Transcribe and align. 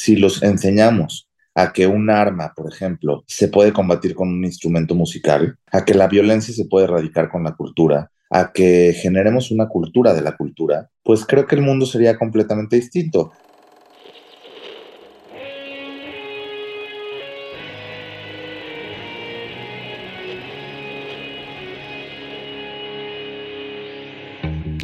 si 0.00 0.16
los 0.16 0.42
enseñamos 0.42 1.28
a 1.54 1.74
que 1.74 1.86
un 1.86 2.08
arma, 2.08 2.54
por 2.56 2.72
ejemplo, 2.72 3.22
se 3.26 3.48
puede 3.48 3.70
combatir 3.70 4.14
con 4.14 4.28
un 4.28 4.46
instrumento 4.46 4.94
musical, 4.94 5.58
a 5.70 5.84
que 5.84 5.92
la 5.92 6.08
violencia 6.08 6.54
se 6.54 6.64
puede 6.64 6.86
erradicar 6.86 7.28
con 7.28 7.44
la 7.44 7.54
cultura, 7.54 8.10
a 8.30 8.50
que 8.50 8.94
generemos 8.94 9.50
una 9.50 9.68
cultura 9.68 10.14
de 10.14 10.22
la 10.22 10.38
cultura, 10.38 10.88
pues 11.02 11.26
creo 11.26 11.46
que 11.46 11.54
el 11.54 11.60
mundo 11.60 11.84
sería 11.84 12.16
completamente 12.16 12.76
distinto. 12.76 13.30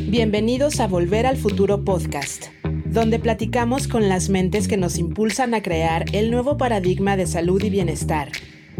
Bienvenidos 0.09 0.81
a 0.81 0.87
Volver 0.87 1.25
al 1.25 1.39
Futuro 1.39 1.85
Podcast, 1.85 2.49
donde 2.91 3.19
platicamos 3.19 3.89
con 3.89 4.09
las 4.09 4.29
mentes 4.29 4.69
que 4.69 4.77
nos 4.77 4.99
impulsan 4.99 5.55
a 5.55 5.63
crear 5.63 6.05
el 6.13 6.31
nuevo 6.31 6.57
paradigma 6.57 7.17
de 7.17 7.27
salud 7.27 7.63
y 7.63 7.71
bienestar, 7.71 8.31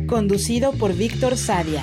conducido 0.07 0.73
por 0.73 0.95
Víctor 0.95 1.37
Sadia. 1.37 1.83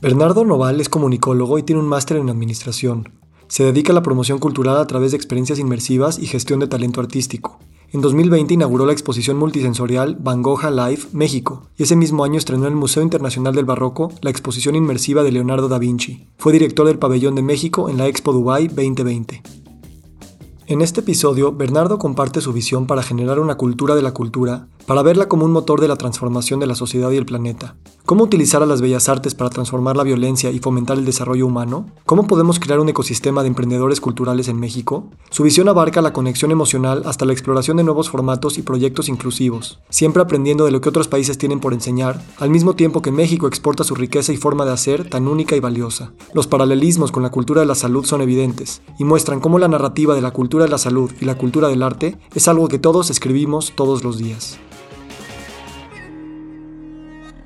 Bernardo 0.00 0.46
Noval 0.46 0.80
es 0.80 0.88
comunicólogo 0.88 1.58
y 1.58 1.62
tiene 1.62 1.82
un 1.82 1.88
máster 1.88 2.16
en 2.16 2.30
administración. 2.30 3.12
Se 3.48 3.64
dedica 3.64 3.92
a 3.92 3.94
la 3.94 4.02
promoción 4.02 4.38
cultural 4.38 4.78
a 4.78 4.86
través 4.86 5.10
de 5.10 5.18
experiencias 5.18 5.58
inmersivas 5.58 6.18
y 6.18 6.26
gestión 6.26 6.60
de 6.60 6.68
talento 6.68 7.00
artístico. 7.00 7.58
En 7.92 8.02
2020 8.02 8.54
inauguró 8.54 8.86
la 8.86 8.92
exposición 8.92 9.36
multisensorial 9.36 10.16
Van 10.20 10.42
Gogh 10.42 10.62
Live 10.62 11.08
México 11.10 11.66
y 11.76 11.82
ese 11.82 11.96
mismo 11.96 12.22
año 12.22 12.38
estrenó 12.38 12.66
en 12.66 12.74
el 12.74 12.78
Museo 12.78 13.02
Internacional 13.02 13.52
del 13.52 13.64
Barroco 13.64 14.12
la 14.20 14.30
exposición 14.30 14.76
inmersiva 14.76 15.24
de 15.24 15.32
Leonardo 15.32 15.68
da 15.68 15.80
Vinci. 15.80 16.28
Fue 16.38 16.52
director 16.52 16.86
del 16.86 17.00
Pabellón 17.00 17.34
de 17.34 17.42
México 17.42 17.88
en 17.88 17.96
la 17.96 18.06
Expo 18.06 18.32
Dubai 18.32 18.68
2020. 18.68 19.42
En 20.68 20.82
este 20.82 21.00
episodio, 21.00 21.50
Bernardo 21.50 21.98
comparte 21.98 22.40
su 22.40 22.52
visión 22.52 22.86
para 22.86 23.02
generar 23.02 23.40
una 23.40 23.56
cultura 23.56 23.96
de 23.96 24.02
la 24.02 24.14
cultura, 24.14 24.68
para 24.86 25.02
verla 25.02 25.28
como 25.28 25.44
un 25.44 25.52
motor 25.52 25.80
de 25.80 25.88
la 25.88 25.96
transformación 25.96 26.60
de 26.60 26.66
la 26.66 26.74
sociedad 26.74 27.10
y 27.10 27.16
el 27.16 27.26
planeta. 27.26 27.76
¿Cómo 28.06 28.24
utilizar 28.24 28.62
a 28.62 28.66
las 28.66 28.80
bellas 28.80 29.08
artes 29.08 29.34
para 29.36 29.50
transformar 29.50 29.96
la 29.96 30.02
violencia 30.02 30.50
y 30.50 30.58
fomentar 30.58 30.98
el 30.98 31.04
desarrollo 31.04 31.46
humano? 31.46 31.86
¿Cómo 32.06 32.26
podemos 32.26 32.58
crear 32.58 32.80
un 32.80 32.88
ecosistema 32.88 33.42
de 33.42 33.48
emprendedores 33.48 34.00
culturales 34.00 34.48
en 34.48 34.58
México? 34.58 35.04
Su 35.30 35.44
visión 35.44 35.68
abarca 35.68 36.02
la 36.02 36.12
conexión 36.12 36.50
emocional 36.50 37.02
hasta 37.06 37.24
la 37.24 37.32
exploración 37.32 37.76
de 37.76 37.84
nuevos 37.84 38.10
formatos 38.10 38.58
y 38.58 38.62
proyectos 38.62 39.08
inclusivos, 39.08 39.78
siempre 39.90 40.22
aprendiendo 40.22 40.64
de 40.64 40.72
lo 40.72 40.80
que 40.80 40.88
otros 40.88 41.06
países 41.06 41.38
tienen 41.38 41.60
por 41.60 41.72
enseñar, 41.72 42.20
al 42.38 42.50
mismo 42.50 42.74
tiempo 42.74 43.00
que 43.00 43.12
México 43.12 43.46
exporta 43.46 43.84
su 43.84 43.94
riqueza 43.94 44.32
y 44.32 44.36
forma 44.36 44.64
de 44.64 44.72
hacer 44.72 45.08
tan 45.08 45.28
única 45.28 45.54
y 45.54 45.60
valiosa. 45.60 46.12
Los 46.34 46.48
paralelismos 46.48 47.12
con 47.12 47.22
la 47.22 47.30
cultura 47.30 47.60
de 47.60 47.66
la 47.68 47.76
salud 47.76 48.04
son 48.04 48.22
evidentes 48.22 48.82
y 48.98 49.04
muestran 49.04 49.38
cómo 49.38 49.58
la 49.60 49.68
narrativa 49.68 50.14
de 50.14 50.22
la 50.22 50.32
cultura 50.32 50.64
de 50.64 50.70
la 50.70 50.78
salud 50.78 51.12
y 51.20 51.26
la 51.26 51.36
cultura 51.36 51.68
del 51.68 51.82
arte 51.82 52.18
es 52.34 52.48
algo 52.48 52.66
que 52.68 52.78
todos 52.78 53.10
escribimos 53.10 53.72
todos 53.76 54.02
los 54.02 54.18
días. 54.18 54.58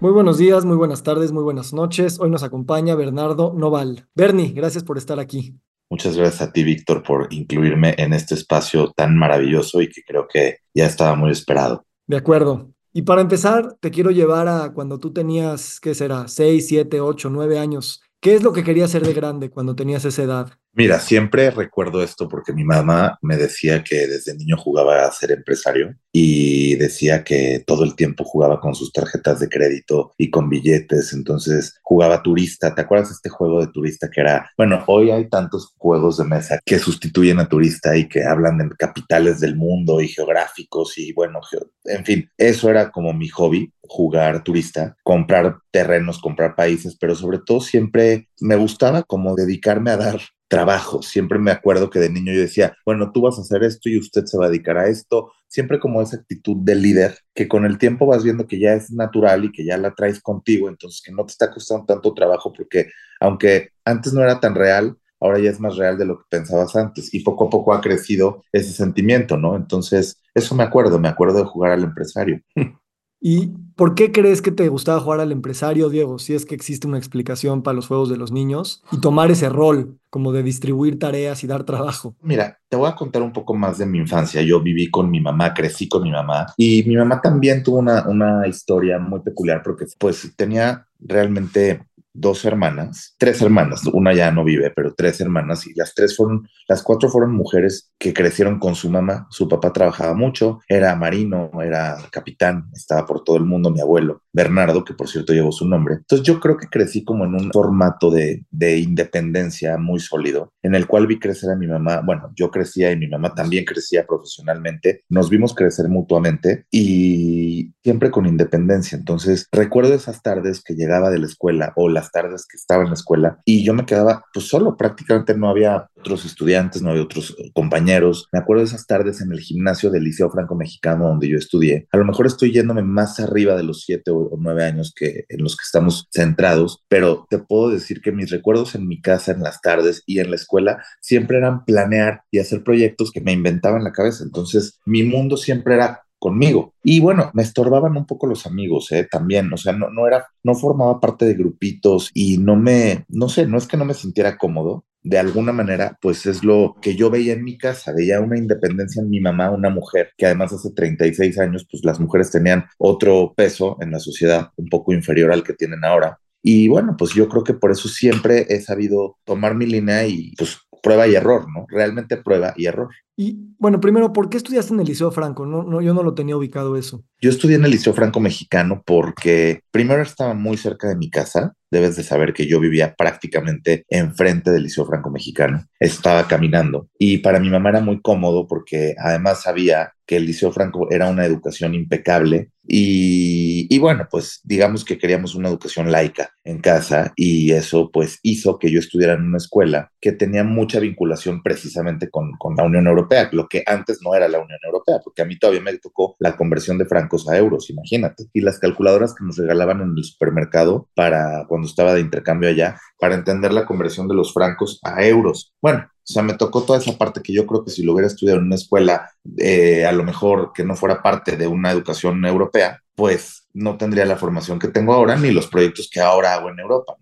Muy 0.05 0.13
buenos 0.13 0.37
días, 0.37 0.67
muy 0.67 0.77
buenas 0.77 1.03
tardes, 1.03 1.33
muy 1.33 1.43
buenas 1.43 1.73
noches. 1.73 2.21
Hoy 2.21 2.29
nos 2.29 2.43
acompaña 2.43 2.95
Bernardo 2.95 3.55
Noval. 3.55 4.07
Bernie, 4.15 4.53
gracias 4.53 4.85
por 4.85 4.99
estar 4.99 5.19
aquí. 5.19 5.59
Muchas 5.89 6.15
gracias 6.15 6.43
a 6.43 6.53
ti, 6.53 6.63
Víctor, 6.63 7.03
por 7.03 7.29
incluirme 7.31 7.95
en 7.97 8.13
este 8.13 8.35
espacio 8.35 8.93
tan 8.95 9.17
maravilloso 9.17 9.81
y 9.81 9.89
que 9.89 10.03
creo 10.03 10.29
que 10.29 10.59
ya 10.75 10.85
estaba 10.85 11.17
muy 11.17 11.31
esperado. 11.31 11.87
De 12.07 12.19
acuerdo. 12.19 12.71
Y 12.93 13.01
para 13.01 13.23
empezar, 13.23 13.79
te 13.81 13.91
quiero 13.91 14.11
llevar 14.11 14.47
a 14.47 14.75
cuando 14.75 14.99
tú 14.99 15.11
tenías, 15.11 15.81
¿qué 15.81 15.95
será? 15.95 16.29
6, 16.29 16.69
7, 16.69 17.01
8, 17.01 17.31
9 17.31 17.59
años. 17.59 18.03
¿Qué 18.21 18.35
es 18.35 18.43
lo 18.43 18.53
que 18.53 18.63
querías 18.63 18.91
ser 18.91 19.07
de 19.07 19.15
grande 19.15 19.49
cuando 19.49 19.75
tenías 19.75 20.05
esa 20.05 20.23
edad? 20.23 20.53
Mira, 20.77 20.98
siempre 20.98 21.53
recuerdo 21.53 22.03
esto 22.03 22.28
porque 22.28 22.53
mi 22.53 22.64
mamá 22.64 23.17
me 23.22 23.36
decía 23.36 23.84
que 23.84 24.08
desde 24.08 24.34
niño 24.34 24.56
jugaba 24.56 25.06
a 25.06 25.12
ser 25.12 25.30
empresario 25.30 25.94
y 26.11 26.75
decía 26.75 27.22
que 27.22 27.62
todo 27.64 27.85
el 27.85 27.95
tiempo 27.95 28.24
jugaba 28.24 28.61
con 28.61 28.74
sus 28.74 28.92
tarjetas 28.92 29.39
de 29.39 29.48
crédito 29.48 30.13
y 30.18 30.30
con 30.30 30.48
billetes, 30.48 31.13
entonces 31.13 31.79
jugaba 31.80 32.24
turista. 32.24 32.74
¿Te 32.74 32.80
acuerdas 32.80 33.11
de 33.11 33.14
este 33.14 33.29
juego 33.29 33.61
de 33.61 33.68
turista 33.68 34.11
que 34.11 34.20
era, 34.20 34.51
bueno, 34.58 34.83
hoy 34.89 35.13
hay 35.13 35.29
tantos 35.29 35.73
juegos 35.77 36.17
de 36.17 36.24
mesa 36.24 36.58
que 36.64 36.80
sustituyen 36.80 37.39
a 37.39 37.48
turista 37.48 37.96
y 37.96 38.08
que 38.08 38.24
hablan 38.24 38.58
de 38.58 38.68
capitales 38.77 39.39
del 39.39 39.55
mundo 39.55 40.01
y 40.01 40.08
geográficos 40.08 40.98
y 40.98 41.13
bueno, 41.13 41.40
en 41.84 42.05
fin, 42.05 42.29
eso 42.36 42.68
era 42.68 42.90
como 42.90 43.13
mi 43.13 43.29
hobby, 43.29 43.73
jugar 43.83 44.42
turista, 44.42 44.96
comprar 45.05 45.58
terrenos, 45.70 46.18
comprar 46.18 46.57
países, 46.57 46.96
pero 46.98 47.14
sobre 47.14 47.39
todo 47.39 47.61
siempre 47.61 48.29
me 48.40 48.57
gustaba 48.57 49.05
como 49.05 49.36
dedicarme 49.36 49.90
a 49.90 49.96
dar 49.96 50.20
trabajo. 50.49 51.03
Siempre 51.03 51.39
me 51.39 51.51
acuerdo 51.51 51.91
que 51.91 51.99
de 51.99 52.11
niño 52.11 52.33
yo 52.33 52.41
decía, 52.41 52.77
bueno, 52.85 53.13
tú 53.13 53.23
vas 53.23 53.39
a 53.39 53.43
hacer 53.43 53.63
esto 53.65 53.89
y 53.89 53.99
usted 53.99 54.25
se 54.27 54.39
va 54.39 54.47
a 54.47 54.51
dedicar 54.51 54.79
a 54.79 54.89
esto. 54.89 55.33
Siempre 55.49 55.81
como 55.81 56.03
esa 56.03 56.17
actitud 56.17 56.57
de 56.59 56.75
líder 56.75 57.19
que 57.35 57.49
con 57.49 57.65
el 57.65 57.79
tiempo 57.79 58.07
vas 58.07 58.25
viendo 58.25 58.47
que 58.47 58.59
ya 58.59 58.75
es 58.75 58.91
natural 58.91 59.45
y 59.45 59.53
que 59.53 59.65
ya 59.65 59.77
la 59.79 59.95
traes 59.95 60.21
contigo, 60.21 60.69
entonces 60.69 61.03
que 61.05 61.13
no 61.13 61.25
te 61.27 61.33
está 61.33 61.51
costando 61.51 61.87
tanto 61.87 62.15
trabajo 62.15 62.53
porque 62.53 62.89
aunque 63.21 63.71
antes 63.85 64.13
no 64.13 64.23
era 64.23 64.41
tan 64.41 64.55
real, 64.55 64.97
ahora 65.21 65.39
ya 65.39 65.51
es 65.51 65.61
más 65.61 65.77
real 65.77 65.97
de 65.97 66.05
lo 66.07 66.19
que 66.19 66.25
pensabas 66.29 66.77
antes 66.77 67.13
y 67.15 67.21
poco 67.21 67.47
a 67.47 67.51
poco 67.51 67.73
ha 67.73 67.81
crecido 67.81 68.43
ese 68.53 68.73
sentimiento, 68.73 69.37
¿no? 69.37 69.57
Entonces, 69.57 70.21
eso 70.35 70.55
me 70.55 70.65
acuerdo, 70.65 70.99
me 70.99 71.09
acuerdo 71.09 71.39
de 71.39 71.45
jugar 71.45 71.73
al 71.73 71.85
empresario. 71.85 72.41
¿Y 73.27 73.52
por 73.74 73.95
qué 73.95 74.12
crees 74.12 74.42
que 74.42 74.52
te 74.52 74.68
gustaba 74.68 75.01
jugar 75.01 75.20
al 75.20 75.33
empresario, 75.33 75.89
Diego? 75.89 76.18
Si 76.18 76.35
es 76.35 76.45
que 76.45 76.55
existe 76.55 76.86
una 76.86 76.98
explicación 76.98 77.62
para 77.62 77.74
los 77.74 77.86
juegos 77.86 78.11
de 78.11 78.18
los 78.18 78.33
niños 78.33 78.85
y 78.92 79.01
tomar 79.01 79.30
ese 79.30 79.48
rol 79.48 79.98
como 80.11 80.30
de 80.30 80.42
distribuir 80.42 80.98
tareas 80.98 81.42
y 81.42 81.46
dar 81.46 81.64
trabajo. 81.64 82.14
Mira, 82.20 82.58
te 82.68 82.77
voy 82.77 82.86
a 82.86 82.95
contar 82.95 83.23
un 83.23 83.33
poco 83.33 83.55
más 83.55 83.79
de 83.79 83.86
mi 83.86 83.96
infancia. 83.96 84.42
Yo 84.42 84.61
viví 84.61 84.90
con 84.90 85.11
mi 85.11 85.20
mamá, 85.20 85.55
crecí 85.55 85.89
con 85.89 86.02
mi 86.02 86.11
mamá 86.11 86.48
y 86.58 86.83
mi 86.83 86.96
mamá 86.96 87.23
también 87.23 87.63
tuvo 87.63 87.79
una, 87.79 88.07
una 88.07 88.46
historia 88.46 88.98
muy 88.98 89.20
peculiar 89.20 89.63
porque 89.63 89.86
pues 89.98 90.30
tenía 90.36 90.86
realmente 91.01 91.80
dos 92.14 92.45
hermanas, 92.45 93.14
tres 93.19 93.42
hermanas, 93.42 93.85
una 93.92 94.14
ya 94.14 94.30
no 94.30 94.45
vive, 94.45 94.70
pero 94.75 94.95
tres 94.95 95.20
hermanas 95.20 95.67
y 95.67 95.75
las 95.75 95.95
tres 95.95 96.17
fueron, 96.17 96.48
las 96.69 96.83
cuatro 96.83 97.11
fueron 97.11 97.35
mujeres 97.35 97.92
que 97.98 98.14
crecieron 98.14 98.58
con 98.58 98.75
su 98.75 98.89
mamá. 98.89 99.27
Su 99.30 99.48
papá 99.48 99.73
trabajaba 99.73 100.14
mucho, 100.14 100.61
era 100.69 100.95
marino, 100.95 101.51
era 101.63 101.98
capitán, 102.11 102.70
estaba 102.73 103.05
por 103.05 103.25
todo 103.25 103.36
el 103.36 103.45
mundo, 103.45 103.70
mi 103.70 103.80
abuelo, 103.80 104.23
Bernardo, 104.33 104.85
que 104.85 104.95
por 104.95 105.08
cierto 105.08 105.33
llevó 105.33 105.51
su 105.52 105.69
nombre. 105.69 105.97
Entonces 105.97 106.27
yo 106.27 106.41
creo 106.41 106.57
que 106.57 106.69
crecí 106.69 107.05
como 107.05 107.25
en 107.25 107.35
un 107.35 107.51
formato 107.52 108.11
de, 108.11 108.45
de 108.51 108.79
independencia 108.79 109.77
muy 109.77 109.98
sólido, 109.98 110.52
en 110.63 110.75
el 110.75 110.86
cual 110.86 111.07
vi 111.07 111.19
crecer 111.19 111.51
a 111.51 111.57
mi 111.57 111.67
mamá, 111.67 112.01
bueno, 112.05 112.33
yo 112.36 112.51
crecía 112.51 112.92
y 112.92 112.96
mi 112.96 113.08
mamá 113.08 113.35
también 113.35 113.64
crecía 113.64 114.07
profesionalmente, 114.07 115.02
nos 115.08 115.31
vimos 115.31 115.55
crecer 115.55 115.89
mutuamente 115.89 116.67
y 116.70 117.73
siempre 117.83 118.11
con 118.11 118.27
independencia. 118.27 118.96
Entonces 118.96 119.48
recuerdo 119.51 119.95
esas 119.95 120.23
tardes 120.23 120.63
que 120.63 120.75
llegaba 120.75 121.11
de 121.11 121.19
la 121.19 121.27
escuela 121.27 121.73
o 121.77 121.89
las 121.89 122.04
tardes 122.11 122.47
que 122.47 122.57
estaba 122.57 122.83
en 122.83 122.89
la 122.89 122.95
escuela 122.95 123.39
y 123.45 123.65
yo 123.65 123.75
me 123.75 123.87
quedaba 123.87 124.25
pues 124.33 124.47
solo, 124.47 124.77
prácticamente 124.77 125.37
no 125.37 125.48
había 125.48 125.89
otros 125.97 126.25
estudiantes, 126.25 126.83
no 126.83 126.91
había 126.91 127.03
otros 127.03 127.37
compañeros. 127.55 128.29
Me 128.32 128.38
acuerdo 128.38 128.62
de 128.62 128.69
esas 128.69 128.87
tardes 128.87 129.20
en 129.20 129.32
el 129.32 129.41
gimnasio 129.41 129.91
del 129.91 130.05
Liceo 130.05 130.31
Franco 130.31 130.55
Mexicano 130.55 131.09
donde 131.09 131.29
yo 131.29 131.38
estudié. 131.38 131.88
A 131.93 131.97
lo 131.97 132.05
mejor 132.05 132.26
estoy 132.26 132.53
yéndome 132.53 132.82
más 132.82 133.20
arriba 133.20 133.56
de 133.56 133.62
los 133.62 133.82
siete 133.82 134.11
o 134.11 134.31
nueve 134.38 134.64
años 134.64 134.93
que 134.94 135.25
en 135.29 135.43
los 135.43 135.56
que 135.56 135.64
estamos 135.64 136.09
centrados, 136.12 136.85
pero 136.88 137.26
te 137.31 137.38
puedo 137.38 137.70
decir 137.70 138.00
que 138.00 138.12
mis 138.12 138.31
recuerdos 138.31 138.75
en 138.75 138.87
mi 138.87 139.00
casa, 139.00 139.32
en 139.32 139.43
las 139.43 139.61
tardes 139.61 140.03
y 140.06 140.20
en 140.20 140.31
la 140.31 140.37
escuela 140.37 140.82
siempre 141.00 141.38
eran 141.38 141.64
planear 141.64 142.23
y 142.31 142.38
hacer 142.38 142.62
proyectos 142.62 143.11
que 143.11 143.20
me 143.20 143.32
inventaban 143.32 143.79
en 143.79 143.85
la 143.85 143.93
cabeza. 143.93 144.25
Entonces 144.25 144.79
mi 144.85 145.03
mundo 145.03 145.37
siempre 145.37 145.75
era 145.75 146.04
conmigo. 146.25 146.73
Y 146.82 147.00
bueno, 147.00 147.31
me 147.35 147.43
estorbaban 147.43 147.99
un 147.99 148.06
poco 148.06 148.26
los 148.26 148.46
amigos, 148.46 148.90
¿eh? 148.93 149.06
También, 149.11 149.52
o 149.52 149.58
sea, 149.58 149.75
no, 149.75 149.90
no 149.90 150.06
era, 150.06 150.26
no 150.43 150.55
formaba 150.55 150.99
parte 150.99 151.26
de 151.26 151.35
grupitos 151.35 152.11
y 152.14 152.38
no 152.38 152.56
me, 152.56 153.05
no 153.08 153.29
sé, 153.29 153.46
no 153.46 153.58
es 153.58 153.67
que 153.67 153.76
no 153.76 153.85
me 153.85 153.93
sintiera 153.93 154.38
cómodo, 154.38 154.87
de 155.02 155.19
alguna 155.19 155.52
manera, 155.52 155.99
pues 156.00 156.25
es 156.25 156.43
lo 156.43 156.76
que 156.81 156.96
yo 156.96 157.10
veía 157.10 157.34
en 157.34 157.44
mi 157.44 157.58
casa, 157.58 157.93
veía 157.93 158.20
una 158.20 158.38
independencia 158.38 159.02
en 159.02 159.10
mi 159.10 159.20
mamá, 159.20 159.50
una 159.50 159.69
mujer, 159.69 160.12
que 160.16 160.25
además 160.25 160.50
hace 160.54 160.70
36 160.70 161.38
años, 161.38 161.66
pues 161.70 161.84
las 161.84 162.00
mujeres 162.00 162.31
tenían 162.31 162.64
otro 162.78 163.34
peso 163.37 163.76
en 163.82 163.90
la 163.90 163.99
sociedad, 163.99 164.49
un 164.56 164.70
poco 164.70 164.94
inferior 164.94 165.31
al 165.31 165.44
que 165.44 165.52
tienen 165.52 165.84
ahora. 165.84 166.19
Y 166.43 166.69
bueno, 166.69 166.96
pues 166.99 167.12
yo 167.12 167.28
creo 167.28 167.44
que 167.44 167.52
por 167.52 167.70
eso 167.70 167.87
siempre 167.87 168.46
he 168.49 168.62
sabido 168.62 169.19
tomar 169.25 169.54
mi 169.54 169.66
línea 169.66 170.06
y 170.06 170.32
pues 170.38 170.56
prueba 170.82 171.06
y 171.06 171.14
error, 171.14 171.46
¿no? 171.54 171.66
Realmente 171.69 172.16
prueba 172.16 172.54
y 172.56 172.64
error. 172.64 172.88
Y 173.16 173.55
bueno, 173.58 173.81
primero, 173.81 174.12
¿por 174.12 174.28
qué 174.28 174.37
estudiaste 174.37 174.75
en 174.75 174.81
el 174.81 174.87
Liceo 174.87 175.11
Franco? 175.12 175.46
No, 175.46 175.62
no, 175.62 175.81
yo 175.81 175.94
no 175.94 176.02
lo 176.02 176.14
tenía 176.14 176.37
ubicado 176.37 176.76
eso. 176.76 177.05
Yo 177.20 177.31
estudié 177.31 177.56
en 177.56 177.64
el 177.64 177.70
Liceo 177.70 177.94
Franco 177.94 178.20
Mexicano 178.20 178.82
porque 178.84 179.61
primero 179.70 180.02
estaba 180.02 180.34
muy 180.34 180.56
cerca 180.56 180.88
de 180.88 180.96
mi 180.96 181.11
casa. 181.11 181.55
Debes 181.70 181.96
de 181.96 182.02
saber 182.02 182.32
que 182.32 182.46
yo 182.46 182.61
vivía 182.61 182.94
prácticamente 182.94 183.84
enfrente 183.88 184.50
del 184.50 184.64
Liceo 184.64 184.84
Franco 184.84 185.11
Mexicano. 185.11 185.64
Estaba 185.78 186.26
caminando 186.26 186.88
y 186.99 187.19
para 187.19 187.40
mi 187.40 187.50
mamá 187.50 187.70
era 187.70 187.81
muy 187.81 188.00
cómodo 188.00 188.46
porque 188.46 188.94
además 188.99 189.43
sabía 189.43 189.93
que 190.06 190.16
el 190.16 190.26
Liceo 190.26 190.52
Franco 190.52 190.88
era 190.90 191.08
una 191.08 191.25
educación 191.25 191.75
impecable 191.75 192.50
y, 192.66 193.66
y, 193.75 193.78
bueno, 193.78 194.06
pues 194.11 194.40
digamos 194.43 194.84
que 194.84 194.99
queríamos 194.99 195.34
una 195.34 195.49
educación 195.49 195.93
laica 195.93 196.31
en 196.44 196.61
casa 196.61 197.12
y 197.14 197.52
eso 197.52 197.90
pues 197.93 198.19
hizo 198.22 198.58
que 198.58 198.70
yo 198.70 198.78
estudiara 198.78 199.14
en 199.14 199.22
una 199.22 199.37
escuela 199.37 199.93
que 200.00 200.12
tenía 200.12 200.44
mucha 200.44 200.81
vinculación 200.81 201.43
precisamente 201.43 202.08
con, 202.08 202.32
con 202.38 202.56
la 202.56 202.64
Unión 202.64 202.87
Europea, 202.87 203.03
lo 203.32 203.48
que 203.48 203.62
antes 203.66 204.00
no 204.02 204.14
era 204.14 204.28
la 204.28 204.38
Unión 204.38 204.58
Europea, 204.64 204.98
porque 205.02 205.22
a 205.22 205.24
mí 205.24 205.38
todavía 205.38 205.60
me 205.60 205.76
tocó 205.78 206.16
la 206.18 206.36
conversión 206.36 206.78
de 206.78 206.86
francos 206.86 207.28
a 207.28 207.36
euros, 207.36 207.70
imagínate, 207.70 208.26
y 208.32 208.40
las 208.40 208.58
calculadoras 208.58 209.14
que 209.14 209.24
nos 209.24 209.36
regalaban 209.36 209.80
en 209.80 209.94
el 209.96 210.04
supermercado 210.04 210.88
para 210.94 211.46
cuando 211.48 211.68
estaba 211.68 211.94
de 211.94 212.00
intercambio 212.00 212.48
allá, 212.48 212.78
para 212.98 213.14
entender 213.14 213.52
la 213.52 213.66
conversión 213.66 214.08
de 214.08 214.14
los 214.14 214.32
francos 214.32 214.80
a 214.82 215.04
euros. 215.04 215.54
Bueno, 215.60 215.86
o 215.86 216.12
sea, 216.12 216.22
me 216.22 216.34
tocó 216.34 216.64
toda 216.64 216.78
esa 216.78 216.96
parte 216.98 217.22
que 217.22 217.32
yo 217.32 217.46
creo 217.46 217.64
que 217.64 217.70
si 217.70 217.82
lo 217.82 217.92
hubiera 217.92 218.08
estudiado 218.08 218.38
en 218.38 218.46
una 218.46 218.56
escuela, 218.56 219.10
eh, 219.38 219.86
a 219.86 219.92
lo 219.92 220.04
mejor 220.04 220.52
que 220.54 220.64
no 220.64 220.76
fuera 220.76 221.02
parte 221.02 221.36
de 221.36 221.46
una 221.46 221.70
educación 221.70 222.24
europea, 222.26 222.82
pues 222.94 223.48
no 223.54 223.76
tendría 223.76 224.04
la 224.04 224.16
formación 224.16 224.58
que 224.58 224.68
tengo 224.68 224.92
ahora 224.92 225.16
ni 225.16 225.30
los 225.30 225.46
proyectos 225.46 225.88
que 225.90 226.00
ahora 226.00 226.34
hago 226.34 226.50
en 226.50 226.58
Europa. 226.58 226.96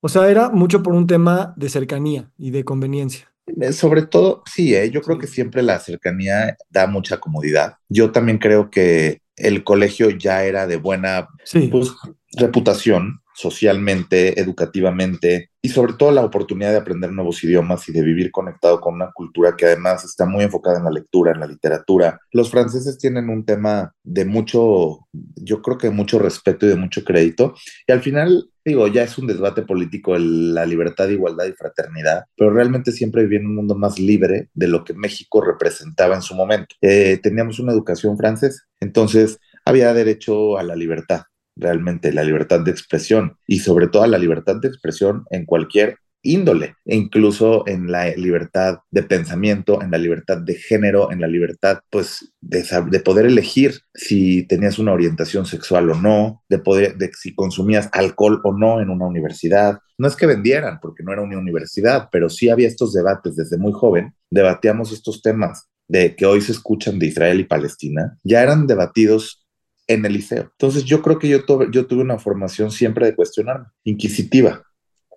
O 0.00 0.08
sea, 0.08 0.28
era 0.28 0.50
mucho 0.50 0.82
por 0.82 0.92
un 0.92 1.06
tema 1.06 1.54
de 1.56 1.70
cercanía 1.70 2.30
y 2.36 2.50
de 2.50 2.64
conveniencia. 2.64 3.33
Eh, 3.46 3.72
sobre 3.72 4.02
todo, 4.02 4.42
sí, 4.46 4.74
¿eh? 4.74 4.90
yo 4.90 5.02
creo 5.02 5.18
que 5.18 5.26
siempre 5.26 5.62
la 5.62 5.78
cercanía 5.78 6.56
da 6.70 6.86
mucha 6.86 7.18
comodidad. 7.18 7.74
Yo 7.88 8.10
también 8.12 8.38
creo 8.38 8.70
que 8.70 9.20
el 9.36 9.64
colegio 9.64 10.10
ya 10.10 10.44
era 10.44 10.66
de 10.66 10.76
buena 10.76 11.28
pues, 11.70 11.92
reputación 12.36 13.20
socialmente, 13.34 14.40
educativamente 14.40 15.50
y 15.60 15.68
sobre 15.70 15.94
todo 15.94 16.12
la 16.12 16.24
oportunidad 16.24 16.70
de 16.70 16.78
aprender 16.78 17.10
nuevos 17.12 17.42
idiomas 17.42 17.88
y 17.88 17.92
de 17.92 18.02
vivir 18.02 18.30
conectado 18.30 18.80
con 18.80 18.94
una 18.94 19.10
cultura 19.12 19.56
que 19.56 19.66
además 19.66 20.04
está 20.04 20.26
muy 20.26 20.44
enfocada 20.44 20.78
en 20.78 20.84
la 20.84 20.90
lectura, 20.90 21.32
en 21.32 21.40
la 21.40 21.46
literatura. 21.46 22.20
Los 22.32 22.50
franceses 22.50 22.98
tienen 22.98 23.28
un 23.28 23.44
tema 23.44 23.92
de 24.02 24.24
mucho, 24.24 25.06
yo 25.12 25.62
creo 25.62 25.78
que 25.78 25.88
de 25.88 25.94
mucho 25.94 26.18
respeto 26.18 26.66
y 26.66 26.70
de 26.70 26.76
mucho 26.76 27.04
crédito 27.04 27.54
y 27.86 27.92
al 27.92 28.02
final 28.02 28.50
digo, 28.64 28.88
ya 28.88 29.02
es 29.02 29.18
un 29.18 29.26
debate 29.26 29.62
político 29.62 30.16
la 30.16 30.64
libertad, 30.64 31.08
igualdad 31.08 31.46
y 31.46 31.52
fraternidad, 31.52 32.24
pero 32.36 32.50
realmente 32.50 32.92
siempre 32.92 33.22
viví 33.22 33.36
en 33.36 33.46
un 33.46 33.56
mundo 33.56 33.74
más 33.74 33.98
libre 33.98 34.48
de 34.54 34.68
lo 34.68 34.84
que 34.84 34.94
México 34.94 35.42
representaba 35.42 36.14
en 36.14 36.22
su 36.22 36.34
momento. 36.34 36.74
Eh, 36.80 37.20
teníamos 37.22 37.58
una 37.58 37.72
educación 37.72 38.16
francesa, 38.16 38.62
entonces 38.80 39.38
había 39.64 39.92
derecho 39.92 40.56
a 40.58 40.62
la 40.62 40.76
libertad, 40.76 41.22
realmente 41.56 42.12
la 42.12 42.24
libertad 42.24 42.60
de 42.60 42.70
expresión 42.70 43.36
y 43.46 43.60
sobre 43.60 43.88
todo 43.88 44.06
la 44.06 44.18
libertad 44.18 44.56
de 44.56 44.68
expresión 44.68 45.24
en 45.30 45.44
cualquier 45.44 45.98
índole, 46.24 46.74
e 46.86 46.96
incluso 46.96 47.64
en 47.68 47.92
la 47.92 48.08
libertad 48.16 48.78
de 48.90 49.02
pensamiento, 49.02 49.82
en 49.82 49.90
la 49.90 49.98
libertad 49.98 50.38
de 50.38 50.54
género, 50.54 51.12
en 51.12 51.20
la 51.20 51.28
libertad, 51.28 51.80
pues, 51.90 52.32
de, 52.40 52.64
de, 52.90 53.00
poder 53.00 53.26
elegir 53.26 53.78
si 53.94 54.44
tenías 54.46 54.78
una 54.78 54.92
orientación 54.92 55.46
sexual 55.46 55.90
o 55.90 55.94
no, 55.94 56.42
de 56.48 56.58
poder, 56.58 56.96
de 56.96 57.10
si 57.12 57.34
consumías 57.34 57.90
alcohol 57.92 58.40
o 58.42 58.52
no 58.52 58.80
en 58.80 58.88
una 58.88 59.06
universidad. 59.06 59.78
No 59.98 60.08
es 60.08 60.16
que 60.16 60.26
vendieran, 60.26 60.80
porque 60.80 61.02
no 61.02 61.12
era 61.12 61.22
una 61.22 61.38
universidad, 61.38 62.08
pero 62.10 62.30
sí 62.30 62.48
había 62.48 62.68
estos 62.68 62.94
debates 62.94 63.36
desde 63.36 63.58
muy 63.58 63.72
joven, 63.72 64.14
debatíamos 64.30 64.92
estos 64.92 65.20
temas 65.20 65.68
de 65.86 66.16
que 66.16 66.24
hoy 66.24 66.40
se 66.40 66.52
escuchan 66.52 66.98
de 66.98 67.06
Israel 67.06 67.40
y 67.40 67.44
Palestina, 67.44 68.18
ya 68.24 68.42
eran 68.42 68.66
debatidos 68.66 69.43
en 69.86 70.04
el 70.04 70.14
liceo. 70.14 70.50
Entonces 70.52 70.84
yo 70.84 71.02
creo 71.02 71.18
que 71.18 71.28
yo, 71.28 71.40
yo 71.70 71.86
tuve 71.86 72.02
una 72.02 72.18
formación 72.18 72.70
siempre 72.70 73.06
de 73.06 73.14
cuestionarme, 73.14 73.66
inquisitiva. 73.84 74.62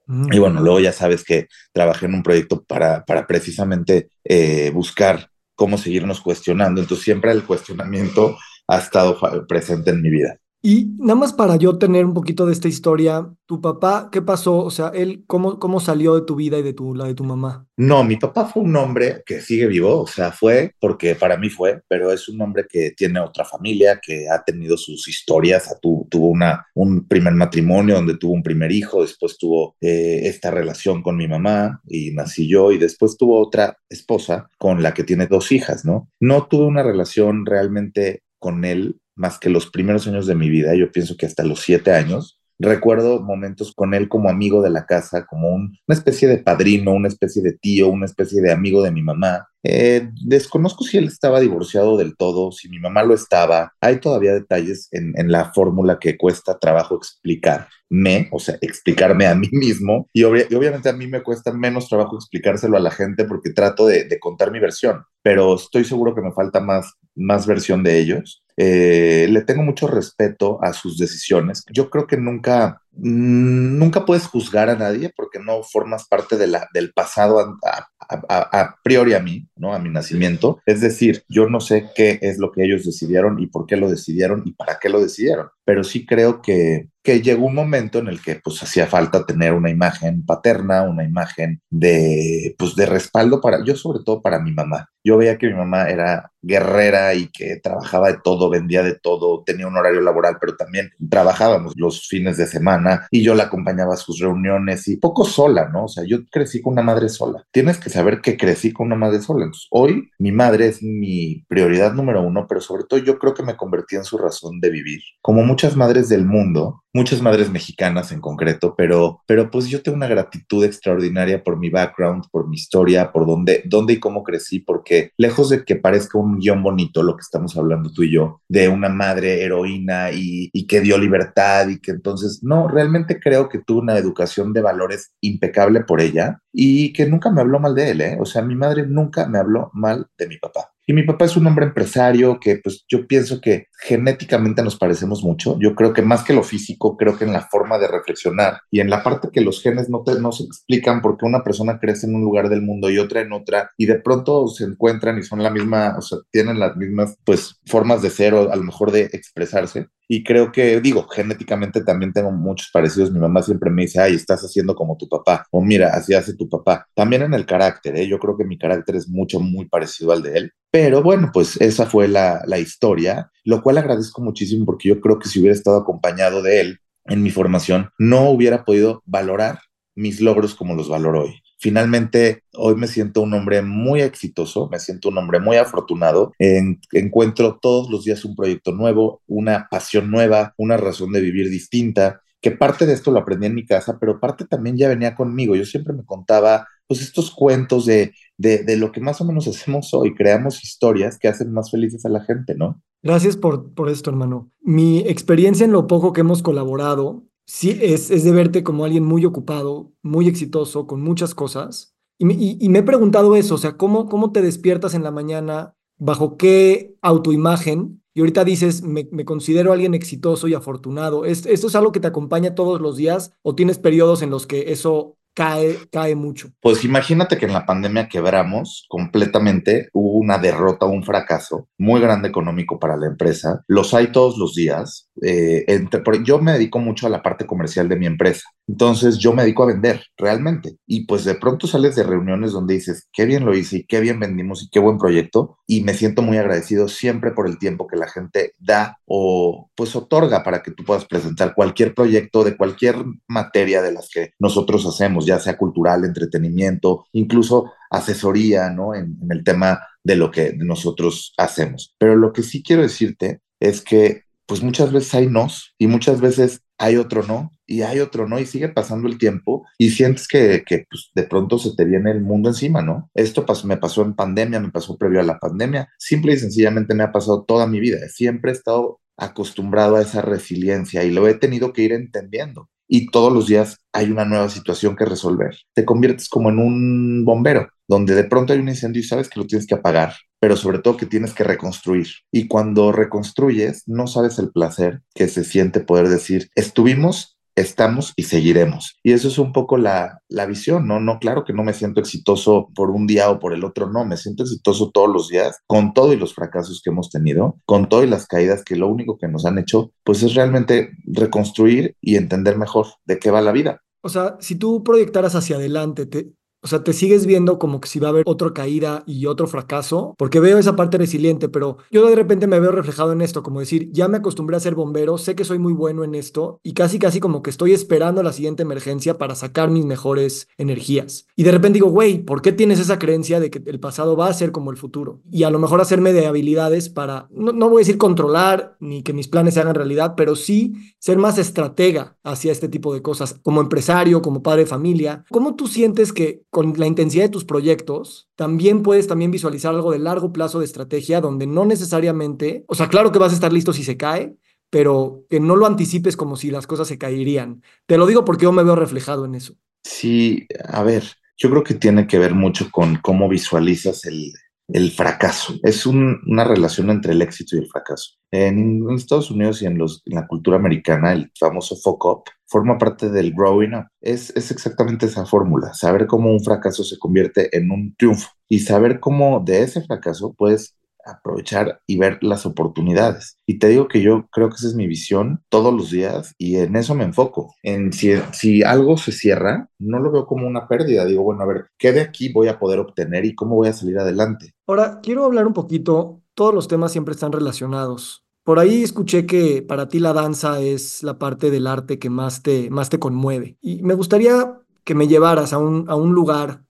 Mm. 0.06 0.34
Y 0.34 0.40
bueno, 0.40 0.62
luego 0.62 0.80
ya 0.80 0.94
sabes 0.94 1.24
que 1.24 1.48
trabajé 1.74 2.06
en 2.06 2.16
un 2.16 2.24
proyecto 2.24 2.64
para, 2.64 3.06
para 3.06 3.28
precisamente 3.28 4.10
eh, 4.24 4.72
buscar 4.74 5.30
cómo 5.56 5.78
seguirnos 5.78 6.22
cuestionando. 6.22 6.82
Entonces 6.82 7.04
siempre 7.04 7.32
el 7.32 7.44
cuestionamiento 7.44 8.38
ha 8.68 8.80
estado 8.80 9.18
presente 9.48 9.92
en 9.92 10.02
mi 10.02 10.10
vida. 10.10 10.38
Y 10.70 10.92
nada 10.98 11.16
más 11.16 11.32
para 11.32 11.56
yo 11.56 11.78
tener 11.78 12.04
un 12.04 12.14
poquito 12.14 12.46
de 12.46 12.52
esta 12.52 12.68
historia, 12.68 13.26
¿tu 13.46 13.62
papá 13.62 14.10
qué 14.12 14.22
pasó? 14.22 14.58
O 14.58 14.70
sea, 14.70 14.90
él, 14.90 15.24
¿cómo, 15.26 15.60
cómo 15.60 15.80
salió 15.80 16.14
de 16.16 16.26
tu 16.26 16.36
vida 16.36 16.58
y 16.58 16.62
de 16.62 16.74
tu, 16.74 16.94
la 16.94 17.06
de 17.06 17.14
tu 17.14 17.24
mamá? 17.24 17.66
No, 17.78 18.04
mi 18.04 18.18
papá 18.18 18.44
fue 18.48 18.64
un 18.64 18.76
hombre 18.76 19.24
que 19.26 19.40
sigue 19.40 19.66
vivo, 19.68 20.02
o 20.02 20.08
sea, 20.08 20.34
fue 20.34 20.74
porque 20.78 21.16
para 21.16 21.38
mí 21.38 21.50
fue, 21.50 21.80
pero 21.88 22.12
es 22.12 22.28
un 22.28 22.42
hombre 22.42 22.66
que 22.70 22.92
tiene 22.92 23.22
otra 23.22 23.46
familia, 23.46 24.02
que 24.06 24.28
ha 24.30 24.44
tenido 24.44 24.76
sus 24.76 25.08
historias, 25.08 25.74
tuvo 25.82 26.28
una, 26.28 26.66
un 26.76 27.08
primer 27.08 27.36
matrimonio 27.36 27.96
donde 27.96 28.18
tuvo 28.18 28.34
un 28.34 28.44
primer 28.44 28.74
hijo, 28.74 29.04
después 29.04 29.38
tuvo 29.38 29.78
eh, 29.80 30.24
esta 30.24 30.52
relación 30.52 31.02
con 31.02 31.16
mi 31.16 31.30
mamá 31.30 31.80
y 31.88 32.12
nací 32.12 32.46
yo, 32.46 32.74
y 32.74 32.78
después 32.78 33.16
tuvo 33.16 33.40
otra 33.40 33.78
esposa 33.88 34.50
con 34.58 34.84
la 34.84 34.94
que 34.94 35.06
tiene 35.06 35.28
dos 35.28 35.54
hijas, 35.54 35.86
¿no? 35.86 36.10
No 36.20 36.48
tuve 36.48 36.66
una 36.66 36.84
relación 36.84 37.46
realmente 37.46 38.24
con 38.38 38.66
él 38.66 39.00
más 39.18 39.40
que 39.40 39.50
los 39.50 39.70
primeros 39.70 40.08
años 40.08 40.28
de 40.28 40.36
mi 40.36 40.50
vida, 40.50 40.76
yo 40.76 40.92
pienso 40.92 41.18
que 41.18 41.26
hasta 41.26 41.44
los 41.44 41.60
siete 41.60 41.92
años, 41.92 42.40
recuerdo 42.60 43.22
momentos 43.22 43.74
con 43.76 43.94
él 43.94 44.08
como 44.08 44.30
amigo 44.30 44.62
de 44.62 44.70
la 44.70 44.86
casa, 44.86 45.26
como 45.26 45.54
una 45.54 45.74
especie 45.90 46.28
de 46.28 46.40
padrino, 46.40 46.94
una 46.94 47.08
especie 47.08 47.42
de 47.42 47.54
tío, 47.54 47.90
una 47.90 48.06
especie 48.06 48.42
de 48.42 48.52
amigo 48.52 48.82
de 48.82 48.92
mi 48.92 49.02
mamá. 49.02 49.48
Eh, 49.64 50.10
desconozco 50.24 50.84
si 50.84 50.98
él 50.98 51.06
estaba 51.06 51.40
divorciado 51.40 51.98
del 51.98 52.16
todo, 52.16 52.52
si 52.52 52.70
mi 52.70 52.80
mamá 52.80 53.04
lo 53.04 53.14
estaba. 53.14 53.74
Hay 53.82 54.00
todavía 54.00 54.34
detalles 54.34 54.88
en, 54.92 55.32
la 55.32 55.52
fórmula 55.52 56.00
que 56.00 56.18
cuesta 56.18 56.58
trabajo 56.58 56.96
explicarme, 56.96 58.30
o 58.32 58.40
sea, 58.40 58.58
explicarme 58.62 59.26
a 59.28 59.36
mí 59.36 59.50
mismo. 59.52 60.08
Y, 60.14 60.24
obviamente 60.24 60.90
a 60.90 60.94
mí 60.94 61.08
me 61.08 61.24
cuesta 61.24 61.52
menos 61.52 61.90
trabajo 61.90 62.16
explicárselo 62.16 62.78
a 62.78 62.82
la 62.82 62.92
gente 62.92 63.26
porque 63.26 63.52
trato 63.52 63.88
de, 63.88 64.06
de 64.06 64.20
contar 64.20 64.52
mi 64.52 64.60
versión, 64.60 65.04
pero 65.22 65.56
estoy 65.56 65.84
seguro 65.84 66.16
que 66.16 66.22
me 66.22 66.32
falta 66.32 66.60
más, 66.60 66.94
más 67.16 67.46
versión 67.46 67.84
de 67.84 68.00
ellos. 68.00 68.44
Eh, 68.60 69.28
le 69.30 69.42
tengo 69.44 69.62
mucho 69.62 69.88
respeto 69.88 70.60
a 70.64 70.74
sus 70.74 70.98
decisiones. 70.98 71.64
Yo 71.72 71.92
creo 71.92 72.08
que 72.08 72.18
nunca, 72.18 72.82
nunca 72.98 74.06
puedes 74.06 74.26
juzgar 74.28 74.70
a 74.70 74.76
nadie 74.76 75.12
porque 75.16 75.40
no 75.40 75.64
formas 75.64 76.08
parte 76.08 76.38
de 76.38 76.48
la, 76.48 76.68
del 76.74 76.94
pasado 76.94 77.40
a, 77.40 77.88
a, 78.10 78.76
priori 78.84 79.14
a 79.14 79.20
mí, 79.20 79.48
¿no? 79.56 79.74
A 79.74 79.80
mi 79.80 79.90
nacimiento. 79.90 80.60
Es 80.66 80.82
decir, 80.82 81.24
yo 81.28 81.50
no 81.50 81.60
sé 81.60 81.90
qué 81.96 82.20
es 82.22 82.38
lo 82.38 82.52
que 82.52 82.64
ellos 82.64 82.86
decidieron 82.86 83.40
y 83.40 83.48
por 83.48 83.66
qué 83.66 83.76
lo 83.78 83.90
decidieron 83.90 84.44
y 84.46 84.54
para 84.54 84.80
qué 84.80 84.90
lo 84.90 85.02
decidieron, 85.02 85.50
pero 85.66 85.84
sí 85.84 86.06
creo 86.06 86.42
que, 86.42 86.90
que 87.04 87.22
llegó 87.22 87.46
un 87.46 87.56
momento 87.56 88.00
en 88.00 88.08
el 88.08 88.22
que 88.22 88.40
pues 88.44 88.62
hacía 88.64 88.88
falta 88.88 89.26
tener 89.26 89.54
una 89.54 89.70
imagen 89.70 90.26
paterna, 90.26 90.84
una 90.84 91.04
imagen 91.04 91.62
de, 91.70 92.56
pues, 92.58 92.76
de 92.76 92.86
respaldo 92.86 93.42
para, 93.42 93.64
yo 93.64 93.76
sobre 93.76 94.04
todo 94.04 94.22
para 94.22 94.40
mi 94.40 94.52
mamá. 94.52 94.90
Yo 95.04 95.18
veía 95.18 95.38
que 95.38 95.48
mi 95.48 95.54
mamá 95.54 95.90
era 95.90 96.32
guerrera 96.48 97.14
y 97.14 97.28
que 97.28 97.58
trabajaba 97.58 98.12
de 98.12 98.20
todo, 98.24 98.50
vendía 98.50 98.84
de 98.84 98.96
todo, 98.96 99.44
tenía 99.46 99.68
un 99.68 99.78
horario 99.78 100.02
laboral, 100.02 100.38
pero 100.40 100.56
también 100.56 100.92
trabajábamos 101.10 101.74
los 101.76 102.08
fines 102.08 102.38
de 102.38 102.48
semana 102.48 103.08
y 103.12 103.22
yo 103.22 103.36
la 103.36 103.44
acompañaba 103.44 103.94
a 103.94 103.98
sus 103.98 104.20
reuniones 104.20 104.88
y 104.88 104.98
poco 104.98 105.26
sola, 105.26 105.70
¿no? 105.70 105.86
O 105.86 105.88
sea, 105.88 106.04
yo 106.06 106.26
crecí 106.32 106.62
con 106.62 106.74
una 106.74 106.82
madre 106.82 107.10
sola. 107.10 107.46
Tienes 107.52 107.78
que 107.78 107.90
saber 107.90 108.22
que 108.22 108.38
crecí 108.38 108.72
con 108.72 108.88
una 108.88 108.96
madre 108.96 109.22
sola. 109.22 109.46
Entonces, 109.46 109.68
hoy 109.72 110.10
mi 110.20 110.32
madre 110.32 110.68
es 110.68 110.82
mi 110.82 111.44
prioridad 111.48 111.94
número 111.94 112.22
uno, 112.22 112.46
pero 112.48 112.62
sobre 112.62 112.86
todo 112.86 113.00
yo 113.00 113.20
creo 113.20 113.34
que 113.34 113.44
me 113.44 113.58
convertí 113.58 113.96
en 113.96 114.04
su 114.04 114.18
razón 114.18 114.60
de 114.60 114.70
vivir. 114.70 115.02
Como 115.22 115.44
muchas 115.44 115.76
madres 115.76 116.10
del 116.10 116.26
mundo, 116.26 116.84
muchas 116.94 117.22
madres 117.22 117.52
mexicanas 117.52 118.12
en 118.12 118.22
concreto, 118.22 118.74
pero, 118.76 119.22
pero 119.28 119.52
pues 119.52 119.68
yo 119.68 119.82
tengo 119.84 119.96
una 119.96 120.08
gratitud 120.08 120.64
extraordinaria 120.64 121.44
por 121.44 121.58
mi 121.58 121.70
background, 121.70 122.26
por 122.32 122.48
mi 122.48 122.56
historia, 122.56 123.12
por 123.12 123.28
dónde, 123.28 123.62
dónde 123.66 123.94
y 123.94 124.00
cómo 124.00 124.24
crecí, 124.24 124.60
porque 124.60 125.12
lejos 125.18 125.50
de 125.50 125.64
que 125.64 125.76
parezca 125.76 126.18
un 126.18 126.37
guion 126.40 126.64
bonito 126.64 127.04
lo 127.04 127.16
que 127.16 127.22
estamos 127.22 127.56
hablando 127.58 127.92
tú 127.92 128.04
y 128.04 128.12
yo, 128.12 128.42
de 128.48 128.68
una 128.68 128.90
madre 128.90 129.44
heroína 129.44 130.12
y, 130.12 130.52
que 130.68 130.82
dio 130.82 130.98
libertad 130.98 131.70
y 131.70 131.80
que 131.80 131.92
entonces, 131.92 132.44
no, 132.44 132.68
realmente 132.68 133.20
creo 133.20 133.48
que 133.48 133.60
tuve 133.60 133.80
una 133.80 133.98
educación 133.98 134.52
de 134.52 134.62
valores 134.62 135.14
impecable 135.22 135.82
por 135.82 136.02
ella 136.02 136.42
y 136.52 136.92
que 136.92 137.06
nunca 137.06 137.30
me 137.32 137.42
habló 137.42 137.60
mal 137.60 137.74
de 137.74 137.92
él, 137.92 138.02
¿eh? 138.02 138.18
O 138.20 138.26
sea, 138.26 138.42
mi 138.42 138.56
madre 138.56 138.86
nunca 138.86 139.28
me 139.28 139.38
habló 139.38 139.72
mal 139.74 140.08
de 140.18 140.28
mi 140.28 140.38
papá. 140.38 140.72
Y 140.90 140.94
mi 140.94 141.04
papá 141.04 141.26
es 141.26 141.36
un 141.36 141.46
hombre 141.46 141.66
empresario 141.66 142.40
que 142.40 142.62
pues 142.64 142.86
yo 142.88 143.06
pienso 143.08 143.42
que 143.42 143.68
genéticamente 143.78 144.64
nos 144.64 144.78
parecemos 144.78 145.22
mucho. 145.22 145.58
Yo 145.60 145.76
creo 145.76 145.92
que 145.92 146.02
más 146.02 146.24
que 146.24 146.32
lo 146.32 146.44
físico, 146.44 146.96
creo 146.96 147.18
que 147.18 147.26
en 147.26 147.34
la 147.34 147.42
forma 147.42 147.78
de 147.78 147.90
reflexionar 147.90 148.62
y 148.72 148.80
en 148.80 148.90
la 148.90 149.04
parte 149.04 149.28
que 149.34 149.42
los 149.42 149.62
genes 149.62 149.90
no, 149.90 150.04
te, 150.04 150.18
no 150.22 150.32
se 150.32 150.46
explican 150.46 151.02
porque 151.02 151.26
una 151.26 151.44
persona 151.44 151.78
crece 151.78 152.08
en 152.08 152.16
un 152.16 152.22
lugar 152.22 152.48
del 152.48 152.62
mundo 152.62 152.90
y 152.90 153.00
otra 153.00 153.20
en 153.20 153.34
otra 153.34 153.72
y 153.76 153.86
de 153.86 154.00
pronto 154.00 154.48
se 154.48 154.64
encuentran 154.64 155.20
y 155.20 155.24
son 155.24 155.44
la 155.44 155.50
misma, 155.50 155.94
o 155.98 156.02
sea, 156.02 156.20
tienen 156.32 156.58
las 156.58 156.78
mismas 156.78 157.18
pues 157.26 157.60
formas 157.66 158.02
de 158.02 158.10
ser 158.10 158.34
o 158.34 158.50
a 158.50 158.56
lo 158.56 158.64
mejor 158.64 158.92
de 158.94 159.10
expresarse. 159.12 159.88
Y 160.08 160.24
creo 160.24 160.52
que, 160.52 160.80
digo, 160.80 161.08
genéticamente 161.08 161.84
también 161.84 162.14
tengo 162.14 162.32
muchos 162.32 162.70
parecidos. 162.72 163.12
Mi 163.12 163.20
mamá 163.20 163.44
siempre 163.44 163.70
me 163.70 163.84
dice, 163.84 164.00
ay, 164.00 164.16
estás 164.16 164.42
haciendo 164.42 164.74
como 164.76 164.98
tu 164.98 165.10
papá, 165.10 165.46
o 165.52 165.62
mira, 165.62 165.90
así 165.94 166.14
hace 166.14 166.34
tu 166.36 166.48
papá. 166.50 166.88
También 166.94 167.24
en 167.24 167.34
el 167.34 167.46
carácter, 167.46 167.98
¿eh? 167.98 168.08
yo 168.08 168.18
creo 168.20 168.38
que 168.38 168.46
mi 168.46 168.58
carácter 168.58 168.96
es 168.96 169.10
mucho, 169.10 169.40
muy 169.40 169.66
parecido 169.66 170.14
al 170.14 170.24
de 170.24 170.38
él. 170.38 170.52
Pero 170.72 171.04
bueno, 171.04 171.32
pues 171.34 171.60
esa 171.60 171.86
fue 171.86 172.08
la, 172.08 172.42
la 172.46 172.60
historia, 172.60 173.32
lo 173.44 173.62
cual 173.62 173.78
agradezco 173.78 174.22
muchísimo 174.22 174.66
porque 174.66 174.90
yo 174.90 175.02
creo 175.02 175.20
que 175.20 175.28
si 175.28 175.40
hubiera 175.40 175.56
estado 175.56 175.78
acompañado 175.78 176.42
de 176.42 176.62
él 176.62 176.80
en 177.06 177.24
mi 177.24 177.30
formación, 177.30 177.90
no 177.98 178.30
hubiera 178.30 178.64
podido 178.64 179.02
valorar 179.06 179.60
mis 179.96 180.22
logros 180.22 180.56
como 180.56 180.76
los 180.76 180.90
valoro 180.90 181.24
hoy. 181.24 181.42
Finalmente, 181.60 182.44
hoy 182.54 182.76
me 182.76 182.88
siento 182.88 183.22
un 183.22 183.34
hombre 183.34 183.62
muy 183.62 184.02
exitoso, 184.02 184.70
me 184.70 184.80
siento 184.80 185.10
un 185.10 185.18
hombre 185.18 185.40
muy 185.40 185.58
afortunado. 185.58 186.34
encuentro 186.38 187.58
todos 187.62 187.90
los 187.90 188.04
días 188.04 188.24
un 188.26 188.36
proyecto 188.36 188.72
nuevo, 188.72 189.22
una 189.28 189.68
pasión 189.70 190.12
nueva, 190.12 190.54
una 190.58 190.78
razón 190.78 191.12
de 191.12 191.22
vivir 191.22 191.50
distinta, 191.50 192.22
que 192.42 192.52
parte 192.52 192.86
de 192.86 192.94
esto 192.94 193.12
lo 193.12 193.20
aprendí 193.20 193.48
en 193.48 193.56
mi 193.56 193.66
casa, 193.66 193.98
pero 194.00 194.20
parte 194.20 194.46
también 194.46 194.78
ya 194.78 194.88
venía 194.88 195.16
conmigo. 195.16 195.56
Yo 195.56 195.66
siempre 195.66 195.94
me 195.94 196.06
contaba 196.06 196.68
pues 196.88 197.02
estos 197.02 197.32
cuentos 197.32 197.86
de, 197.86 198.14
de, 198.38 198.64
de, 198.64 198.78
lo 198.78 198.92
que 198.92 199.02
más 199.02 199.20
o 199.20 199.26
menos 199.26 199.48
hacemos 199.48 199.94
hoy, 199.94 200.14
creamos 200.14 200.64
historias 200.64 201.18
que 201.18 201.28
hacen 201.28 201.52
más 201.52 201.72
felices 201.72 202.06
a 202.06 202.10
la 202.10 202.24
gente, 202.24 202.56
¿no? 202.56 202.82
Gracias 203.04 203.36
por, 203.36 203.74
por 203.74 203.90
esto, 203.90 204.10
hermano. 204.10 204.52
Mi 204.62 205.00
experiencia 205.00 205.66
en 205.66 205.72
lo 205.72 205.88
poco 205.88 206.14
que 206.14 206.22
hemos 206.22 206.42
colaborado 206.42 207.24
sí 207.48 207.80
es, 207.82 208.12
es 208.12 208.24
de 208.24 208.32
verte 208.32 208.64
como 208.64 208.86
alguien 208.86 209.06
muy 209.06 209.26
ocupado, 209.26 209.94
muy 210.04 210.28
exitoso, 210.28 210.86
con 210.86 211.02
muchas 211.02 211.34
cosas. 211.34 211.96
Y, 212.20 212.64
y, 212.64 212.70
me 212.70 212.80
he 212.80 212.84
preguntado 212.84 213.36
eso, 213.36 213.56
o 213.56 213.58
sea, 213.58 213.78
¿cómo, 213.78 214.10
¿cómo 214.10 214.32
te 214.32 214.42
despiertas 214.42 214.94
en 214.94 215.04
la 215.04 215.12
mañana? 215.12 215.76
¿Bajo 215.98 216.36
qué 216.36 216.96
autoimagen? 217.02 218.04
Y 218.14 218.22
ahorita 218.22 218.44
dices, 218.44 218.82
me, 218.82 219.08
me 219.12 219.24
considero 219.24 219.72
alguien 219.72 219.94
exitoso 219.94 220.48
y 220.48 220.56
afortunado. 220.56 221.26
¿Es, 221.26 221.46
¿Esto 221.46 221.68
es 221.68 221.76
algo 221.76 221.92
que 221.92 222.00
te 222.00 222.08
acompaña 222.08 222.56
todos 222.56 222.82
los 222.82 222.98
días 222.98 223.34
o 223.44 223.54
tienes 223.56 223.78
periodos 223.78 224.24
en 224.24 224.32
los 224.32 224.48
que 224.48 224.72
eso 224.72 225.18
cae, 225.38 225.78
cae 225.92 226.16
mucho. 226.16 226.50
Pues 226.60 226.84
imagínate 226.84 227.38
que 227.38 227.46
en 227.46 227.54
la 227.54 227.68
pandemia 227.68 228.10
quebramos 228.10 228.88
completamente, 228.90 229.88
hubo 229.94 230.18
una 230.18 230.40
derrota, 230.40 230.88
un 230.88 231.04
fracaso 231.04 231.70
muy 231.78 232.02
grande 232.02 232.28
económico 232.28 232.80
para 232.80 232.98
la 232.98 233.06
empresa. 233.06 233.64
Los 233.68 233.94
hay 233.94 234.12
todos 234.12 234.40
los 234.40 234.56
días. 234.56 235.12
Eh, 235.22 235.64
entre, 235.68 236.02
yo 236.24 236.40
me 236.40 236.54
dedico 236.54 236.80
mucho 236.80 237.06
a 237.06 237.12
la 237.12 237.22
parte 237.22 237.46
comercial 237.46 237.88
de 237.88 237.98
mi 237.98 238.08
empresa. 238.08 238.50
Entonces 238.68 239.18
yo 239.18 239.34
me 239.34 239.44
dedico 239.44 239.64
a 239.64 239.68
vender 239.68 240.04
realmente. 240.18 240.78
Y 240.86 241.06
pues 241.06 241.24
de 241.26 241.36
pronto 241.36 241.68
sales 241.68 241.96
de 241.96 242.04
reuniones 242.04 242.52
donde 242.52 242.76
dices, 242.76 243.08
qué 243.14 243.26
bien 243.26 243.46
lo 243.46 243.56
hice 243.56 243.78
y 243.78 243.84
qué 243.86 244.00
bien 244.00 244.20
vendimos 244.20 244.64
y 244.64 244.70
qué 244.70 244.80
buen 244.80 244.98
proyecto. 244.98 245.58
Y 245.66 245.84
me 245.84 245.94
siento 245.94 246.22
muy 246.22 246.38
agradecido 246.38 246.88
siempre 246.88 247.32
por 247.32 247.48
el 247.48 247.58
tiempo 247.58 247.88
que 247.88 247.98
la 247.98 248.08
gente 248.08 248.54
da 248.60 248.98
o 249.06 249.70
pues 249.76 249.96
otorga 249.96 250.44
para 250.44 250.62
que 250.62 250.72
tú 250.72 250.84
puedas 250.84 251.06
presentar 251.06 251.56
cualquier 251.56 251.94
proyecto 251.94 252.44
de 252.44 252.58
cualquier 252.58 252.98
materia 253.28 253.82
de 253.82 253.94
las 253.94 254.10
que 254.10 254.32
nosotros 254.40 254.86
hacemos 254.86 255.26
ya 255.26 255.40
sea 255.40 255.58
cultural, 255.58 256.04
entretenimiento, 256.04 257.06
incluso 257.14 257.72
asesoría, 257.90 258.70
¿no? 258.70 258.94
En, 258.94 259.18
el 259.30 259.44
tema 259.44 259.80
de 260.04 260.16
lo 260.16 260.32
que 260.32 260.54
nosotros 260.58 261.34
hacemos. 261.38 261.96
Pero 261.98 262.16
lo 262.16 262.34
que 262.34 262.44
sí 262.44 262.64
quiero 262.64 262.82
decirte 262.82 263.42
es 263.60 263.82
que, 263.82 264.24
pues 264.48 264.64
muchas 264.64 264.92
veces 264.92 265.14
hay 265.14 265.28
nos 265.28 265.76
y 265.78 265.88
muchas 265.88 266.22
veces 266.22 266.62
hay 266.80 266.96
otro 266.96 267.24
no 267.24 267.52
y 267.66 267.82
hay 267.82 268.00
otro 268.00 268.28
no 268.28 268.40
y 268.40 268.46
sigue 268.46 268.70
pasando 268.70 269.08
el 269.08 269.18
tiempo 269.18 269.66
y 269.78 269.90
sientes 269.92 270.28
que, 270.28 270.64
que 270.66 270.86
pues, 270.90 271.12
de 271.14 271.24
pronto 271.24 271.60
se 271.60 271.76
te 271.76 271.86
viene 271.86 272.12
el 272.12 272.22
mundo 272.22 272.50
encima, 272.50 272.82
¿no? 272.82 273.10
Esto 273.14 273.46
me 273.66 273.78
pasó 273.78 274.02
en 274.04 274.16
pandemia, 274.16 274.60
me 274.60 274.72
pasó 274.72 274.98
previo 274.98 275.20
a 275.20 275.24
la 275.24 275.40
pandemia, 275.40 275.90
simple 275.98 276.34
y 276.34 276.38
sencillamente 276.38 276.96
me 276.96 277.04
ha 277.04 277.12
pasado 277.12 277.44
toda 277.44 277.68
mi 277.68 277.80
vida. 277.80 278.00
Siempre 278.10 278.52
he 278.52 278.56
estado 278.56 279.02
acostumbrado 279.18 279.98
a 279.98 280.02
esa 280.02 280.22
resiliencia 280.22 281.04
y 281.04 281.12
lo 281.12 281.28
he 281.28 281.34
tenido 281.34 281.74
que 281.74 281.82
ir 281.82 281.92
entendiendo 281.92 282.70
y 282.88 283.08
todos 283.08 283.34
los 283.34 283.48
días 283.48 283.78
hay 283.92 284.12
una 284.12 284.26
nueva 284.26 284.50
situación 284.50 284.96
que 284.96 285.06
resolver. 285.06 285.58
Te 285.74 285.86
conviertes 285.86 286.30
como 286.30 286.50
en 286.50 286.60
un 286.60 287.26
bombero, 287.26 287.70
donde 287.88 288.16
de 288.16 288.24
pronto 288.26 288.54
hay 288.54 288.60
un 288.60 288.70
incendio 288.70 289.02
y 289.02 289.06
sabes 289.06 289.30
que 289.30 289.40
lo 289.40 289.48
tienes 289.48 289.68
que 289.68 289.76
apagar, 289.76 290.16
pero 290.40 290.56
sobre 290.56 290.80
todo 290.80 290.98
que 290.98 291.06
tienes 291.06 291.34
que 291.34 291.44
reconstruir. 291.44 292.08
Y 292.32 292.48
cuando 292.48 292.92
reconstruyes, 292.92 293.84
no 293.88 294.08
sabes 294.08 294.40
el 294.40 294.52
placer 294.52 295.02
que 295.14 295.28
se 295.28 295.44
siente 295.44 295.80
poder 295.80 296.10
decir, 296.10 296.50
estuvimos 296.56 297.38
estamos 297.58 298.14
y 298.16 298.24
seguiremos. 298.24 298.98
Y 299.04 299.12
eso 299.12 299.28
es 299.28 299.40
un 299.40 299.52
poco 299.52 299.78
la, 299.78 300.22
la, 300.30 300.46
visión, 300.46 300.88
¿no? 300.88 301.00
No, 301.00 301.20
claro 301.20 301.44
que 301.44 301.54
no 301.54 301.64
me 301.64 301.74
siento 301.74 302.00
exitoso 302.00 302.70
por 302.76 302.92
un 302.92 303.08
día 303.08 303.30
o 303.32 303.40
por 303.40 303.54
el 303.54 303.66
otro, 303.66 303.90
no, 303.90 304.06
me 304.06 304.16
siento 304.16 304.44
exitoso 304.44 304.92
todos 304.92 305.10
los 305.10 305.28
días, 305.28 305.58
con 305.66 305.94
todo 305.94 306.14
y 306.14 306.18
los 306.18 306.36
fracasos 306.36 306.82
que 306.84 306.92
hemos 306.92 307.10
tenido, 307.10 307.60
con 307.66 307.90
todo 307.90 308.04
y 308.04 308.08
las 308.08 308.28
caídas 308.28 308.64
que 308.64 308.76
lo 308.76 308.88
único 308.88 309.18
que 309.18 309.28
nos 309.28 309.46
han 309.46 309.58
hecho, 309.58 309.92
pues 310.04 310.22
es 310.22 310.36
realmente 310.36 310.92
reconstruir 311.06 311.96
y 312.00 312.16
entender 312.16 312.58
mejor 312.58 312.88
de 313.06 313.18
qué 313.18 313.32
va 313.32 313.42
la 313.42 313.52
vida. 313.52 313.82
O 314.02 314.10
sea, 314.10 314.38
si 314.40 314.56
tú 314.56 314.84
proyectaras 314.84 315.34
hacia 315.36 315.56
adelante, 315.56 316.06
te, 316.06 316.32
o 316.62 316.68
sea, 316.68 316.84
te 316.84 316.94
sigues 316.94 317.26
viendo 317.26 317.60
como 317.60 317.80
que 317.80 317.88
si 317.88 318.00
va 318.00 318.08
a 318.08 318.12
haber 318.12 318.24
otra 318.26 318.54
caída 318.54 319.04
y 319.06 319.26
otro 319.26 319.48
fracaso, 319.48 320.16
porque 320.18 320.40
veo 320.40 320.58
esa 320.58 320.76
parte 320.76 320.98
resiliente, 320.98 321.50
pero 321.50 321.78
yo 321.92 322.08
de 322.08 322.16
repente 322.16 322.48
me 322.48 322.60
veo 322.60 322.72
reflejado 322.72 323.12
en 323.12 323.22
esto, 323.22 323.44
como 323.44 323.60
decir, 323.60 323.90
ya 323.92 324.08
me 324.08 324.18
acostumbré 324.18 324.58
a 324.58 324.60
ser 324.60 324.76
bombero, 324.76 325.18
sé 325.18 325.36
que 325.36 325.46
soy 325.46 325.60
muy 325.60 325.74
bueno 325.74 326.04
en 326.04 326.16
esto 326.16 326.60
y 326.64 326.74
casi 326.74 327.00
casi 327.00 327.20
como 327.20 327.42
que 327.42 327.50
estoy 327.50 327.74
esperando 327.74 328.24
la 328.24 328.34
siguiente 328.34 328.64
emergencia 328.64 329.18
para 329.18 329.36
sacar 329.36 329.70
mis 329.70 329.86
mejores 329.86 330.48
energías. 330.58 331.28
Y 331.36 331.44
de 331.44 331.52
repente 331.52 331.78
digo, 331.78 331.90
güey, 331.90 332.20
¿por 332.20 332.42
qué 332.42 332.52
tienes 332.52 332.80
esa 332.80 333.00
creencia 333.00 333.40
de 333.40 333.50
que 333.52 333.62
el 333.66 333.80
pasado 333.80 334.18
va 334.18 334.28
a 334.28 334.34
ser 334.34 334.52
como 334.52 334.72
el 334.72 334.78
futuro? 334.78 335.22
Y 335.32 335.44
a 335.44 335.52
lo 335.52 335.60
mejor 335.60 335.80
hacerme 335.80 336.14
de 336.14 336.28
habilidades 336.28 336.90
para, 336.90 337.28
no, 337.32 337.52
no 337.52 337.70
voy 337.70 337.82
a 337.82 337.86
decir 337.86 337.98
controlar 337.98 338.76
ni 338.80 339.04
que 339.04 339.14
mis 339.14 339.28
planes 339.28 339.54
se 339.54 339.62
hagan 339.62 339.76
realidad, 339.76 340.16
pero 340.18 340.36
sí 340.36 340.74
ser 341.00 341.18
más 341.18 341.38
estratega 341.38 342.17
hacia 342.28 342.52
este 342.52 342.68
tipo 342.68 342.94
de 342.94 343.02
cosas, 343.02 343.40
como 343.42 343.62
empresario, 343.62 344.22
como 344.22 344.44
padre 344.44 344.64
de 344.64 344.70
familia. 344.70 345.24
¿Cómo 345.32 345.56
tú 345.56 345.68
sientes 345.68 346.12
que 346.12 346.44
con 346.50 346.74
la 346.78 346.86
intensidad 346.86 347.24
de 347.24 347.30
tus 347.30 347.46
proyectos, 347.46 348.30
también 348.36 348.84
puedes 348.84 349.08
también 349.08 349.32
visualizar 349.32 349.74
algo 349.74 349.92
de 349.92 350.00
largo 350.00 350.34
plazo 350.34 350.60
de 350.60 350.66
estrategia 350.66 351.22
donde 351.22 351.48
no 351.48 351.66
necesariamente, 351.66 352.66
o 352.68 352.76
sea, 352.76 352.90
claro 352.90 353.12
que 353.12 353.20
vas 353.20 353.32
a 353.32 353.36
estar 353.36 353.54
listo 353.54 353.74
si 353.74 353.84
se 353.84 353.98
cae, 353.98 354.36
pero 354.70 355.24
que 355.30 355.40
no 355.40 355.56
lo 355.56 355.66
anticipes 355.66 356.18
como 356.18 356.36
si 356.36 356.52
las 356.52 356.68
cosas 356.68 356.88
se 356.88 356.98
caerían. 356.98 357.64
Te 357.86 357.98
lo 357.98 358.06
digo 358.06 358.26
porque 358.26 358.44
yo 358.44 358.52
me 358.52 358.64
veo 358.64 358.76
reflejado 358.76 359.26
en 359.26 359.36
eso. 359.36 359.56
Sí, 359.84 360.46
a 360.68 360.84
ver, 360.84 361.04
yo 361.38 361.50
creo 361.50 361.64
que 361.64 361.76
tiene 361.76 362.08
que 362.08 362.20
ver 362.20 362.36
mucho 362.36 362.70
con 362.70 362.98
cómo 362.98 363.30
visualizas 363.30 364.04
el, 364.06 364.34
el 364.68 364.92
fracaso. 364.92 365.56
Es 365.64 365.86
una 365.86 366.44
relación 366.44 366.90
entre 366.90 367.14
el 367.14 367.22
éxito 367.22 367.56
y 367.56 367.60
el 367.60 367.68
fracaso. 367.68 368.12
En, 368.32 368.86
Estados 368.92 369.32
Unidos 369.32 369.62
y 369.62 369.66
en, 369.66 369.80
en, 369.80 369.88
la 370.06 370.28
cultura 370.28 370.58
americana, 370.58 371.14
el 371.14 371.32
famoso 371.40 371.76
fuck 371.78 372.06
up 372.06 372.24
forma 372.46 372.78
parte 372.78 373.10
del 373.10 373.34
growing 373.34 373.74
up. 373.76 373.88
Es, 374.02 374.36
es 374.36 374.52
exactamente 374.52 375.06
esa 375.06 375.26
fórmula, 375.26 375.74
saber 375.74 376.08
cómo 376.08 376.32
un 376.32 376.44
fracaso 376.44 376.84
se 376.84 376.98
convierte 376.98 377.56
en 377.56 377.72
un 377.72 377.96
triunfo 377.96 378.30
y 378.48 378.60
saber 378.60 379.00
cómo 379.00 379.42
de 379.46 379.64
ese 379.64 379.82
fracaso 379.82 380.34
puedes 380.34 380.77
aprovechar 381.08 381.82
y 381.88 381.98
ver 381.98 382.20
las 382.22 382.46
oportunidades. 382.46 383.40
Y 383.46 383.60
te 383.60 383.68
digo 383.68 383.88
que 383.88 384.02
yo 384.02 384.28
creo 384.32 384.50
que 384.50 384.56
esa 384.56 384.68
es 384.68 384.76
mi 384.76 384.88
visión 384.88 385.44
todos 385.50 385.74
los 385.74 385.92
días 385.92 386.34
y 386.38 386.58
en 386.58 386.76
eso 386.76 386.96
me 386.96 387.04
enfoco. 387.04 387.56
En 387.64 387.94
si, 387.94 388.14
si 388.34 388.64
algo 388.64 388.98
se 388.98 389.12
cierra, 389.12 389.70
no 389.80 390.00
lo 390.00 390.12
veo 390.12 390.26
como 390.26 390.48
una 390.48 390.68
pérdida. 390.68 391.06
Digo, 391.06 391.24
bueno, 391.24 391.44
a 391.44 391.48
ver, 391.48 391.68
¿qué 391.78 391.92
de 391.92 392.02
aquí 392.02 392.32
voy 392.32 392.48
a 392.48 392.60
poder 392.60 392.80
obtener 392.80 393.26
y 393.26 393.36
cómo 393.36 393.56
voy 393.56 393.70
a 393.70 393.74
salir 393.74 393.98
adelante? 394.00 394.54
Ahora, 394.68 395.00
quiero 395.02 395.26
hablar 395.26 395.48
un 395.48 395.54
poquito, 395.54 396.22
todos 396.34 396.54
los 396.54 396.68
temas 396.68 396.92
siempre 396.92 397.14
están 397.14 397.32
relacionados. 397.32 398.24
Por 398.44 398.60
ahí 398.60 398.84
escuché 398.84 399.26
que 399.26 399.62
para 399.62 399.90
ti 399.90 400.00
la 400.00 400.14
danza 400.14 400.62
es 400.62 401.04
la 401.04 401.20
parte 401.20 401.52
del 401.52 401.68
arte 401.68 402.00
que 402.00 402.10
más 402.10 402.44
te, 402.44 402.70
más 402.70 402.90
te 402.90 402.98
conmueve. 402.98 403.58
Y 403.62 403.84
me 403.84 403.94
gustaría 403.94 404.62
que 404.86 404.96
me 404.96 405.08
llevaras 405.10 405.52
a 405.52 405.58
un, 405.58 405.90
a 405.90 405.96
un 405.96 406.14
lugar 406.14 406.64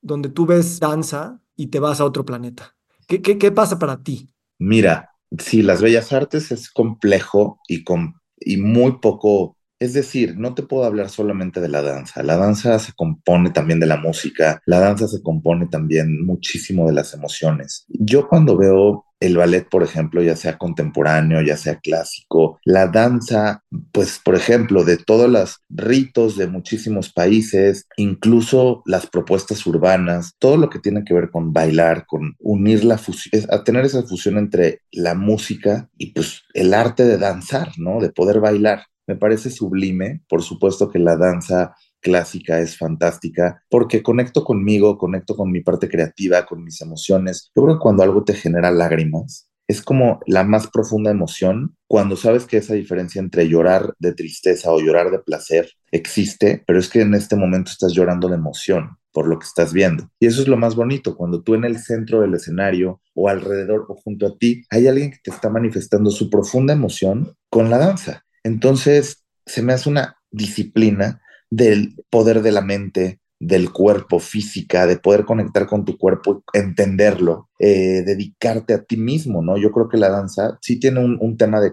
donde 0.00 0.30
tú 0.30 0.46
ves 0.46 0.80
danza 0.80 1.42
y 1.54 1.66
te 1.66 1.80
vas 1.80 2.00
a 2.00 2.06
otro 2.06 2.24
planeta. 2.24 2.77
¿Qué, 3.08 3.22
qué, 3.22 3.38
qué 3.38 3.50
pasa 3.50 3.78
para 3.78 4.02
ti? 4.02 4.28
Mira, 4.58 5.10
sí, 5.38 5.62
las 5.62 5.82
bellas 5.82 6.12
artes 6.12 6.52
es 6.52 6.70
complejo 6.70 7.58
y, 7.66 7.82
con, 7.82 8.20
y 8.38 8.58
muy 8.58 9.00
poco 9.00 9.57
es 9.80 9.92
decir, 9.92 10.36
no 10.36 10.54
te 10.54 10.62
puedo 10.62 10.84
hablar 10.84 11.08
solamente 11.08 11.60
de 11.60 11.68
la 11.68 11.82
danza. 11.82 12.22
La 12.22 12.36
danza 12.36 12.78
se 12.78 12.92
compone 12.92 13.50
también 13.50 13.80
de 13.80 13.86
la 13.86 13.96
música, 13.96 14.60
la 14.66 14.80
danza 14.80 15.06
se 15.06 15.22
compone 15.22 15.66
también 15.66 16.24
muchísimo 16.24 16.86
de 16.86 16.94
las 16.94 17.14
emociones. 17.14 17.84
Yo 17.88 18.28
cuando 18.28 18.56
veo 18.56 19.04
el 19.20 19.36
ballet, 19.36 19.68
por 19.68 19.82
ejemplo, 19.82 20.22
ya 20.22 20.36
sea 20.36 20.58
contemporáneo, 20.58 21.42
ya 21.42 21.56
sea 21.56 21.80
clásico, 21.80 22.60
la 22.64 22.86
danza, 22.86 23.64
pues, 23.92 24.20
por 24.24 24.36
ejemplo, 24.36 24.84
de 24.84 24.96
todos 24.96 25.28
los 25.28 25.58
ritos 25.68 26.36
de 26.36 26.46
muchísimos 26.46 27.12
países, 27.12 27.86
incluso 27.96 28.82
las 28.86 29.06
propuestas 29.08 29.66
urbanas, 29.66 30.34
todo 30.38 30.56
lo 30.56 30.70
que 30.70 30.78
tiene 30.78 31.04
que 31.04 31.14
ver 31.14 31.30
con 31.30 31.52
bailar, 31.52 32.06
con 32.06 32.36
unir 32.38 32.84
la 32.84 32.98
fusión, 32.98 33.44
a 33.50 33.64
tener 33.64 33.84
esa 33.84 34.04
fusión 34.04 34.38
entre 34.38 34.82
la 34.92 35.14
música 35.14 35.88
y 35.98 36.12
pues 36.12 36.42
el 36.54 36.72
arte 36.72 37.04
de 37.04 37.18
danzar, 37.18 37.72
¿no? 37.76 38.00
De 38.00 38.10
poder 38.10 38.38
bailar 38.40 38.84
me 39.08 39.16
parece 39.16 39.50
sublime. 39.50 40.22
Por 40.28 40.42
supuesto 40.42 40.88
que 40.88 41.00
la 41.00 41.16
danza 41.16 41.74
clásica 42.00 42.60
es 42.60 42.78
fantástica 42.78 43.64
porque 43.68 44.02
conecto 44.02 44.44
conmigo, 44.44 44.98
conecto 44.98 45.34
con 45.34 45.50
mi 45.50 45.62
parte 45.62 45.88
creativa, 45.88 46.46
con 46.46 46.62
mis 46.62 46.80
emociones. 46.80 47.50
Yo 47.56 47.64
creo 47.64 47.76
que 47.76 47.82
cuando 47.82 48.04
algo 48.04 48.22
te 48.22 48.34
genera 48.34 48.70
lágrimas, 48.70 49.48
es 49.68 49.82
como 49.82 50.20
la 50.26 50.44
más 50.44 50.68
profunda 50.68 51.10
emoción 51.10 51.76
cuando 51.86 52.16
sabes 52.16 52.46
que 52.46 52.56
esa 52.56 52.74
diferencia 52.74 53.20
entre 53.20 53.48
llorar 53.48 53.94
de 53.98 54.14
tristeza 54.14 54.72
o 54.72 54.80
llorar 54.80 55.10
de 55.10 55.18
placer 55.18 55.70
existe, 55.90 56.62
pero 56.66 56.78
es 56.78 56.88
que 56.88 57.02
en 57.02 57.14
este 57.14 57.36
momento 57.36 57.70
estás 57.70 57.92
llorando 57.92 58.28
de 58.28 58.36
emoción 58.36 58.96
por 59.12 59.26
lo 59.26 59.38
que 59.38 59.46
estás 59.46 59.72
viendo. 59.72 60.10
Y 60.20 60.26
eso 60.26 60.40
es 60.40 60.48
lo 60.48 60.56
más 60.56 60.74
bonito, 60.74 61.16
cuando 61.16 61.42
tú 61.42 61.54
en 61.54 61.64
el 61.64 61.78
centro 61.78 62.20
del 62.20 62.34
escenario 62.34 63.00
o 63.14 63.28
alrededor 63.28 63.86
o 63.88 63.94
junto 63.94 64.26
a 64.26 64.38
ti 64.38 64.64
hay 64.70 64.86
alguien 64.86 65.10
que 65.10 65.18
te 65.22 65.30
está 65.30 65.50
manifestando 65.50 66.10
su 66.10 66.30
profunda 66.30 66.72
emoción 66.72 67.34
con 67.50 67.68
la 67.68 67.78
danza. 67.78 68.24
Entonces, 68.48 69.24
se 69.46 69.62
me 69.62 69.72
hace 69.72 69.88
una 69.88 70.16
disciplina 70.30 71.20
del 71.50 71.94
poder 72.10 72.42
de 72.42 72.52
la 72.52 72.62
mente, 72.62 73.20
del 73.40 73.70
cuerpo, 73.70 74.18
física, 74.18 74.86
de 74.86 74.96
poder 74.96 75.24
conectar 75.24 75.66
con 75.66 75.84
tu 75.84 75.96
cuerpo, 75.96 76.42
entenderlo, 76.52 77.48
eh, 77.58 78.02
dedicarte 78.04 78.74
a 78.74 78.82
ti 78.82 78.96
mismo, 78.96 79.42
¿no? 79.42 79.56
Yo 79.56 79.70
creo 79.70 79.88
que 79.88 79.96
la 79.96 80.08
danza 80.08 80.58
sí 80.60 80.80
tiene 80.80 81.00
un, 81.04 81.36
tema 81.36 81.60
de, 81.60 81.70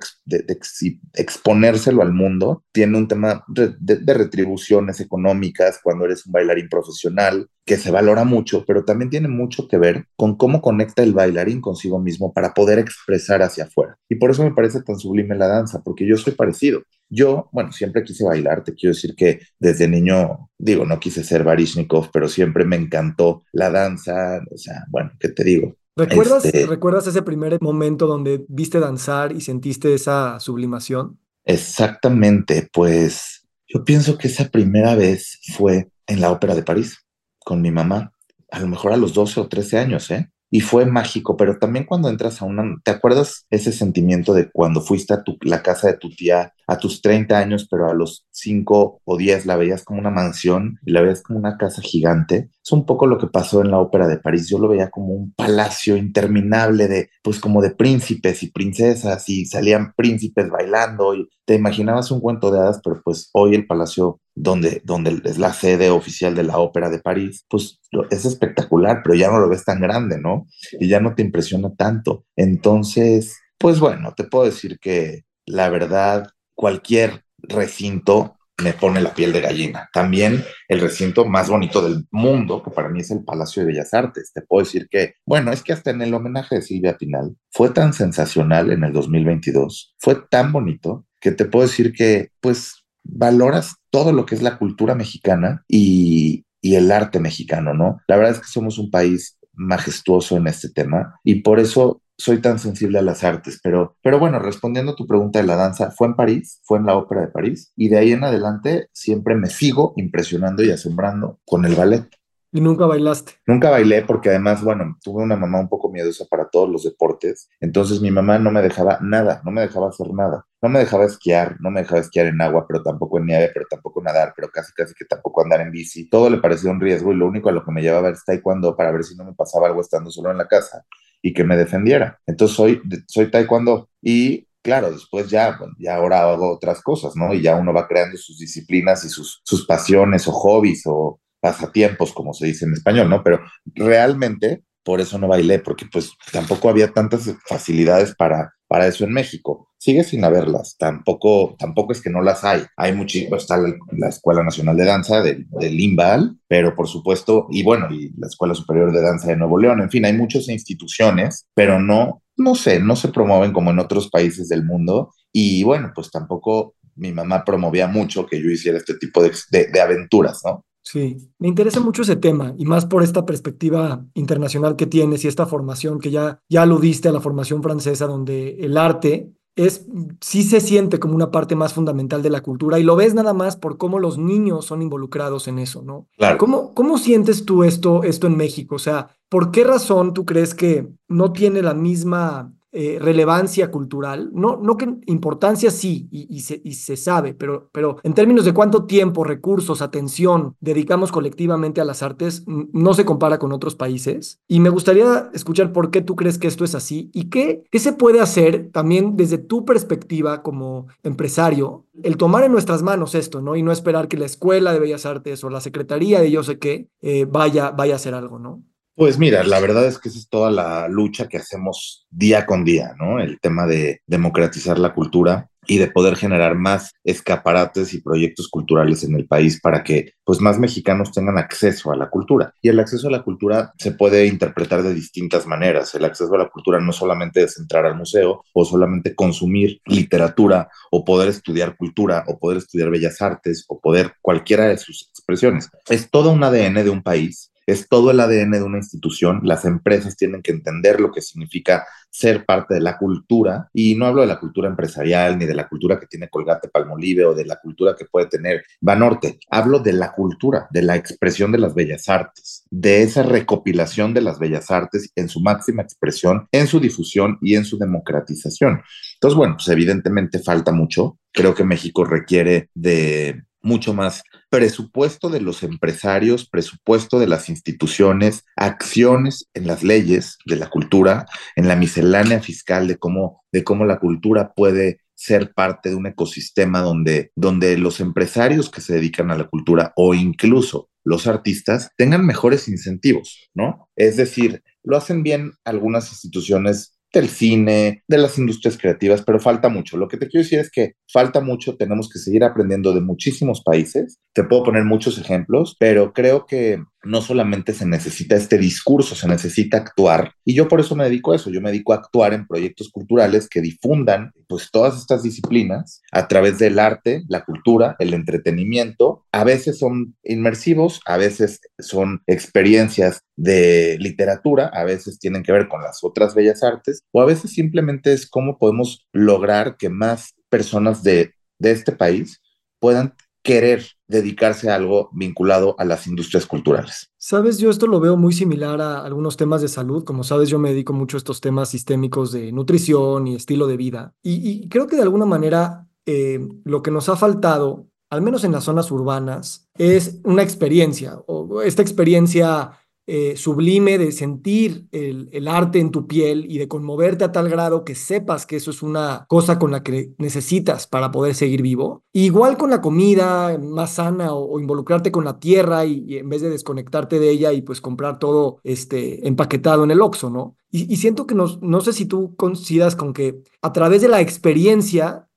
exponérselo 1.13 2.03
al 2.03 2.13
mundo, 2.13 2.63
tiene 2.71 2.97
un 2.97 3.07
tema 3.07 3.43
de, 3.47 4.13
retribuciones 4.13 4.99
económicas 4.99 5.79
cuando 5.81 6.05
eres 6.05 6.25
un 6.25 6.33
bailarín 6.33 6.69
profesional, 6.69 7.49
que 7.65 7.77
se 7.77 7.89
valora 7.89 8.23
mucho, 8.23 8.63
pero 8.65 8.85
también 8.85 9.09
tiene 9.09 9.27
mucho 9.27 9.67
que 9.67 9.79
ver 9.79 10.05
con 10.15 10.35
cómo 10.35 10.61
conecta 10.61 11.01
el 11.01 11.13
bailarín 11.13 11.61
consigo 11.61 11.99
mismo 11.99 12.31
para 12.31 12.53
poder 12.53 12.77
expresar 12.77 13.41
hacia 13.41 13.63
afuera. 13.63 13.97
Y 14.07 14.15
por 14.15 14.29
eso 14.29 14.43
me 14.43 14.53
parece 14.53 14.83
tan 14.83 14.99
sublime 14.99 15.35
la 15.35 15.47
danza, 15.47 15.81
porque 15.83 16.07
yo 16.07 16.15
soy 16.15 16.33
parecido. 16.33 16.83
Yo, 17.09 17.49
bueno, 17.51 17.71
siempre 17.71 18.03
quise 18.03 18.23
bailar, 18.23 18.63
te 18.63 18.75
quiero 18.75 18.93
decir 18.93 19.15
que 19.15 19.39
desde 19.59 19.87
niño, 19.87 20.49
digo, 20.59 20.85
no 20.85 20.99
quise 20.99 21.23
ser 21.23 21.43
Barishnikov, 21.43 22.11
pero 22.11 22.27
siempre 22.27 22.65
me 22.65 22.75
encantó 22.75 23.43
la 23.51 23.71
danza, 23.71 24.41
o 24.51 24.57
sea, 24.57 24.85
bueno, 24.89 25.11
¿qué 25.19 25.29
te 25.29 25.43
digo? 25.43 25.75
¿Recuerdas, 25.95 26.45
este 26.45 26.67
¿Recuerdas 26.67 27.07
ese 27.07 27.23
primer 27.23 27.59
momento 27.61 28.05
donde 28.05 28.45
viste 28.47 28.79
danzar 28.79 29.31
y 29.31 29.41
sentiste 29.41 29.93
esa 29.93 30.39
sublimación? 30.39 31.19
Exactamente, 31.45 32.69
pues 32.71 33.47
yo 33.67 33.83
pienso 33.83 34.17
que 34.17 34.27
esa 34.27 34.49
primera 34.49 34.93
vez 34.95 35.39
fue 35.55 35.89
en 36.05 36.21
la 36.21 36.31
Ópera 36.31 36.53
de 36.53 36.63
París 36.63 37.04
con 37.45 37.61
mi 37.61 37.71
mamá, 37.71 38.11
a 38.51 38.59
lo 38.59 38.67
mejor 38.67 38.91
a 38.91 38.97
los 38.97 39.13
12 39.13 39.39
o 39.39 39.47
13 39.47 39.77
años, 39.77 40.11
¿eh? 40.11 40.29
y 40.55 40.61
fue 40.61 40.85
mágico, 40.85 41.35
pero 41.35 41.57
también 41.57 41.85
cuando 41.85 42.07
entras 42.07 42.41
a 42.41 42.45
una, 42.45 42.63
¿te 42.83 42.91
acuerdas 42.91 43.45
ese 43.49 43.71
sentimiento 43.71 44.33
de 44.33 44.49
cuando 44.51 44.79
fuiste 44.79 45.13
a 45.13 45.23
tu, 45.23 45.37
la 45.41 45.61
casa 45.63 45.87
de 45.87 45.97
tu 45.97 46.09
tía 46.09 46.53
a 46.67 46.77
tus 46.77 47.01
30 47.01 47.37
años, 47.37 47.67
pero 47.69 47.89
a 47.89 47.93
los 47.93 48.25
5 48.31 49.01
o 49.03 49.17
10 49.17 49.45
la 49.45 49.55
veías 49.55 49.83
como 49.83 49.99
una 49.99 50.11
mansión 50.11 50.79
y 50.85 50.91
la 50.91 51.01
veías 51.01 51.21
como 51.21 51.39
una 51.39 51.57
casa 51.57 51.81
gigante? 51.81 52.49
Es 52.63 52.71
un 52.71 52.85
poco 52.85 53.05
lo 53.05 53.17
que 53.17 53.27
pasó 53.27 53.61
en 53.61 53.69
la 53.69 53.79
ópera 53.79 54.07
de 54.07 54.17
París. 54.17 54.47
Yo 54.47 54.57
lo 54.57 54.69
veía 54.69 54.89
como 54.89 55.13
un 55.13 55.33
palacio 55.33 55.97
interminable 55.97 56.87
de, 56.87 57.09
pues 57.21 57.39
como 57.39 57.61
de 57.61 57.71
príncipes 57.71 58.41
y 58.41 58.49
princesas 58.49 59.27
y 59.29 59.45
salían 59.45 59.93
príncipes 59.95 60.49
bailando 60.49 61.15
y 61.15 61.27
te 61.45 61.55
imaginabas 61.55 62.11
un 62.11 62.21
cuento 62.21 62.49
de 62.49 62.59
hadas, 62.59 62.79
pero 62.83 63.01
pues 63.03 63.29
hoy 63.33 63.55
el 63.55 63.67
palacio 63.67 64.19
donde, 64.35 64.81
donde 64.83 65.21
es 65.23 65.37
la 65.37 65.53
sede 65.53 65.89
oficial 65.89 66.35
de 66.35 66.43
la 66.43 66.57
ópera 66.57 66.89
de 66.89 66.99
París, 66.99 67.45
pues 67.49 67.79
es 68.11 68.25
espectacular, 68.25 69.01
pero 69.03 69.15
ya 69.15 69.31
no 69.31 69.39
lo 69.39 69.49
ves 69.49 69.63
tan 69.63 69.79
grande, 69.79 70.19
¿no? 70.19 70.45
Y 70.79 70.87
ya 70.87 70.99
no 70.99 71.15
te 71.15 71.23
impresiona 71.23 71.73
tanto. 71.73 72.25
Entonces, 72.35 73.39
pues 73.57 73.79
bueno, 73.79 74.13
te 74.15 74.25
puedo 74.25 74.45
decir 74.45 74.77
que 74.79 75.23
la 75.45 75.69
verdad, 75.69 76.27
cualquier 76.53 77.23
recinto 77.37 78.37
me 78.63 78.73
pone 78.73 79.01
la 79.01 79.13
piel 79.13 79.33
de 79.33 79.41
gallina. 79.41 79.89
También 79.93 80.43
el 80.69 80.79
recinto 80.79 81.25
más 81.25 81.49
bonito 81.49 81.81
del 81.81 82.07
mundo, 82.11 82.63
que 82.63 82.71
para 82.71 82.89
mí 82.89 83.01
es 83.01 83.11
el 83.11 83.23
Palacio 83.23 83.61
de 83.61 83.67
Bellas 83.67 83.93
Artes. 83.93 84.31
Te 84.33 84.41
puedo 84.41 84.63
decir 84.63 84.87
que, 84.89 85.15
bueno, 85.25 85.51
es 85.51 85.61
que 85.61 85.73
hasta 85.73 85.91
en 85.91 86.01
el 86.01 86.13
homenaje 86.13 86.55
de 86.55 86.61
Silvia 86.61 86.97
Pinal 86.97 87.35
fue 87.51 87.71
tan 87.71 87.93
sensacional 87.93 88.71
en 88.71 88.83
el 88.83 88.93
2022, 88.93 89.95
fue 89.99 90.15
tan 90.29 90.51
bonito, 90.51 91.05
que 91.19 91.31
te 91.31 91.45
puedo 91.45 91.65
decir 91.65 91.91
que, 91.91 92.29
pues, 92.39 92.84
valoras 93.05 93.75
todo 93.89 94.11
lo 94.11 94.25
que 94.25 94.35
es 94.35 94.41
la 94.41 94.57
cultura 94.57 94.95
mexicana 94.95 95.63
y, 95.67 96.43
el 96.61 96.91
arte 96.91 97.19
mexicano, 97.19 97.75
¿no? 97.75 98.01
La 98.07 98.17
verdad 98.17 98.33
es 98.33 98.39
que 98.39 98.47
somos 98.47 98.79
un 98.79 98.89
país 98.89 99.37
majestuoso 99.53 100.35
en 100.35 100.47
este 100.47 100.69
tema 100.69 101.19
y 101.23 101.41
por 101.41 101.59
eso 101.59 102.01
soy 102.17 102.39
tan 102.39 102.57
sensible 102.57 102.97
a 102.97 103.03
las 103.03 103.23
artes, 103.23 103.59
pero, 103.61 103.95
pero 104.01 104.17
bueno, 104.17 104.39
respondiendo 104.39 104.93
a 104.93 104.95
tu 104.95 105.05
pregunta 105.05 105.39
de 105.39 105.45
la 105.45 105.57
danza, 105.57 105.91
fue 105.91 106.07
en 106.07 106.15
París, 106.15 106.61
fue 106.63 106.79
en 106.79 106.87
la 106.87 106.97
Ópera 106.97 107.21
de 107.21 107.27
París, 107.27 107.71
y 107.75 107.89
de 107.89 107.99
ahí 107.99 108.13
en 108.13 108.23
adelante 108.23 108.89
siempre 108.93 109.35
me 109.35 109.47
sigo 109.47 109.93
impresionando 109.97 110.63
y 110.63 110.71
asombrando 110.71 111.39
con 111.45 111.65
el 111.65 111.75
ballet. 111.75 112.09
¿Y 112.55 112.61
nunca 112.61 112.85
bailaste? 112.85 113.33
Nunca 113.45 113.69
bailé 113.69 114.03
porque 114.03 114.29
además, 114.29 114.63
bueno, 114.63 114.97
tuve 115.03 115.21
una 115.21 115.35
mamá 115.35 115.59
un 115.59 115.67
poco 115.67 115.91
miedosa 115.91 116.23
para 116.29 116.47
todos 116.47 116.69
los 116.69 116.85
deportes, 116.85 117.49
entonces 117.59 117.99
mi 117.99 118.11
mamá 118.11 118.39
no 118.39 118.49
me 118.49 118.61
dejaba 118.61 118.97
nada, 119.01 119.41
no 119.43 119.51
me 119.51 119.59
dejaba 119.59 119.89
hacer 119.89 120.13
nada. 120.13 120.45
No 120.61 120.69
me 120.69 120.79
dejaba 120.79 121.03
esquiar, 121.03 121.57
no 121.59 121.69
me 121.69 121.81
dejaba 121.81 121.99
esquiar 121.99 122.27
en 122.27 122.39
agua, 122.39 122.65
pero 122.65 122.81
tampoco 122.81 123.19
en 123.19 123.25
nieve, 123.25 123.51
pero 123.53 123.65
tampoco 123.69 124.01
nadar, 124.01 124.31
pero 124.37 124.49
casi 124.49 124.71
casi 124.71 124.93
que 124.93 125.03
tampoco 125.03 125.43
andar 125.43 125.59
en 125.59 125.69
bici. 125.69 126.09
Todo 126.09 126.29
le 126.29 126.37
parecía 126.37 126.71
un 126.71 126.79
riesgo 126.79 127.11
y 127.11 127.17
lo 127.17 127.27
único 127.27 127.49
a 127.49 127.51
lo 127.51 127.65
que 127.65 127.73
me 127.73 127.81
llevaba 127.81 128.07
era 128.07 128.17
taekwondo 128.25 128.73
para 128.77 128.93
ver 128.93 129.03
si 129.03 129.17
no 129.17 129.25
me 129.25 129.33
pasaba 129.33 129.67
algo 129.67 129.81
estando 129.81 130.09
solo 130.09 130.31
en 130.31 130.37
la 130.37 130.47
casa 130.47 130.85
y 131.21 131.33
que 131.33 131.43
me 131.43 131.57
defendiera. 131.57 132.21
Entonces 132.25 132.55
soy, 132.55 132.81
soy 133.05 133.29
taekwondo 133.29 133.89
y 134.01 134.47
claro, 134.61 134.91
después 134.91 135.29
ya, 135.29 135.59
ya 135.77 135.97
ahora 135.97 136.21
hago 136.21 136.53
otras 136.53 136.81
cosas, 136.81 137.17
¿no? 137.17 137.33
Y 137.33 137.41
ya 137.41 137.57
uno 137.57 137.73
va 137.73 137.85
creando 137.85 138.15
sus 138.17 138.39
disciplinas 138.39 139.03
y 139.03 139.09
sus, 139.09 139.41
sus 139.43 139.67
pasiones 139.67 140.25
o 140.29 140.31
hobbies 140.31 140.83
o 140.85 141.19
pasatiempos, 141.45 142.11
como 142.11 142.33
se 142.33 142.47
dice 142.47 142.65
en 142.65 142.73
español, 142.73 143.07
¿no? 143.07 143.23
Pero 143.23 143.39
realmente 143.75 144.63
por 144.83 144.99
eso 144.99 145.19
no 145.19 145.27
bailé, 145.27 145.59
porque 145.59 145.85
pues 145.91 146.11
tampoco 146.31 146.69
había 146.69 146.91
tantas 146.91 147.31
facilidades 147.47 148.15
para, 148.15 148.55
para 148.67 148.87
eso 148.87 149.03
en 149.03 149.13
México. 149.13 149.69
Sigue 149.77 150.03
sin 150.03 150.23
haberlas, 150.23 150.75
tampoco, 150.79 151.55
tampoco 151.59 151.91
es 151.91 152.01
que 152.01 152.09
no 152.09 152.23
las 152.23 152.43
hay. 152.43 152.63
Hay 152.77 152.93
muchísimo, 152.93 153.35
está 153.35 153.57
la, 153.57 154.09
Escuela 154.09 154.43
Nacional 154.43 154.75
de 154.75 154.85
Danza 154.85 155.21
del 155.21 155.45
de 155.51 155.69
Limbal, 155.69 156.35
pero 156.47 156.75
por 156.75 156.87
supuesto, 156.87 157.45
y 157.51 157.61
bueno, 157.61 157.91
y 157.91 158.11
la 158.17 158.25
Escuela 158.25 158.55
Superior 158.55 158.91
de 158.91 159.03
Danza 159.03 159.27
de 159.27 159.37
Nuevo 159.37 159.59
León, 159.59 159.81
en 159.81 159.91
fin, 159.91 160.03
hay 160.05 160.13
muchas 160.13 160.49
instituciones, 160.49 161.45
pero 161.53 161.79
no, 161.79 162.23
no 162.37 162.55
sé, 162.55 162.79
no 162.79 162.95
se 162.95 163.09
promueven 163.09 163.53
como 163.53 163.69
en 163.69 163.77
otros 163.77 164.09
países 164.09 164.49
del 164.49 164.63
mundo. 164.65 165.13
Y 165.31 165.61
bueno, 165.61 165.91
pues 165.93 166.09
tampoco 166.09 166.73
mi 166.95 167.11
mamá 167.11 167.45
promovía 167.45 167.87
mucho 167.87 168.25
que 168.25 168.41
yo 168.41 168.49
hiciera 168.49 168.79
este 168.79 168.95
tipo 168.95 169.21
de, 169.21 169.31
de 169.51 169.81
aventuras, 169.81 170.41
¿no? 170.43 170.65
Sí, 170.85 171.17
me 171.39 171.47
interesa 171.47 171.79
mucho 171.79 172.03
ese 172.03 172.15
tema 172.15 172.53
y 172.59 172.65
más 172.65 172.85
por 172.85 173.01
esta 173.01 173.25
perspectiva 173.25 174.05
internacional 174.13 174.75
que 174.75 174.85
tienes 174.85 175.25
y 175.25 175.27
esta 175.27 175.47
formación 175.47 175.99
que 175.99 176.11
ya, 176.11 176.39
ya 176.47 176.61
aludiste 176.61 177.09
a 177.09 177.11
la 177.11 177.21
formación 177.21 177.63
francesa 177.63 178.05
donde 178.05 178.57
el 178.59 178.77
arte 178.77 179.33
es, 179.55 179.87
sí 180.21 180.43
se 180.43 180.61
siente 180.61 180.99
como 180.99 181.15
una 181.15 181.31
parte 181.31 181.55
más 181.55 181.73
fundamental 181.73 182.21
de 182.21 182.29
la 182.29 182.41
cultura 182.41 182.77
y 182.77 182.83
lo 182.83 182.95
ves 182.95 183.15
nada 183.15 183.33
más 183.33 183.55
por 183.55 183.77
cómo 183.77 183.97
los 183.97 184.19
niños 184.19 184.65
son 184.65 184.83
involucrados 184.83 185.47
en 185.47 185.57
eso, 185.57 185.81
¿no? 185.81 186.07
Claro. 186.17 186.37
¿Cómo, 186.37 186.75
cómo 186.75 186.99
sientes 186.99 187.45
tú 187.45 187.63
esto, 187.63 188.03
esto 188.03 188.27
en 188.27 188.37
México? 188.37 188.75
O 188.75 188.79
sea, 188.79 189.09
¿por 189.27 189.49
qué 189.49 189.63
razón 189.63 190.13
tú 190.13 190.23
crees 190.23 190.53
que 190.53 190.87
no 191.07 191.31
tiene 191.31 191.63
la 191.63 191.73
misma 191.73 192.53
eh, 192.77 192.97
relevancia 192.99 193.71
cultural, 193.71 194.31
no, 194.33 194.57
no 194.57 194.75
que 194.75 194.97
importancia 195.05 195.71
sí, 195.71 196.09
y, 196.11 196.41
se, 196.41 196.59
y, 196.61 196.73
se, 196.73 196.97
sabe, 196.97 197.33
pero, 197.33 197.69
pero 197.71 197.95
en 198.03 198.13
términos 198.13 198.43
de 198.43 198.53
cuánto 198.53 198.83
tiempo, 198.83 199.23
recursos, 199.23 199.81
atención 199.81 200.57
dedicamos 200.59 201.13
colectivamente 201.13 201.79
a 201.79 201.85
las 201.85 202.03
artes, 202.03 202.43
no 202.45 202.93
se 202.93 203.05
compara 203.05 203.39
con 203.39 203.53
otros 203.53 203.75
países. 203.75 204.41
Y 204.45 204.59
me 204.59 204.69
gustaría 204.69 205.29
escuchar 205.33 205.71
por 205.71 205.89
qué 205.89 206.01
tú 206.01 206.17
crees 206.17 206.37
que 206.37 206.47
esto 206.47 206.65
es 206.65 206.75
así 206.75 207.09
y 207.13 207.29
qué, 207.29 207.63
qué 207.71 207.79
se 207.79 207.93
puede 207.93 208.19
hacer 208.19 208.71
también 208.73 209.15
desde 209.15 209.37
tu 209.37 209.63
perspectiva 209.63 210.43
como 210.43 210.87
empresario, 211.03 211.85
el 212.03 212.17
tomar 212.17 212.43
en 212.43 212.51
nuestras 212.51 212.83
manos 212.83 213.15
esto, 213.15 213.39
¿no? 213.39 213.55
Y 213.55 213.63
no 213.63 213.71
esperar 213.71 214.09
que 214.09 214.17
la 214.17 214.25
Escuela 214.25 214.73
de 214.73 214.79
Bellas 214.79 215.05
Artes 215.05 215.45
o 215.45 215.49
la 215.49 215.61
Secretaría 215.61 216.19
de 216.19 216.29
yo 216.29 216.43
sé 216.43 216.59
qué 216.59 216.89
eh, 217.01 217.23
vaya, 217.23 217.71
vaya 217.71 217.93
a 217.93 217.95
hacer 217.95 218.13
algo, 218.13 218.37
¿no? 218.37 218.63
Pues 218.95 219.19
mira, 219.19 219.43
la 219.43 219.59
verdad 219.59 219.85
es 219.85 219.99
que 219.99 220.07
esa 220.07 220.19
es 220.19 220.29
toda 220.29 220.49
la 220.49 220.87
lucha 220.87 221.27
que 221.27 221.35
hacemos 221.37 222.07
día 222.09 222.45
con 222.45 222.63
día, 222.63 222.95
¿no? 222.97 223.19
El 223.19 223.41
tema 223.41 223.67
de 223.67 223.99
democratizar 224.07 224.79
la 224.79 224.93
cultura 224.93 225.49
y 225.67 225.79
de 225.79 225.87
poder 225.87 226.15
generar 226.15 226.55
más 226.55 226.91
escaparates 227.03 227.93
y 227.93 227.99
proyectos 227.99 228.47
culturales 228.47 229.03
en 229.03 229.15
el 229.15 229.27
país 229.27 229.59
para 229.59 229.83
que 229.83 230.13
pues 230.23 230.39
más 230.39 230.59
mexicanos 230.59 231.11
tengan 231.11 231.37
acceso 231.37 231.91
a 231.91 231.97
la 231.97 232.09
cultura. 232.09 232.53
Y 232.61 232.69
el 232.69 232.79
acceso 232.79 233.09
a 233.09 233.11
la 233.11 233.23
cultura 233.23 233.73
se 233.77 233.91
puede 233.91 234.27
interpretar 234.27 234.81
de 234.81 234.93
distintas 234.93 235.45
maneras. 235.45 235.93
El 235.93 236.05
acceso 236.05 236.33
a 236.33 236.37
la 236.37 236.49
cultura 236.49 236.79
no 236.79 236.93
solamente 236.93 237.43
es 237.43 237.59
entrar 237.59 237.85
al 237.85 237.97
museo 237.97 238.45
o 238.53 238.63
solamente 238.63 239.13
consumir 239.13 239.81
literatura 239.87 240.69
o 240.89 241.03
poder 241.03 241.27
estudiar 241.27 241.75
cultura 241.75 242.23
o 242.27 242.39
poder 242.39 242.59
estudiar 242.59 242.89
bellas 242.89 243.21
artes 243.21 243.65
o 243.67 243.77
poder 243.81 244.13
cualquiera 244.21 244.67
de 244.67 244.77
sus 244.77 245.09
expresiones. 245.09 245.69
Es 245.89 246.09
todo 246.09 246.31
un 246.31 246.43
ADN 246.45 246.83
de 246.83 246.89
un 246.89 247.03
país 247.03 247.51
es 247.65 247.87
todo 247.87 248.11
el 248.11 248.19
ADN 248.19 248.51
de 248.51 248.63
una 248.63 248.77
institución. 248.77 249.41
Las 249.43 249.65
empresas 249.65 250.15
tienen 250.15 250.41
que 250.41 250.51
entender 250.51 250.99
lo 250.99 251.11
que 251.11 251.21
significa 251.21 251.85
ser 252.09 252.45
parte 252.45 252.75
de 252.75 252.79
la 252.79 252.97
cultura. 252.97 253.69
Y 253.73 253.95
no 253.95 254.05
hablo 254.05 254.21
de 254.21 254.27
la 254.27 254.39
cultura 254.39 254.69
empresarial, 254.69 255.37
ni 255.37 255.45
de 255.45 255.55
la 255.55 255.67
cultura 255.67 255.99
que 255.99 256.07
tiene 256.07 256.29
Colgate 256.29 256.69
Palmolive 256.69 257.25
o 257.25 257.33
de 257.33 257.45
la 257.45 257.57
cultura 257.57 257.95
que 257.97 258.05
puede 258.05 258.27
tener 258.27 258.63
Banorte. 258.79 259.39
Hablo 259.49 259.79
de 259.79 259.93
la 259.93 260.13
cultura, 260.13 260.67
de 260.71 260.81
la 260.81 260.95
expresión 260.95 261.51
de 261.51 261.57
las 261.57 261.73
bellas 261.73 262.07
artes, 262.07 262.63
de 262.69 263.03
esa 263.03 263.23
recopilación 263.23 264.13
de 264.13 264.21
las 264.21 264.39
bellas 264.39 264.71
artes 264.71 265.11
en 265.15 265.27
su 265.27 265.41
máxima 265.41 265.81
expresión, 265.81 266.47
en 266.51 266.67
su 266.67 266.79
difusión 266.79 267.37
y 267.41 267.55
en 267.55 267.65
su 267.65 267.77
democratización. 267.77 268.81
Entonces, 269.15 269.37
bueno, 269.37 269.55
pues 269.57 269.67
evidentemente 269.69 270.39
falta 270.39 270.71
mucho. 270.71 271.19
Creo 271.31 271.53
que 271.53 271.63
México 271.63 272.05
requiere 272.05 272.69
de 272.73 273.43
mucho 273.61 273.93
más 273.93 274.23
presupuesto 274.55 275.29
de 275.29 275.41
los 275.41 275.63
empresarios, 275.63 276.47
presupuesto 276.47 277.19
de 277.19 277.27
las 277.27 277.49
instituciones, 277.49 278.45
acciones 278.55 279.49
en 279.53 279.67
las 279.67 279.83
leyes 279.83 280.37
de 280.45 280.55
la 280.55 280.69
cultura, 280.69 281.25
en 281.57 281.67
la 281.67 281.75
miscelánea 281.75 282.39
fiscal 282.39 282.87
de 282.87 282.95
cómo, 282.95 283.43
de 283.51 283.65
cómo 283.65 283.83
la 283.83 283.99
cultura 283.99 284.53
puede 284.53 285.01
ser 285.13 285.53
parte 285.53 285.89
de 285.89 285.95
un 285.95 286.07
ecosistema 286.07 286.79
donde, 286.79 287.31
donde 287.35 287.77
los 287.77 287.99
empresarios 287.99 288.69
que 288.69 288.79
se 288.79 288.93
dedican 288.93 289.29
a 289.29 289.37
la 289.37 289.49
cultura 289.49 289.91
o 289.97 290.13
incluso 290.13 290.89
los 291.03 291.27
artistas 291.27 291.89
tengan 291.97 292.25
mejores 292.25 292.69
incentivos, 292.69 293.49
¿no? 293.53 293.89
Es 293.97 294.15
decir, 294.15 294.63
lo 294.83 294.95
hacen 294.95 295.21
bien 295.21 295.51
algunas 295.65 296.11
instituciones 296.11 296.94
del 297.19 297.29
cine, 297.29 298.03
de 298.07 298.17
las 298.17 298.37
industrias 298.37 298.77
creativas, 298.77 299.23
pero 299.23 299.39
falta 299.39 299.69
mucho. 299.69 299.97
Lo 299.97 300.07
que 300.07 300.17
te 300.17 300.27
quiero 300.27 300.43
decir 300.43 300.59
es 300.59 300.69
que 300.69 300.93
falta 301.11 301.41
mucho, 301.41 301.75
tenemos 301.77 302.09
que 302.09 302.19
seguir 302.19 302.43
aprendiendo 302.43 302.93
de 302.93 303.01
muchísimos 303.01 303.61
países. 303.63 304.19
Te 304.33 304.43
puedo 304.43 304.63
poner 304.63 304.83
muchos 304.83 305.17
ejemplos, 305.17 305.75
pero 305.79 306.13
creo 306.13 306.45
que 306.45 306.83
no 307.05 307.21
solamente 307.21 307.73
se 307.73 307.85
necesita 307.85 308.35
este 308.35 308.57
discurso, 308.57 309.15
se 309.15 309.27
necesita 309.27 309.77
actuar. 309.77 310.33
Y 310.43 310.53
yo 310.53 310.67
por 310.67 310.79
eso 310.79 310.95
me 310.95 311.05
dedico 311.05 311.31
a 311.31 311.35
eso, 311.35 311.49
yo 311.49 311.61
me 311.61 311.71
dedico 311.71 311.93
a 311.93 311.97
actuar 311.97 312.33
en 312.33 312.47
proyectos 312.47 312.89
culturales 312.89 313.47
que 313.47 313.61
difundan 313.61 314.31
pues 314.47 314.69
todas 314.71 314.97
estas 314.97 315.23
disciplinas 315.23 316.01
a 316.11 316.27
través 316.27 316.57
del 316.57 316.79
arte, 316.79 317.23
la 317.27 317.45
cultura, 317.45 317.95
el 317.99 318.13
entretenimiento. 318.13 319.23
A 319.31 319.43
veces 319.43 319.79
son 319.79 320.15
inmersivos, 320.23 320.99
a 321.05 321.17
veces 321.17 321.61
son 321.79 322.21
experiencias 322.27 323.21
de 323.35 323.97
literatura, 323.99 324.67
a 324.73 324.83
veces 324.83 325.19
tienen 325.19 325.43
que 325.43 325.51
ver 325.51 325.67
con 325.67 325.81
las 325.81 326.03
otras 326.03 326.35
bellas 326.35 326.63
artes, 326.63 327.01
o 327.11 327.21
a 327.21 327.25
veces 327.25 327.51
simplemente 327.51 328.13
es 328.13 328.27
cómo 328.27 328.57
podemos 328.57 329.07
lograr 329.13 329.77
que 329.77 329.89
más 329.89 330.35
personas 330.49 331.03
de, 331.03 331.33
de 331.59 331.71
este 331.71 331.91
país 331.91 332.41
puedan 332.79 333.13
querer 333.45 333.85
dedicarse 334.07 334.69
a 334.69 334.75
algo 334.75 335.09
vinculado 335.13 335.75
a 335.77 335.85
las 335.85 336.07
industrias 336.07 336.47
culturales. 336.47 337.11
Sabes, 337.17 337.59
yo 337.59 337.69
esto 337.69 337.85
lo 337.85 337.99
veo 337.99 338.17
muy 338.17 338.33
similar 338.33 338.81
a 338.81 339.05
algunos 339.05 339.37
temas 339.37 339.61
de 339.61 339.67
salud. 339.67 340.03
Como 340.03 340.23
sabes, 340.23 340.49
yo 340.49 340.57
me 340.57 340.71
dedico 340.71 340.93
mucho 340.93 341.15
a 341.15 341.19
estos 341.19 341.41
temas 341.41 341.69
sistémicos 341.69 342.31
de 342.31 342.51
nutrición 342.51 343.27
y 343.27 343.35
estilo 343.35 343.67
de 343.67 343.77
vida. 343.77 344.13
Y, 344.23 344.67
creo 344.67 344.87
que 344.87 344.95
de 344.95 345.03
alguna 345.03 345.25
manera 345.25 345.87
eh, 346.07 346.39
lo 346.63 346.81
que 346.81 346.91
nos 346.91 347.07
ha 347.07 347.15
faltado, 347.15 347.87
al 348.09 348.23
menos 348.23 348.43
en 348.43 348.51
las 348.51 348.63
zonas 348.63 348.89
urbanas, 348.89 349.69
es 349.77 350.19
una 350.23 350.41
experiencia 350.41 351.19
o 351.27 351.61
esta 351.61 351.83
experiencia 351.83 352.71
eh, 353.07 353.37
sublime 353.37 353.99
de 353.99 354.11
sentir 354.11 354.87
el, 354.91 355.47
arte 355.47 355.79
en 355.79 355.91
tu 355.91 356.07
piel 356.07 356.45
y 356.49 356.57
de 356.57 356.67
conmoverte 356.67 357.23
a 357.23 357.31
tal 357.31 357.49
grado 357.49 357.85
que 357.85 357.93
sepas 357.93 358.47
que 358.47 358.55
eso 358.55 358.71
es 358.71 358.81
una 358.81 359.25
cosa 359.29 359.59
con 359.59 359.69
la 359.69 359.83
que 359.83 360.13
necesitas 360.17 360.87
para 360.87 361.11
poder 361.11 361.35
seguir 361.35 361.61
vivo. 361.61 362.03
igual 362.13 362.57
con 362.57 362.71
la 362.71 362.81
comida 362.81 363.59
más 363.59 363.95
sana 363.95 364.33
o, 364.33 364.59
involucrarte 364.59 365.11
con 365.11 365.23
la 365.23 365.39
tierra 365.39 365.85
y, 365.85 366.17
en 366.17 366.29
vez 366.29 366.41
de 366.41 366.49
desconectarte 366.49 367.19
de 367.19 367.29
ella 367.29 367.53
y 367.53 367.61
pues 367.61 367.79
comprar 367.79 368.17
todo 368.17 368.59
este, 368.63 369.27
empaquetado 369.27 369.83
en 369.83 369.91
el 369.91 370.01
Oxxo, 370.01 370.31
¿no? 370.31 370.55
Y, 370.71 370.95
siento 370.97 371.27
que 371.27 371.35
nos, 371.35 371.61
no 371.61 371.81
sé 371.81 371.93
si 371.93 372.05
tú 372.07 372.35
coincidas 372.35 372.95
con 372.95 373.13
que 373.13 373.43
a 373.61 373.71
través 373.71 374.01
de 374.01 374.07
la 374.07 374.19
experiencia 374.19 375.27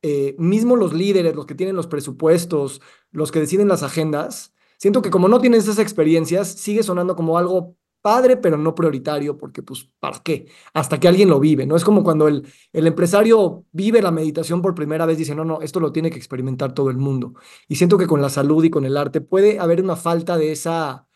eh, 0.00 0.34
mismo 0.38 0.74
los 0.76 0.94
líderes, 0.94 1.36
los 1.36 1.44
que 1.44 1.54
tienen 1.54 1.76
los 1.76 1.86
presupuestos, 1.86 2.80
los 3.10 3.30
que 3.30 3.40
deciden 3.40 3.68
las 3.68 3.82
agendas, 3.82 4.53
siento 4.84 5.00
que 5.00 5.08
como 5.08 5.28
no 5.28 5.40
tienes 5.40 5.62
esas 5.62 5.78
experiencias, 5.78 6.46
sigue 6.46 6.82
sonando 6.82 7.16
como 7.16 7.38
algo 7.38 7.74
padre, 8.02 8.36
pero 8.36 8.58
no 8.58 8.74
prioritario, 8.74 9.38
porque 9.38 9.62
pues, 9.62 9.88
¿para 9.98 10.18
qué? 10.22 10.46
Hasta 10.74 11.00
que 11.00 11.08
alguien 11.08 11.30
lo 11.30 11.40
vive, 11.40 11.64
¿no? 11.64 11.74
Es 11.74 11.84
como 11.84 12.04
cuando 12.04 12.28
el, 12.28 12.46
el 12.70 12.86
empresario 12.86 13.64
vive 13.72 14.02
la 14.02 14.10
meditación 14.10 14.60
por 14.60 14.74
primera 14.74 15.06
vez, 15.06 15.16
dice, 15.16 15.34
no, 15.34 15.42
no, 15.42 15.62
esto 15.62 15.80
lo 15.80 15.90
tiene 15.90 16.10
que 16.10 16.18
experimentar 16.18 16.74
todo 16.74 16.90
el 16.90 16.98
mundo. 16.98 17.32
Y 17.66 17.76
siento 17.76 17.96
que 17.96 18.06
con 18.06 18.20
la 18.20 18.28
salud 18.28 18.62
y 18.62 18.68
con 18.68 18.84
el 18.84 18.98
arte 18.98 19.22
puede 19.22 19.58
haber 19.58 19.80
una 19.80 19.96
falta 19.96 20.36
de 20.36 20.52
esa 20.52 21.06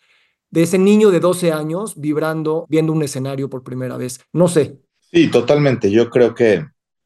de 0.51 0.63
ese 0.63 0.79
niño 0.79 1.11
de 1.11 1.21
12 1.21 1.53
años 1.53 2.01
vibrando, 2.01 2.65
viendo 2.71 2.95
un 2.95 3.03
escenario 3.03 3.51
por 3.51 3.63
primera 3.63 3.99
vez. 3.99 4.21
No 4.33 4.49
sé. 4.49 4.81
Sí, 5.13 5.31
totalmente. 5.31 5.91
Yo 5.91 6.09
creo 6.09 6.35
que, 6.35 6.65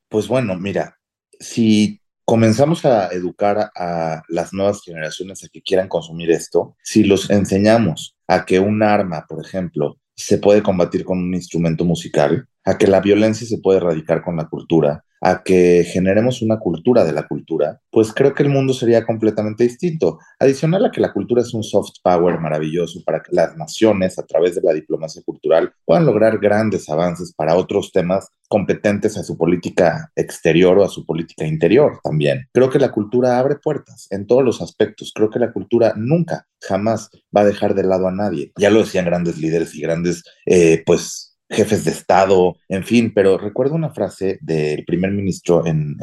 pues 0.09 0.29
bueno, 0.29 0.55
mira, 0.57 1.01
si 1.41 2.01
comenzamos 2.25 2.85
a 2.85 3.09
educar 3.09 3.71
a 3.75 4.23
las 4.29 4.53
nuevas 4.53 4.83
generaciones 4.83 5.45
a 5.45 5.49
que 5.49 5.63
quieran 5.63 5.89
consumir 5.89 6.31
esto, 6.31 6.77
si 6.83 7.05
los 7.05 7.31
enseñamos 7.31 8.17
a 8.27 8.45
que 8.45 8.59
un 8.59 8.83
arma, 8.83 9.27
por 9.29 9.45
ejemplo, 9.45 9.99
se 10.15 10.39
puede 10.39 10.63
combatir 10.63 11.05
con 11.05 11.19
un 11.19 11.35
instrumento 11.35 11.85
musical, 11.85 12.47
a 12.65 12.79
que 12.79 12.87
la 12.87 13.01
violencia 13.01 13.47
se 13.47 13.59
puede 13.59 13.79
erradicar 13.79 14.23
con 14.23 14.37
la 14.37 14.49
cultura, 14.49 15.05
a 15.23 15.43
que 15.43 15.85
generemos 15.85 16.43
una 16.43 16.59
cultura 16.59 17.05
de 17.05 17.13
la 17.13 17.27
cultura, 17.29 17.81
pues 17.91 18.13
creo 18.13 18.35
que 18.35 18.43
el 18.43 18.49
mundo 18.49 18.75
sería 18.75 19.07
completamente 19.07 19.65
distinto. 19.65 20.19
Adicional 20.39 20.85
a 20.85 20.91
que 20.91 21.01
la 21.01 21.13
cultura 21.13 21.43
es 21.43 21.55
un 21.55 21.63
soft 21.63 21.93
power 22.03 22.41
maravilloso 22.41 23.01
para 23.07 23.23
que 23.23 23.31
las 23.35 23.57
naciones, 23.57 24.19
a 24.19 24.27
través 24.27 24.57
de 24.57 24.63
la 24.63 24.73
diplomacia 24.73 25.23
cultural, 25.25 25.73
puedan 25.85 26.07
lograr 26.07 26.39
grandes 26.39 26.89
avances 26.91 27.33
para 27.35 27.55
otros 27.55 27.93
temas 27.93 28.29
competentes 28.49 29.17
a 29.17 29.23
su 29.23 29.39
política 29.39 30.11
exterior 30.17 30.77
o 30.79 30.85
a 30.85 30.89
su 30.89 31.07
política 31.07 31.47
interior 31.47 32.01
también. 32.03 32.49
Creo 32.53 32.69
que 32.69 32.81
la 32.81 32.91
cultura 32.91 33.39
abre 33.39 33.57
puertas 33.57 34.09
en 34.11 34.27
todos 34.27 34.45
los 34.45 34.61
aspectos. 34.61 35.13
Creo 35.15 35.31
que 35.31 35.39
la 35.39 35.53
cultura 35.53 35.95
nunca, 35.97 36.47
jamás 36.61 37.11
va 37.35 37.43
a 37.43 37.47
dejar 37.47 37.75
de 37.75 37.85
lado 37.85 38.09
a 38.09 38.13
nadie. 38.13 38.53
Ya 38.59 38.71
lo 38.71 38.81
decían 38.81 39.05
grandes 39.05 39.39
líderes 39.39 39.75
y 39.75 39.81
grandes, 39.81 40.25
eh, 40.47 40.83
pues, 40.85 41.32
jefes 41.53 41.85
de 41.85 41.91
Estado, 41.93 42.57
en 42.69 42.85
fin, 42.85 43.13
pero 43.15 43.39
recuerdo 43.39 43.75
una 43.75 43.93
frase 43.93 44.39
del 44.41 44.85
primer 44.85 45.13
ministro 45.13 45.65
en, 45.67 45.97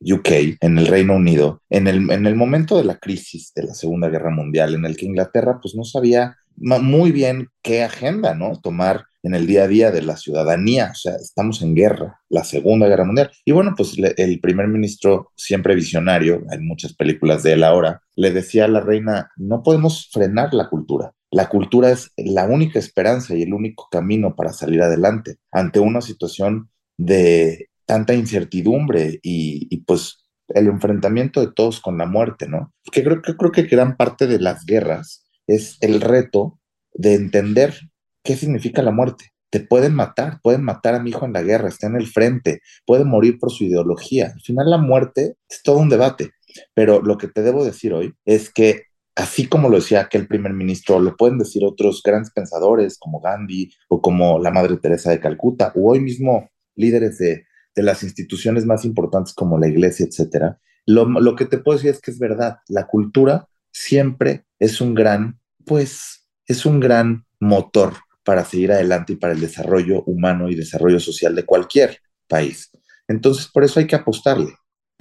UK, 0.00 0.58
en 0.60 0.78
el 0.78 0.86
Reino 0.86 1.16
Unido, 1.16 1.62
en 1.68 1.86
el, 1.86 2.10
en 2.10 2.26
el 2.26 2.36
momento 2.36 2.76
de 2.76 2.84
la 2.84 2.98
crisis 2.98 3.52
de 3.54 3.64
la 3.64 3.74
Segunda 3.74 4.08
Guerra 4.08 4.30
Mundial, 4.30 4.74
en 4.74 4.84
el 4.84 4.96
que 4.96 5.06
Inglaterra 5.06 5.58
pues 5.60 5.74
no 5.74 5.84
sabía 5.84 6.36
muy 6.56 7.12
bien 7.12 7.48
qué 7.62 7.82
agenda, 7.82 8.34
¿no? 8.34 8.58
Tomar 8.60 9.04
en 9.22 9.34
el 9.34 9.46
día 9.46 9.64
a 9.64 9.68
día 9.68 9.90
de 9.90 10.02
la 10.02 10.16
ciudadanía, 10.16 10.90
o 10.92 10.94
sea, 10.94 11.16
estamos 11.16 11.60
en 11.60 11.74
guerra, 11.74 12.20
la 12.28 12.44
Segunda 12.44 12.86
Guerra 12.86 13.04
Mundial. 13.04 13.30
Y 13.44 13.52
bueno, 13.52 13.74
pues 13.76 13.96
el 13.98 14.40
primer 14.40 14.68
ministro, 14.68 15.32
siempre 15.34 15.74
visionario, 15.74 16.44
hay 16.50 16.60
muchas 16.60 16.94
películas 16.94 17.42
de 17.42 17.54
él 17.54 17.64
ahora, 17.64 18.02
le 18.14 18.30
decía 18.30 18.66
a 18.66 18.68
la 18.68 18.80
reina, 18.80 19.30
no 19.36 19.62
podemos 19.64 20.08
frenar 20.12 20.54
la 20.54 20.68
cultura, 20.68 21.12
la 21.30 21.48
cultura 21.48 21.90
es 21.90 22.12
la 22.16 22.46
única 22.46 22.78
esperanza 22.78 23.34
y 23.34 23.42
el 23.42 23.52
único 23.52 23.88
camino 23.90 24.34
para 24.36 24.52
salir 24.52 24.82
adelante 24.82 25.36
ante 25.50 25.80
una 25.80 26.00
situación 26.00 26.70
de 26.96 27.68
tanta 27.84 28.14
incertidumbre 28.14 29.18
y, 29.22 29.76
pues 29.86 30.24
el 30.48 30.68
enfrentamiento 30.68 31.40
de 31.40 31.52
todos 31.52 31.80
con 31.80 31.98
la 31.98 32.06
muerte, 32.06 32.48
¿no? 32.48 32.72
Que 32.92 33.02
creo, 33.02 33.20
que 33.20 33.36
creo 33.36 33.50
que 33.50 33.62
gran 33.62 33.96
parte 33.96 34.26
de 34.26 34.38
las 34.38 34.64
guerras 34.64 35.26
es 35.46 35.76
el 35.80 36.00
reto 36.00 36.60
de 36.94 37.14
entender 37.14 37.74
qué 38.22 38.36
significa 38.36 38.82
la 38.82 38.92
muerte. 38.92 39.32
Te 39.50 39.60
pueden 39.60 39.94
matar, 39.94 40.40
pueden 40.42 40.62
matar 40.62 40.94
a 40.94 41.00
mi 41.00 41.10
hijo 41.10 41.24
en 41.24 41.32
la 41.32 41.42
guerra, 41.42 41.68
está 41.68 41.86
en 41.86 41.96
el 41.96 42.06
frente, 42.06 42.60
puede 42.84 43.04
morir 43.04 43.38
por 43.38 43.50
su 43.50 43.64
ideología. 43.64 44.32
Al 44.34 44.40
final 44.40 44.70
la 44.70 44.78
muerte 44.78 45.36
es 45.48 45.62
todo 45.62 45.78
un 45.78 45.88
debate, 45.88 46.30
pero 46.74 47.00
lo 47.02 47.18
que 47.18 47.28
te 47.28 47.42
debo 47.42 47.64
decir 47.64 47.92
hoy 47.92 48.14
es 48.24 48.52
que 48.52 48.84
así 49.16 49.48
como 49.48 49.68
lo 49.68 49.76
decía 49.76 50.02
aquel 50.02 50.28
primer 50.28 50.52
ministro, 50.52 51.00
lo 51.00 51.16
pueden 51.16 51.38
decir 51.38 51.64
otros 51.64 52.02
grandes 52.04 52.30
pensadores 52.30 52.98
como 52.98 53.20
Gandhi 53.20 53.72
o 53.88 54.00
como 54.00 54.38
la 54.38 54.50
Madre 54.50 54.76
Teresa 54.76 55.10
de 55.10 55.20
Calcuta, 55.20 55.72
o 55.74 55.90
hoy 55.90 56.00
mismo 56.00 56.50
líderes 56.76 57.18
de, 57.18 57.46
las 57.74 58.02
instituciones 58.02 58.64
más 58.64 58.86
importantes 58.86 59.34
como 59.34 59.58
la 59.58 59.68
iglesia, 59.68 60.06
etcétera. 60.06 60.58
Lo, 60.86 61.04
lo, 61.04 61.36
que 61.36 61.44
te 61.44 61.58
puedo 61.58 61.76
decir 61.76 61.90
es 61.90 62.00
que 62.00 62.10
es 62.10 62.18
verdad, 62.18 62.58
la 62.68 62.86
cultura 62.86 63.48
siempre 63.70 64.46
es 64.58 64.80
un 64.80 64.94
gran, 64.94 65.38
pues, 65.66 66.26
es 66.46 66.64
un 66.64 66.80
gran 66.80 67.26
motor 67.38 67.92
para 68.24 68.46
seguir 68.46 68.72
adelante 68.72 69.12
y 69.12 69.16
para 69.16 69.34
el 69.34 69.40
desarrollo 69.40 70.04
humano 70.04 70.48
y 70.48 70.54
desarrollo 70.54 71.00
social 71.00 71.34
de 71.34 71.44
cualquier 71.44 71.98
país. 72.26 72.70
Entonces, 73.08 73.46
por 73.46 73.62
eso 73.62 73.78
hay 73.78 73.86
que 73.86 73.96
apostarle. 73.96 74.54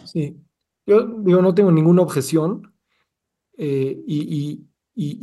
Sí, 0.03 0.37
yo 0.85 1.07
digo, 1.23 1.41
no 1.41 1.55
tengo 1.55 1.71
ninguna 1.71 2.01
objeción 2.01 2.74
eh, 3.57 4.03
y, 4.07 4.67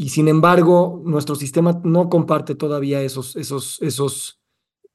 sin 0.09 0.29
embargo 0.29 1.01
nuestro 1.05 1.35
sistema 1.35 1.81
no 1.85 2.11
comparte 2.11 2.55
todavía 2.55 3.01
esos, 3.03 3.37
esos, 3.37 3.81
esos, 3.81 4.38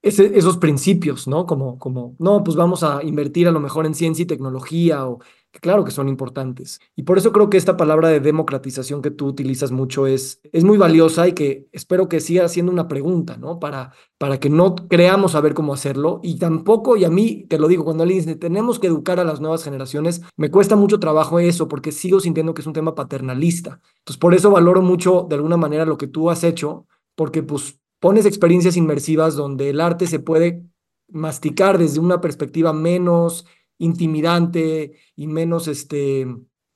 esos 0.02 0.58
principios, 0.58 1.28
¿no? 1.28 1.46
Como, 1.48 1.80
como, 1.80 2.16
no, 2.20 2.44
pues 2.44 2.56
vamos 2.56 2.84
a 2.84 3.04
invertir 3.04 3.48
a 3.48 3.52
lo 3.52 3.60
mejor 3.60 3.86
en 3.86 3.96
ciencia 3.96 4.24
y 4.24 4.28
tecnología 4.28 5.08
o 5.08 5.20
que 5.52 5.60
claro 5.60 5.86
que 5.86 5.92
son 5.92 6.10
importantes. 6.10 6.80
Y 6.96 7.04
por 7.04 7.18
eso 7.18 7.32
creo 7.32 7.50
que 7.50 7.58
esta 7.58 7.78
palabra 7.78 8.10
de 8.10 8.20
democratización 8.20 9.02
que 9.02 9.12
tú 9.12 9.28
utilizas 9.28 9.72
mucho 9.72 10.08
es, 10.08 10.42
es 10.52 10.64
muy 10.64 10.78
valiosa 10.78 11.28
y 11.28 11.34
que 11.34 11.68
espero 11.72 12.10
que 12.10 12.20
siga 12.20 12.48
siendo 12.48 12.72
una 12.72 12.88
pregunta, 12.88 13.38
¿no? 13.38 13.60
Para, 13.60 13.94
para 14.18 14.40
que 14.40 14.50
no 14.50 14.76
creamos 14.76 15.32
saber 15.32 15.54
cómo 15.54 15.74
hacerlo. 15.74 16.20
Y 16.22 16.38
tampoco, 16.38 16.98
y 16.98 17.06
a 17.06 17.10
mí 17.10 17.46
te 17.50 17.60
lo 17.60 17.68
digo, 17.68 17.86
cuando 17.86 18.04
alguien 18.04 18.20
dice, 18.20 18.36
tenemos 18.36 18.80
que 18.80 18.88
educar 18.88 19.20
a 19.20 19.24
las 19.24 19.40
nuevas 19.40 19.64
generaciones, 19.64 20.22
me 20.36 20.52
cuesta 20.52 20.76
mucho 20.76 21.00
trabajo 21.00 21.40
eso 21.40 21.68
porque 21.68 21.92
sigo 21.92 22.20
sintiendo 22.20 22.54
que 22.54 22.62
es 22.62 22.68
un 22.68 22.74
tema 22.74 22.96
paternalista. 22.96 23.80
Entonces, 24.00 24.20
por 24.20 24.34
eso 24.34 24.52
valoro 24.52 24.82
mucho 24.82 25.26
de 25.30 25.36
alguna 25.36 25.58
manera 25.58 25.86
lo 25.86 25.98
que 25.98 26.08
tú 26.08 26.30
has 26.30 26.44
hecho, 26.44 26.86
porque 27.16 27.42
pues 27.42 27.80
pones 28.00 28.26
experiencias 28.26 28.78
inmersivas 28.78 29.36
donde 29.36 29.70
el 29.70 29.82
arte 29.82 30.08
se 30.08 30.20
puede 30.20 30.64
masticar 31.10 31.78
desde 31.78 32.00
una 32.00 32.22
perspectiva 32.22 32.74
menos 32.74 33.46
intimidante 33.78 34.94
y 35.16 35.28
menos 35.28 35.68
este 35.68 36.28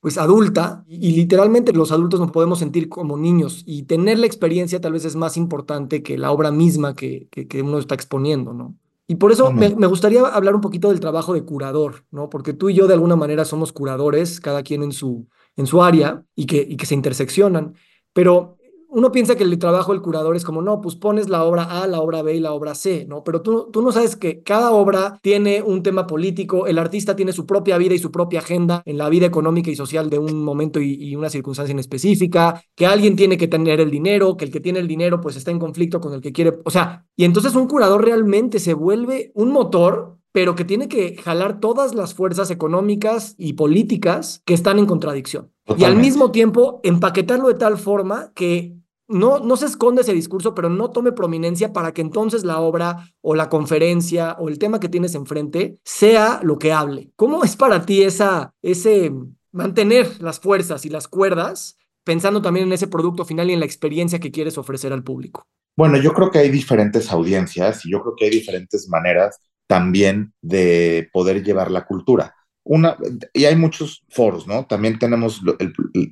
pues 0.01 0.17
adulta 0.17 0.83
y, 0.87 1.15
literalmente 1.15 1.73
los 1.73 1.91
adultos 1.91 2.19
nos 2.19 2.31
podemos 2.31 2.57
sentir 2.57 2.89
como 2.89 3.17
niños 3.17 3.63
y 3.67 3.83
tener 3.83 4.17
la 4.17 4.25
experiencia 4.25 4.81
tal 4.81 4.93
vez 4.93 5.05
es 5.05 5.15
más 5.15 5.37
importante 5.37 6.01
que 6.01 6.17
la 6.17 6.31
obra 6.31 6.51
misma 6.51 6.95
que, 6.95 7.27
que, 7.29 7.61
uno 7.61 7.77
está 7.77 7.93
exponiendo, 7.93 8.51
¿no? 8.53 8.75
Y 9.07 9.15
por 9.15 9.31
eso 9.31 9.51
me, 9.51 9.75
me, 9.75 9.87
gustaría 9.87 10.21
hablar 10.21 10.55
un 10.55 10.61
poquito 10.61 10.89
del 10.89 10.99
trabajo 10.99 11.33
de 11.33 11.43
curador, 11.43 12.05
¿no? 12.11 12.29
Porque 12.29 12.53
tú 12.53 12.69
y 12.69 12.73
yo 12.73 12.87
de 12.87 12.93
alguna 12.93 13.15
manera 13.15 13.45
somos 13.45 13.73
curadores, 13.73 14.39
cada 14.39 14.63
quien 14.63 14.83
en 14.83 14.91
su, 14.91 15.27
en 15.55 15.67
su 15.67 15.83
área 15.83 16.23
y 16.33 16.45
que, 16.45 16.65
y 16.67 16.77
que 16.77 16.85
se 16.85 16.95
interseccionan. 16.95 17.75
Pero 18.13 18.57
uno 18.91 19.11
piensa 19.11 19.35
que 19.35 19.43
el 19.43 19.57
trabajo 19.57 19.93
del 19.93 20.01
curador 20.01 20.35
es 20.35 20.43
como, 20.43 20.61
no, 20.61 20.81
pues 20.81 20.95
pones 20.95 21.29
la 21.29 21.45
obra 21.45 21.63
A, 21.63 21.87
la 21.87 22.01
obra 22.01 22.21
B 22.21 22.35
y 22.35 22.39
la 22.41 22.51
obra 22.51 22.75
C, 22.75 23.05
¿no? 23.07 23.23
Pero 23.23 23.41
tú, 23.41 23.69
tú 23.71 23.81
no 23.81 23.91
sabes 23.93 24.17
que 24.17 24.43
cada 24.43 24.71
obra 24.71 25.17
tiene 25.21 25.61
un 25.61 25.81
tema 25.81 26.05
político, 26.07 26.67
el 26.67 26.77
artista 26.77 27.15
tiene 27.15 27.31
su 27.31 27.45
propia 27.45 27.77
vida 27.77 27.95
y 27.95 27.99
su 27.99 28.11
propia 28.11 28.39
agenda 28.39 28.83
en 28.85 28.97
la 28.97 29.07
vida 29.07 29.25
económica 29.25 29.71
y 29.71 29.77
social 29.77 30.09
de 30.09 30.19
un 30.19 30.43
momento 30.43 30.81
y, 30.81 31.15
una 31.15 31.29
circunstancia 31.29 31.71
en 31.71 31.79
específica, 31.79 32.63
que 32.75 32.85
alguien 32.85 33.15
tiene 33.15 33.37
que 33.37 33.47
tener 33.47 33.79
el 33.79 33.91
dinero, 33.91 34.37
que 34.37 34.45
el 34.45 34.51
que 34.51 34.59
tiene 34.59 34.79
el 34.79 34.87
dinero 34.87 35.21
pues 35.21 35.35
está 35.35 35.51
en 35.51 35.59
conflicto 35.59 36.01
con 36.01 36.13
el 36.13 36.21
que 36.21 36.31
quiere, 36.31 36.59
o 36.63 36.69
sea, 36.69 37.05
y 37.15 37.25
entonces 37.25 37.55
un 37.55 37.67
curador 37.67 38.03
realmente 38.03 38.59
se 38.59 38.73
vuelve 38.73 39.31
un 39.35 39.51
motor 39.51 40.17
pero 40.33 40.55
que 40.55 40.63
tiene 40.63 40.87
que 40.87 41.17
jalar 41.17 41.59
todas 41.59 41.93
las 41.93 42.13
fuerzas 42.13 42.51
económicas 42.51 43.35
y 43.37 43.53
políticas 43.53 44.41
que 44.45 44.53
están 44.53 44.79
en 44.79 44.85
contradicción. 44.85 45.51
Y 45.77 45.83
al 45.83 45.95
mismo 45.95 46.31
tiempo 46.31 46.79
empaquetarlo 46.83 47.47
de 47.47 47.55
tal 47.55 47.77
forma 47.77 48.31
que 48.33 48.80
no, 49.11 49.39
no 49.39 49.57
se 49.57 49.65
esconde 49.65 50.01
ese 50.01 50.13
discurso, 50.13 50.55
pero 50.55 50.69
no 50.69 50.89
tome 50.89 51.11
prominencia 51.11 51.73
para 51.73 51.93
que 51.93 52.01
entonces 52.01 52.43
la 52.43 52.59
obra 52.59 53.13
o 53.21 53.35
la 53.35 53.49
conferencia 53.49 54.35
o 54.39 54.49
el 54.49 54.57
tema 54.57 54.79
que 54.79 54.89
tienes 54.89 55.15
enfrente 55.15 55.77
sea 55.83 56.39
lo 56.43 56.57
que 56.57 56.73
hable. 56.73 57.11
¿Cómo 57.15 57.43
es 57.43 57.55
para 57.55 57.85
ti 57.85 58.03
esa, 58.03 58.53
ese 58.61 59.11
mantener 59.51 60.21
las 60.21 60.39
fuerzas 60.39 60.85
y 60.85 60.89
las 60.89 61.07
cuerdas 61.07 61.77
pensando 62.03 62.41
también 62.41 62.67
en 62.67 62.73
ese 62.73 62.87
producto 62.87 63.25
final 63.25 63.49
y 63.49 63.53
en 63.53 63.59
la 63.59 63.65
experiencia 63.65 64.19
que 64.19 64.31
quieres 64.31 64.57
ofrecer 64.57 64.93
al 64.93 65.03
público? 65.03 65.45
Bueno, 65.77 65.97
yo 65.97 66.13
creo 66.13 66.31
que 66.31 66.39
hay 66.39 66.49
diferentes 66.49 67.11
audiencias 67.11 67.85
y 67.85 67.91
yo 67.91 68.01
creo 68.01 68.15
que 68.15 68.25
hay 68.25 68.31
diferentes 68.31 68.89
maneras 68.89 69.39
también 69.67 70.33
de 70.41 71.09
poder 71.13 71.43
llevar 71.43 71.71
la 71.71 71.85
cultura 71.85 72.35
una, 72.63 72.95
y 73.33 73.45
hay 73.45 73.55
muchos 73.55 74.03
foros, 74.09 74.47
¿no? 74.47 74.65
También 74.65 74.99
tenemos 74.99 75.41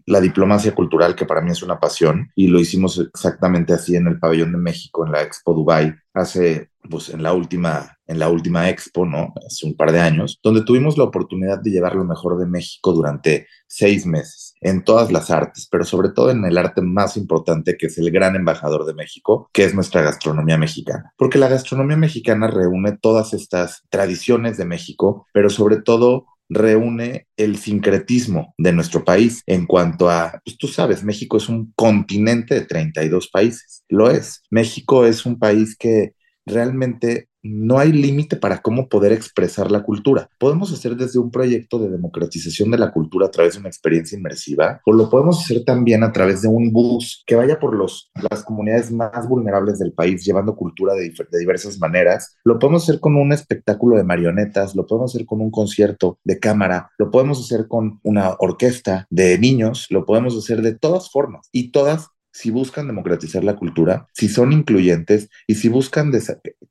la 0.05 0.19
diplomacia 0.19 0.73
cultural, 0.73 1.15
que 1.15 1.25
para 1.25 1.41
mí 1.41 1.51
es 1.51 1.61
una 1.61 1.79
pasión, 1.79 2.31
y 2.35 2.47
lo 2.47 2.59
hicimos 2.59 2.99
exactamente 2.99 3.73
así 3.73 3.95
en 3.95 4.07
el 4.07 4.19
Pabellón 4.19 4.51
de 4.51 4.57
México, 4.57 5.05
en 5.05 5.11
la 5.11 5.21
Expo 5.21 5.53
Dubai, 5.53 5.93
hace, 6.13 6.71
pues, 6.89 7.09
en 7.09 7.21
la 7.21 7.33
última, 7.33 7.97
en 8.07 8.17
la 8.17 8.29
última 8.29 8.67
Expo, 8.69 9.05
¿no? 9.05 9.33
Hace 9.45 9.67
un 9.67 9.75
par 9.75 9.91
de 9.91 9.99
años, 9.99 10.39
donde 10.43 10.63
tuvimos 10.63 10.97
la 10.97 11.03
oportunidad 11.03 11.59
de 11.61 11.69
llevar 11.69 11.95
lo 11.95 12.03
mejor 12.03 12.37
de 12.39 12.47
México 12.47 12.93
durante 12.93 13.47
seis 13.67 14.07
meses, 14.07 14.55
en 14.61 14.83
todas 14.83 15.11
las 15.11 15.29
artes, 15.29 15.67
pero 15.69 15.85
sobre 15.85 16.09
todo 16.09 16.31
en 16.31 16.43
el 16.43 16.57
arte 16.57 16.81
más 16.81 17.15
importante, 17.15 17.77
que 17.77 17.85
es 17.85 17.97
el 17.99 18.09
gran 18.09 18.35
embajador 18.35 18.85
de 18.85 18.95
México, 18.95 19.47
que 19.53 19.65
es 19.65 19.75
nuestra 19.75 20.01
gastronomía 20.01 20.57
mexicana. 20.57 21.13
Porque 21.15 21.37
la 21.37 21.47
gastronomía 21.47 21.95
mexicana 21.95 22.47
reúne 22.47 22.97
todas 22.97 23.33
estas 23.33 23.83
tradiciones 23.89 24.57
de 24.57 24.65
México, 24.65 25.27
pero 25.31 25.51
sobre 25.51 25.77
todo 25.77 26.25
reúne 26.49 27.27
el 27.37 27.57
sincretismo 27.57 28.53
de 28.57 28.73
nuestro 28.73 29.05
país 29.05 29.43
en 29.45 29.65
cuanto 29.65 30.09
a, 30.09 30.41
pues 30.43 30.57
tú 30.57 30.67
sabes, 30.67 31.03
México 31.03 31.37
es 31.37 31.47
un 31.47 31.71
continente 31.75 32.55
de 32.55 32.65
32 32.65 33.29
países, 33.29 33.83
lo 33.87 34.09
es. 34.09 34.43
México 34.49 35.05
es 35.05 35.25
un 35.25 35.37
país 35.37 35.77
que 35.77 36.13
realmente 36.49 37.29
no 37.41 37.79
hay 37.79 37.91
límite 37.91 38.35
para 38.35 38.61
cómo 38.61 38.89
poder 38.89 39.13
expresar 39.13 39.71
la 39.71 39.83
cultura. 39.83 40.29
Podemos 40.37 40.71
hacer 40.73 40.95
desde 40.95 41.19
un 41.19 41.31
proyecto 41.31 41.79
de 41.79 41.89
democratización 41.89 42.71
de 42.71 42.77
la 42.77 42.91
cultura 42.91 43.27
a 43.27 43.31
través 43.31 43.53
de 43.53 43.59
una 43.59 43.69
experiencia 43.69 44.17
inmersiva, 44.17 44.81
o 44.85 44.93
lo 44.93 45.09
podemos 45.09 45.41
hacer 45.41 45.63
también 45.63 46.03
a 46.03 46.11
través 46.11 46.41
de 46.41 46.47
un 46.47 46.71
bus 46.71 47.23
que 47.25 47.35
vaya 47.35 47.59
por 47.59 47.75
los, 47.75 48.11
las 48.29 48.43
comunidades 48.43 48.91
más 48.91 49.27
vulnerables 49.27 49.79
del 49.79 49.93
país, 49.93 50.23
llevando 50.23 50.55
cultura 50.55 50.93
de, 50.93 51.13
de 51.31 51.39
diversas 51.39 51.79
maneras. 51.79 52.37
Lo 52.43 52.59
podemos 52.59 52.83
hacer 52.83 52.99
con 52.99 53.15
un 53.15 53.31
espectáculo 53.31 53.97
de 53.97 54.03
marionetas, 54.03 54.75
lo 54.75 54.85
podemos 54.85 55.15
hacer 55.15 55.25
con 55.25 55.41
un 55.41 55.51
concierto 55.51 56.19
de 56.23 56.39
cámara, 56.39 56.91
lo 56.97 57.11
podemos 57.11 57.39
hacer 57.39 57.67
con 57.67 57.99
una 58.03 58.35
orquesta 58.39 59.07
de 59.09 59.37
niños, 59.39 59.87
lo 59.89 60.05
podemos 60.05 60.37
hacer 60.37 60.61
de 60.61 60.75
todas 60.75 61.09
formas 61.09 61.47
y 61.51 61.71
todas 61.71 62.09
si 62.31 62.51
buscan 62.51 62.87
democratizar 62.87 63.43
la 63.43 63.55
cultura, 63.55 64.07
si 64.13 64.29
son 64.29 64.53
incluyentes 64.53 65.29
y 65.47 65.55
si 65.55 65.69
buscan 65.69 66.11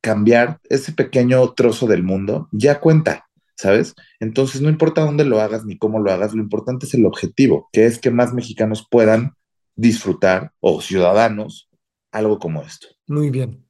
cambiar 0.01 0.61
ese 0.65 0.93
pequeño 0.93 1.53
trozo 1.55 1.87
del 1.87 2.03
mundo, 2.03 2.49
ya 2.53 2.81
cuenta, 2.81 3.29
¿sabes? 3.57 3.95
Entonces 4.21 4.61
no 4.61 4.69
importa 4.69 5.03
dónde 5.03 5.25
lo 5.25 5.41
hagas 5.41 5.65
ni 5.65 5.77
cómo 5.77 6.01
lo 6.01 6.13
hagas, 6.13 6.35
lo 6.35 6.43
importante 6.43 6.87
es 6.87 6.95
el 6.95 7.07
objetivo, 7.07 7.69
que 7.73 7.87
es 7.87 7.99
que 7.99 8.11
más 8.11 8.33
mexicanos 8.33 8.87
puedan 8.89 9.35
disfrutar 9.75 10.53
o 10.61 10.81
ciudadanos 10.81 11.69
algo 12.13 12.39
como 12.39 12.63
esto. 12.63 12.89
Muy 13.07 13.31
bien. 13.31 13.65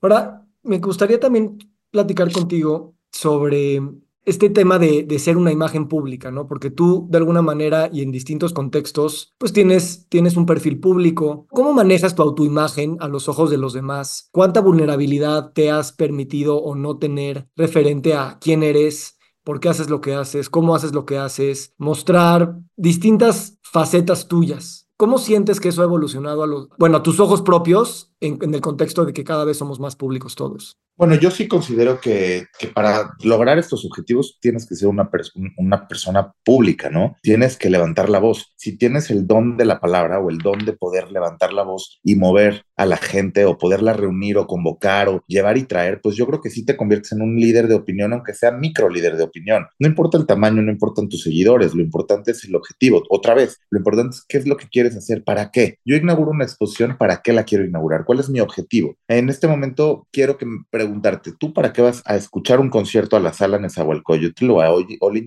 Ahora, 0.00 0.46
me 0.62 0.78
gustaría 0.78 1.20
también 1.20 1.58
platicar 1.90 2.30
contigo 2.32 2.96
sobre 3.10 3.80
este 4.24 4.50
tema 4.50 4.78
de, 4.78 5.02
de, 5.02 5.18
ser 5.18 5.36
una 5.36 5.52
imagen 5.52 5.88
pública, 5.88 6.30
¿no? 6.30 6.46
Porque 6.46 6.70
tú, 6.70 7.06
de 7.10 7.18
alguna 7.18 7.42
manera 7.42 7.90
y 7.92 8.02
en 8.02 8.12
distintos 8.12 8.52
contextos, 8.52 9.34
pues 9.38 9.52
tienes, 9.52 10.06
tienes 10.08 10.36
un 10.36 10.46
perfil 10.46 10.78
público. 10.78 11.46
¿Cómo 11.50 11.72
manejas 11.72 12.14
tu 12.14 12.22
autoimagen 12.22 12.96
a 13.00 13.08
los 13.08 13.28
ojos 13.28 13.50
de 13.50 13.58
los 13.58 13.72
demás? 13.72 14.28
¿Cuánta 14.32 14.60
vulnerabilidad 14.60 15.52
te 15.52 15.70
has 15.70 15.92
permitido 15.92 16.58
o 16.58 16.74
no 16.74 16.98
tener 16.98 17.48
referente 17.56 18.14
a 18.14 18.38
quién 18.40 18.62
eres? 18.62 19.18
¿Por 19.44 19.58
qué 19.58 19.68
haces 19.68 19.90
lo 19.90 20.00
que 20.00 20.14
haces? 20.14 20.48
¿Cómo 20.48 20.74
haces 20.74 20.92
lo 20.92 21.04
que 21.04 21.18
haces? 21.18 21.74
Mostrar 21.76 22.58
distintas 22.76 23.58
facetas 23.62 24.28
tuyas. 24.28 24.88
¿Cómo 24.96 25.18
sientes 25.18 25.58
que 25.58 25.70
eso 25.70 25.80
ha 25.82 25.86
evolucionado 25.86 26.44
a 26.44 26.46
los, 26.46 26.68
bueno, 26.78 26.98
a 26.98 27.02
tus 27.02 27.18
ojos 27.18 27.42
propios 27.42 28.12
en, 28.20 28.38
en 28.40 28.54
el 28.54 28.60
contexto 28.60 29.04
de 29.04 29.12
que 29.12 29.24
cada 29.24 29.44
vez 29.44 29.56
somos 29.56 29.80
más 29.80 29.96
públicos 29.96 30.36
todos? 30.36 30.78
Bueno, 30.96 31.14
yo 31.14 31.30
sí 31.30 31.48
considero 31.48 32.00
que, 32.00 32.46
para 32.74 33.14
lograr 33.22 33.58
estos 33.58 33.84
objetivos 33.84 34.38
tienes 34.40 34.68
que 34.68 34.74
ser 34.74 34.88
una, 34.88 35.10
una 35.56 35.88
persona 35.88 36.34
pública, 36.44 36.90
¿no? 36.90 37.16
Tienes 37.22 37.56
que 37.56 37.70
levantar 37.70 38.08
la 38.08 38.18
voz. 38.18 38.52
Si 38.56 38.76
tienes 38.76 39.10
el 39.10 39.26
don 39.26 39.56
de 39.56 39.64
la 39.64 39.80
palabra 39.80 40.20
o 40.20 40.30
el 40.30 40.38
don 40.38 40.64
de 40.64 40.74
poder 40.74 41.10
levantar 41.10 41.52
la 41.52 41.62
voz 41.62 41.98
y 42.04 42.14
mover 42.14 42.66
a 42.82 42.86
la 42.86 42.96
gente 42.96 43.44
o 43.44 43.58
poderla 43.58 43.92
reunir 43.92 44.38
o 44.38 44.46
convocar 44.46 45.08
o 45.08 45.24
llevar 45.26 45.56
y 45.58 45.64
traer, 45.64 46.00
pues 46.00 46.16
yo 46.16 46.26
creo 46.26 46.40
que 46.40 46.50
sí 46.50 46.64
te 46.64 46.76
conviertes 46.76 47.12
en 47.12 47.22
un 47.22 47.36
líder 47.36 47.68
de 47.68 47.74
opinión, 47.74 48.12
aunque 48.12 48.34
sea 48.34 48.50
micro 48.50 48.88
líder 48.88 49.16
de 49.16 49.24
opinión. 49.24 49.66
No 49.78 49.88
importa 49.88 50.18
el 50.18 50.26
tamaño, 50.26 50.62
no 50.62 50.70
importan 50.70 51.08
tus 51.08 51.22
seguidores, 51.22 51.74
lo 51.74 51.82
importante 51.82 52.32
es 52.32 52.44
el 52.44 52.54
objetivo. 52.54 53.02
Otra 53.08 53.34
vez, 53.34 53.60
lo 53.70 53.78
importante 53.78 54.16
es 54.16 54.24
qué 54.28 54.38
es 54.38 54.46
lo 54.46 54.56
que 54.56 54.68
quieres 54.68 54.96
hacer, 54.96 55.24
para 55.24 55.50
qué. 55.50 55.78
Yo 55.84 55.96
inauguro 55.96 56.30
una 56.30 56.44
exposición, 56.44 56.96
¿para 56.98 57.22
qué 57.22 57.32
la 57.32 57.44
quiero 57.44 57.64
inaugurar? 57.64 58.04
¿Cuál 58.04 58.20
es 58.20 58.28
mi 58.28 58.40
objetivo? 58.40 58.96
En 59.08 59.28
este 59.28 59.46
momento 59.46 60.06
quiero 60.10 60.36
que 60.36 60.46
preguntarte, 60.70 61.32
¿tú 61.38 61.52
para 61.52 61.72
qué 61.72 61.82
vas 61.82 62.02
a 62.04 62.16
escuchar 62.16 62.60
un 62.60 62.70
concierto 62.70 63.16
a 63.16 63.20
la 63.20 63.32
sala 63.32 63.58
Nezahualcóyotl 63.58 64.50
o 64.50 64.60
a 64.60 64.70
Olin? 64.70 65.22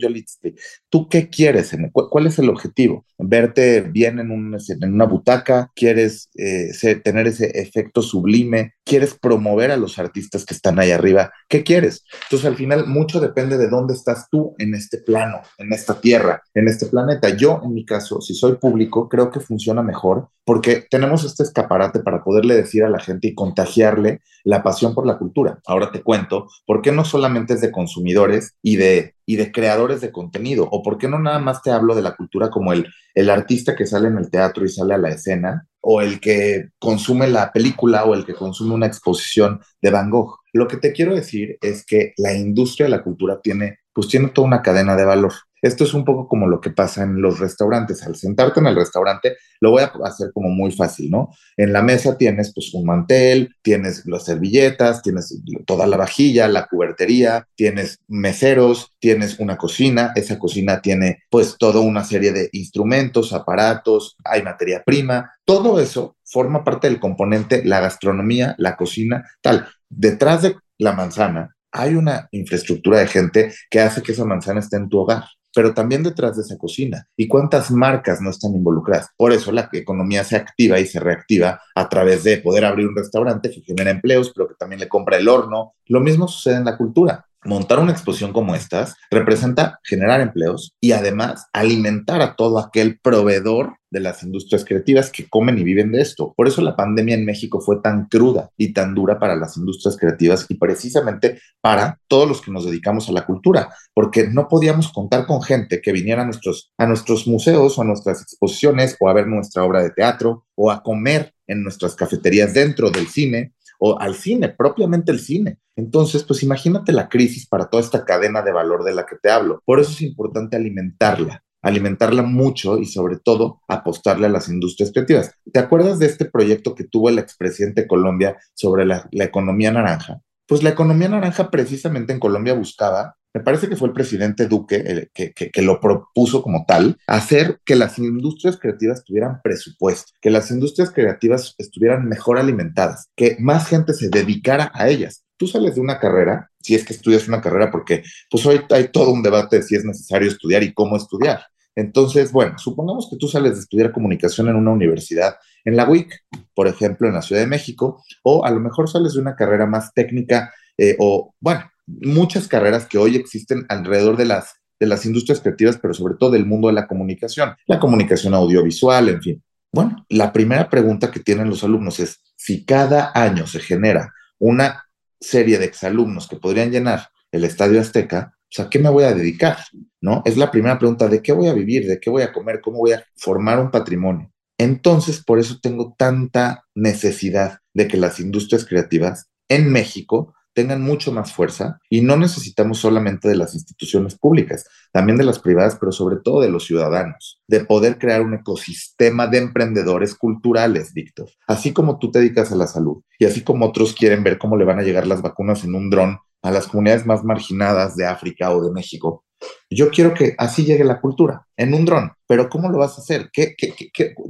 ¿Tú 0.89 1.09
qué 1.09 1.29
quieres? 1.29 1.75
¿Cuál 1.91 2.27
es 2.27 2.39
el 2.39 2.49
objetivo? 2.49 3.05
¿Verte 3.17 3.81
bien 3.81 4.19
en, 4.19 4.31
un, 4.31 4.55
en 4.55 4.93
una 4.93 5.05
butaca? 5.05 5.71
¿Quieres 5.75 6.29
eh, 6.35 6.71
tener 7.03 7.27
ese 7.27 7.44
efecto 7.53 8.01
sublime? 8.01 8.74
¿Quieres 8.85 9.15
promover 9.15 9.71
a 9.71 9.77
los 9.77 9.97
artistas 9.97 10.45
que 10.45 10.53
están 10.53 10.79
ahí 10.79 10.91
arriba? 10.91 11.33
¿Qué 11.49 11.63
quieres? 11.63 12.05
Entonces, 12.23 12.45
al 12.45 12.55
final, 12.55 12.85
mucho 12.85 13.19
depende 13.19 13.57
de 13.57 13.67
dónde 13.67 13.95
estás 13.95 14.27
tú 14.29 14.53
en 14.59 14.75
este 14.75 14.99
plano, 14.99 15.41
en 15.57 15.73
esta 15.73 15.99
tierra, 15.99 16.43
en 16.53 16.67
este 16.67 16.85
planeta. 16.85 17.29
Yo, 17.29 17.61
en 17.63 17.73
mi 17.73 17.83
caso, 17.83 18.21
si 18.21 18.35
soy 18.35 18.57
público, 18.57 19.09
creo 19.09 19.31
que 19.31 19.39
funciona 19.39 19.81
mejor 19.81 20.29
porque 20.45 20.85
tenemos 20.89 21.25
este 21.25 21.43
escaparate 21.43 21.99
para 21.99 22.23
poderle 22.23 22.55
decir 22.55 22.83
a 22.83 22.89
la 22.89 22.99
gente 22.99 23.27
y 23.27 23.35
contagiarle 23.35 24.21
la 24.43 24.61
pasión 24.61 24.93
por 24.93 25.07
la 25.07 25.17
cultura. 25.17 25.59
Ahora 25.65 25.91
te 25.91 26.03
cuento, 26.03 26.47
¿por 26.67 26.83
qué 26.83 26.91
no 26.91 27.03
solamente 27.03 27.55
es 27.55 27.61
de 27.61 27.71
consumidores 27.71 28.55
y 28.61 28.75
de, 28.75 29.15
y 29.25 29.37
de 29.37 29.51
creadores 29.51 30.01
de 30.01 30.11
contenido? 30.11 30.69
¿O 30.71 30.83
por 30.83 30.99
qué 30.99 31.09
no 31.09 31.17
nada 31.17 31.39
más 31.39 31.63
te 31.63 31.71
hablo 31.71 31.95
de 31.95 32.03
la 32.03 32.15
cultura 32.15 32.51
como 32.51 32.71
el, 32.71 32.87
el 33.15 33.31
artista 33.31 33.75
que 33.75 33.87
sale 33.87 34.07
en 34.07 34.19
el 34.19 34.29
teatro 34.29 34.63
y 34.63 34.69
sale 34.69 34.93
a 34.93 34.99
la 34.99 35.09
escena? 35.09 35.67
o 35.87 36.01
el 36.01 36.19
que 36.19 36.69
consume 36.79 37.27
la 37.27 37.51
película 37.51 38.05
o 38.05 38.15
el 38.15 38.25
que 38.25 38.33
consume 38.33 38.73
una 38.75 38.87
exposición 38.87 39.61
de 39.81 39.91
Van 39.91 40.09
Gogh. 40.09 40.39
Lo 40.53 40.67
que 40.67 40.77
te 40.77 40.93
quiero 40.93 41.15
decir 41.15 41.57
es 41.61 41.85
que 41.85 42.13
la 42.17 42.33
industria 42.33 42.85
de 42.85 42.91
la 42.91 43.03
cultura 43.03 43.39
tiene, 43.41 43.79
pues 43.93 44.07
tiene 44.07 44.29
toda 44.29 44.47
una 44.47 44.61
cadena 44.61 44.95
de 44.95 45.05
valor 45.05 45.33
esto 45.65 45.83
es 45.83 45.95
un 45.95 46.05
poco 46.05 46.27
como 46.27 46.47
lo 46.47 46.61
que 46.61 46.69
pasa 46.69 47.01
en 47.01 47.19
los 47.19 47.39
restaurantes. 47.39 48.03
Al 48.03 48.15
sentarte 48.15 48.59
en 48.59 48.67
el 48.67 48.75
restaurante, 48.75 49.37
lo 49.59 49.71
voy 49.71 49.81
a 49.81 49.91
hacer 50.03 50.29
como 50.31 50.49
muy 50.49 50.71
fácil, 50.71 51.09
¿no? 51.09 51.29
En 51.57 51.73
la 51.73 51.81
mesa 51.81 52.19
tienes 52.19 52.53
pues 52.53 52.71
un 52.75 52.85
mantel, 52.85 53.55
tienes 53.63 54.05
las 54.05 54.25
servilletas, 54.25 55.01
tienes 55.01 55.41
toda 55.65 55.87
la 55.87 55.97
vajilla, 55.97 56.47
la 56.47 56.67
cubertería, 56.67 57.47
tienes 57.55 57.97
meseros, 58.07 58.93
tienes 58.99 59.39
una 59.39 59.57
cocina, 59.57 60.11
esa 60.15 60.37
cocina 60.37 60.81
tiene 60.81 61.23
pues 61.31 61.55
toda 61.57 61.79
una 61.79 62.03
serie 62.03 62.31
de 62.31 62.47
instrumentos, 62.51 63.33
aparatos, 63.33 64.17
hay 64.23 64.43
materia 64.43 64.83
prima, 64.85 65.31
todo 65.45 65.79
eso 65.79 66.15
forma 66.23 66.63
parte 66.63 66.87
del 66.87 66.99
componente, 66.99 67.65
la 67.65 67.79
gastronomía, 67.79 68.53
la 68.59 68.75
cocina, 68.75 69.27
tal. 69.41 69.67
Detrás 69.89 70.43
de 70.43 70.57
la 70.77 70.91
manzana 70.91 71.55
hay 71.71 71.95
una 71.95 72.27
infraestructura 72.31 72.99
de 72.99 73.07
gente 73.07 73.53
que 73.71 73.79
hace 73.79 74.03
que 74.03 74.11
esa 74.11 74.25
manzana 74.25 74.59
esté 74.59 74.77
en 74.77 74.89
tu 74.89 74.99
hogar 74.99 75.25
pero 75.55 75.73
también 75.73 76.03
detrás 76.03 76.35
de 76.35 76.43
esa 76.43 76.57
cocina. 76.57 77.07
¿Y 77.15 77.27
cuántas 77.27 77.71
marcas 77.71 78.19
no 78.21 78.29
están 78.29 78.53
involucradas? 78.53 79.09
Por 79.15 79.31
eso 79.31 79.51
la 79.53 79.69
economía 79.71 80.23
se 80.25 80.35
activa 80.35 80.79
y 80.79 80.85
se 80.85 80.99
reactiva 80.99 81.61
a 81.73 81.89
través 81.89 82.23
de 82.25 82.37
poder 82.37 82.65
abrir 82.65 82.87
un 82.87 82.95
restaurante 82.95 83.49
que 83.49 83.61
genera 83.61 83.89
empleos, 83.89 84.31
pero 84.35 84.49
que 84.49 84.55
también 84.55 84.81
le 84.81 84.89
compra 84.89 85.17
el 85.17 85.29
horno. 85.29 85.73
Lo 85.85 86.01
mismo 86.01 86.27
sucede 86.27 86.57
en 86.57 86.65
la 86.65 86.77
cultura 86.77 87.24
montar 87.45 87.79
una 87.79 87.91
exposición 87.91 88.33
como 88.33 88.55
estas 88.55 88.95
representa 89.09 89.79
generar 89.83 90.21
empleos 90.21 90.75
y 90.81 90.91
además 90.91 91.47
alimentar 91.53 92.21
a 92.21 92.35
todo 92.35 92.59
aquel 92.59 92.99
proveedor 92.99 93.77
de 93.91 94.01
las 94.01 94.23
industrias 94.23 94.65
creativas 94.65 95.09
que 95.09 95.29
comen 95.29 95.57
y 95.57 95.63
viven 95.63 95.91
de 95.91 96.01
esto. 96.01 96.33
Por 96.35 96.47
eso 96.47 96.61
la 96.61 96.75
pandemia 96.75 97.15
en 97.15 97.23
México 97.23 97.61
fue 97.61 97.81
tan 97.81 98.07
cruda 98.07 98.49
y 98.57 98.73
tan 98.73 98.93
dura 98.93 99.19
para 99.19 99.35
las 99.35 99.55
industrias 99.55 99.95
creativas 99.95 100.45
y 100.49 100.55
precisamente 100.55 101.39
para 101.61 101.99
todos 102.07 102.27
los 102.27 102.41
que 102.41 102.51
nos 102.51 102.65
dedicamos 102.65 103.07
a 103.07 103.13
la 103.13 103.25
cultura, 103.25 103.69
porque 103.93 104.27
no 104.27 104.49
podíamos 104.49 104.91
contar 104.91 105.25
con 105.25 105.41
gente 105.41 105.81
que 105.81 105.93
viniera 105.93 106.23
a 106.23 106.25
nuestros, 106.25 106.73
a 106.77 106.85
nuestros 106.85 107.25
museos 107.25 107.77
o 107.77 107.83
a 107.83 107.85
nuestras 107.85 108.21
exposiciones 108.21 108.97
o 108.99 109.07
a 109.07 109.13
ver 109.13 109.27
nuestra 109.27 109.63
obra 109.63 109.81
de 109.81 109.91
teatro 109.91 110.45
o 110.55 110.71
a 110.71 110.83
comer 110.83 111.33
en 111.47 111.63
nuestras 111.63 111.95
cafeterías 111.95 112.53
dentro 112.53 112.89
del 112.89 113.07
cine 113.07 113.53
o 113.79 113.99
al 113.99 114.15
cine, 114.15 114.49
propiamente 114.49 115.11
el 115.11 115.19
cine. 115.19 115.59
Entonces, 115.75 116.23
pues 116.23 116.43
imagínate 116.43 116.91
la 116.91 117.09
crisis 117.09 117.47
para 117.47 117.69
toda 117.69 117.83
esta 117.83 118.05
cadena 118.05 118.41
de 118.41 118.51
valor 118.51 118.83
de 118.83 118.93
la 118.93 119.05
que 119.05 119.17
te 119.21 119.29
hablo. 119.29 119.61
Por 119.65 119.79
eso 119.79 119.91
es 119.91 120.01
importante 120.01 120.55
alimentarla, 120.55 121.43
alimentarla 121.61 122.21
mucho 122.21 122.77
y 122.77 122.85
sobre 122.85 123.17
todo 123.17 123.61
apostarle 123.67 124.27
a 124.27 124.29
las 124.29 124.47
industrias 124.47 124.91
creativas. 124.91 125.33
¿Te 125.51 125.59
acuerdas 125.59 125.99
de 125.99 126.05
este 126.05 126.25
proyecto 126.25 126.75
que 126.75 126.85
tuvo 126.85 127.09
el 127.09 127.19
expresidente 127.19 127.87
Colombia 127.87 128.37
sobre 128.53 128.85
la, 128.85 129.07
la 129.11 129.25
economía 129.25 129.71
naranja? 129.71 130.21
Pues 130.47 130.63
la 130.63 130.69
economía 130.69 131.09
naranja 131.09 131.49
precisamente 131.49 132.13
en 132.13 132.19
Colombia 132.19 132.53
buscaba 132.53 133.17
me 133.35 133.41
parece 133.41 133.67
que 133.67 133.75
fue 133.75 133.89
el 133.89 133.93
presidente 133.93 134.47
Duque 134.47 135.09
que, 135.13 135.33
que, 135.33 135.61
lo 135.61 135.81
propuso 135.81 136.41
como 136.41 136.63
tal, 136.65 136.97
hacer 137.05 137.59
que 137.65 137.75
las 137.75 137.99
industrias 137.99 138.57
creativas 138.57 139.03
tuvieran 139.03 139.41
presupuesto, 139.43 140.13
que 140.21 140.29
las 140.29 140.51
industrias 140.51 140.89
creativas 140.89 141.53
estuvieran 141.57 142.07
mejor 142.07 142.39
alimentadas, 142.39 143.09
que 143.13 143.35
más 143.39 143.67
gente 143.67 143.93
se 143.93 144.07
dedicara 144.07 144.71
a 144.73 144.87
ellas. 144.87 145.25
Tú 145.35 145.47
sales 145.47 145.75
de 145.75 145.81
una 145.81 145.99
carrera, 145.99 146.49
si 146.61 146.75
es 146.75 146.85
que 146.85 146.93
estudias 146.93 147.27
una 147.27 147.41
carrera, 147.41 147.71
porque 147.71 148.03
pues 148.31 148.45
hoy 148.45 148.61
hay 148.69 148.87
todo 148.87 149.11
un 149.11 149.21
debate 149.21 149.57
de 149.57 149.63
si 149.63 149.75
es 149.75 149.83
necesario 149.83 150.29
estudiar 150.29 150.63
y 150.63 150.73
cómo 150.73 150.95
estudiar. 150.95 151.41
Entonces, 151.75 152.31
bueno, 152.31 152.57
supongamos 152.57 153.09
que 153.11 153.17
tú 153.17 153.27
sales 153.27 153.55
de 153.55 153.59
estudiar 153.59 153.91
comunicación 153.91 154.47
en 154.47 154.55
una 154.55 154.71
universidad, 154.71 155.35
en 155.65 155.75
la 155.75 155.89
UIC, 155.89 156.09
por 156.53 156.69
ejemplo, 156.69 157.09
en 157.09 157.15
la 157.15 157.21
Ciudad 157.21 157.41
de 157.41 157.47
México, 157.47 158.01
o 158.23 158.45
a 158.45 158.51
lo 158.51 158.61
mejor 158.61 158.89
sales 158.89 159.15
de 159.15 159.19
una 159.19 159.35
carrera 159.35 159.65
más 159.65 159.93
técnica 159.93 160.53
eh, 160.77 160.95
o, 160.99 161.33
bueno, 161.41 161.65
muchas 161.87 162.47
carreras 162.47 162.85
que 162.85 162.97
hoy 162.97 163.15
existen 163.15 163.65
alrededor 163.69 164.17
de 164.17 164.25
las, 164.25 164.55
de 164.79 164.87
las 164.87 165.05
industrias 165.05 165.39
creativas, 165.39 165.77
pero 165.81 165.93
sobre 165.93 166.15
todo 166.15 166.31
del 166.31 166.45
mundo 166.45 166.67
de 166.67 166.73
la 166.73 166.87
comunicación, 166.87 167.55
la 167.67 167.79
comunicación 167.79 168.33
audiovisual, 168.33 169.09
en 169.09 169.21
fin. 169.21 169.43
Bueno, 169.71 170.05
la 170.09 170.31
primera 170.31 170.69
pregunta 170.69 171.11
que 171.11 171.19
tienen 171.19 171.49
los 171.49 171.63
alumnos 171.63 171.99
es, 171.99 172.21
si 172.35 172.65
cada 172.65 173.11
año 173.13 173.45
se 173.45 173.59
genera 173.59 174.13
una 174.39 174.85
serie 175.19 175.57
de 175.57 175.65
exalumnos 175.65 176.27
que 176.27 176.37
podrían 176.37 176.71
llenar 176.71 177.09
el 177.31 177.43
Estadio 177.43 177.81
Azteca, 177.81 178.35
¿a 178.57 178.69
qué 178.69 178.79
me 178.79 178.89
voy 178.89 179.03
a 179.03 179.13
dedicar? 179.13 179.57
¿No? 180.01 180.21
Es 180.25 180.37
la 180.37 180.51
primera 180.51 180.77
pregunta, 180.77 181.07
¿de 181.07 181.21
qué 181.21 181.31
voy 181.33 181.47
a 181.47 181.53
vivir? 181.53 181.87
¿De 181.87 181.99
qué 181.99 182.09
voy 182.09 182.23
a 182.23 182.31
comer? 182.31 182.61
¿Cómo 182.61 182.79
voy 182.79 182.93
a 182.93 183.03
formar 183.15 183.59
un 183.59 183.71
patrimonio? 183.71 184.31
Entonces, 184.57 185.23
por 185.23 185.39
eso 185.39 185.59
tengo 185.61 185.95
tanta 185.97 186.63
necesidad 186.73 187.59
de 187.73 187.87
que 187.87 187.97
las 187.97 188.19
industrias 188.19 188.65
creativas 188.65 189.29
en 189.49 189.71
México 189.71 190.33
tengan 190.55 190.81
mucho 190.81 191.11
más 191.11 191.33
fuerza 191.33 191.79
y 191.89 192.01
no 192.01 192.17
necesitamos 192.17 192.79
solamente 192.79 193.27
de 193.27 193.35
las 193.35 193.53
instituciones 193.53 194.17
públicas, 194.17 194.65
también 194.91 195.17
de 195.17 195.25
las 195.25 195.37
privadas, 195.37 195.77
pero 195.79 195.91
sobre 195.91 196.17
todo 196.17 196.41
de 196.41 196.49
los 196.49 196.65
ciudadanos, 196.65 197.41
de 197.47 197.65
poder 197.65 197.99
crear 197.99 198.21
un 198.21 198.33
ecosistema 198.33 199.27
de 199.27 199.39
emprendedores 199.39 200.15
culturales, 200.15 200.93
Víctor. 200.93 201.29
Así 201.45 201.73
como 201.73 201.99
tú 201.99 202.09
te 202.09 202.19
dedicas 202.19 202.51
a 202.51 202.55
la 202.55 202.67
salud 202.67 203.03
y 203.19 203.25
así 203.25 203.41
como 203.41 203.65
otros 203.65 203.93
quieren 203.93 204.23
ver 204.23 204.37
cómo 204.37 204.57
le 204.57 204.65
van 204.65 204.79
a 204.79 204.83
llegar 204.83 205.05
las 205.05 205.21
vacunas 205.21 205.63
en 205.65 205.75
un 205.75 205.89
dron 205.89 206.19
a 206.45 206.51
las 206.51 206.67
comunidades 206.67 207.05
más 207.07 207.23
marginadas 207.23 207.95
de 207.95 208.05
África 208.05 208.51
o 208.51 208.63
de 208.63 208.71
México, 208.71 209.23
yo 209.69 209.89
quiero 209.89 210.13
que 210.13 210.35
así 210.37 210.63
llegue 210.63 210.83
la 210.83 211.01
cultura, 211.01 211.45
en 211.57 211.73
un 211.73 211.85
dron. 211.85 212.11
Pero 212.27 212.49
¿cómo 212.49 212.69
lo 212.69 212.77
vas 212.77 212.97
a 212.97 213.01
hacer? 213.01 213.29
¿Qué, 213.33 213.55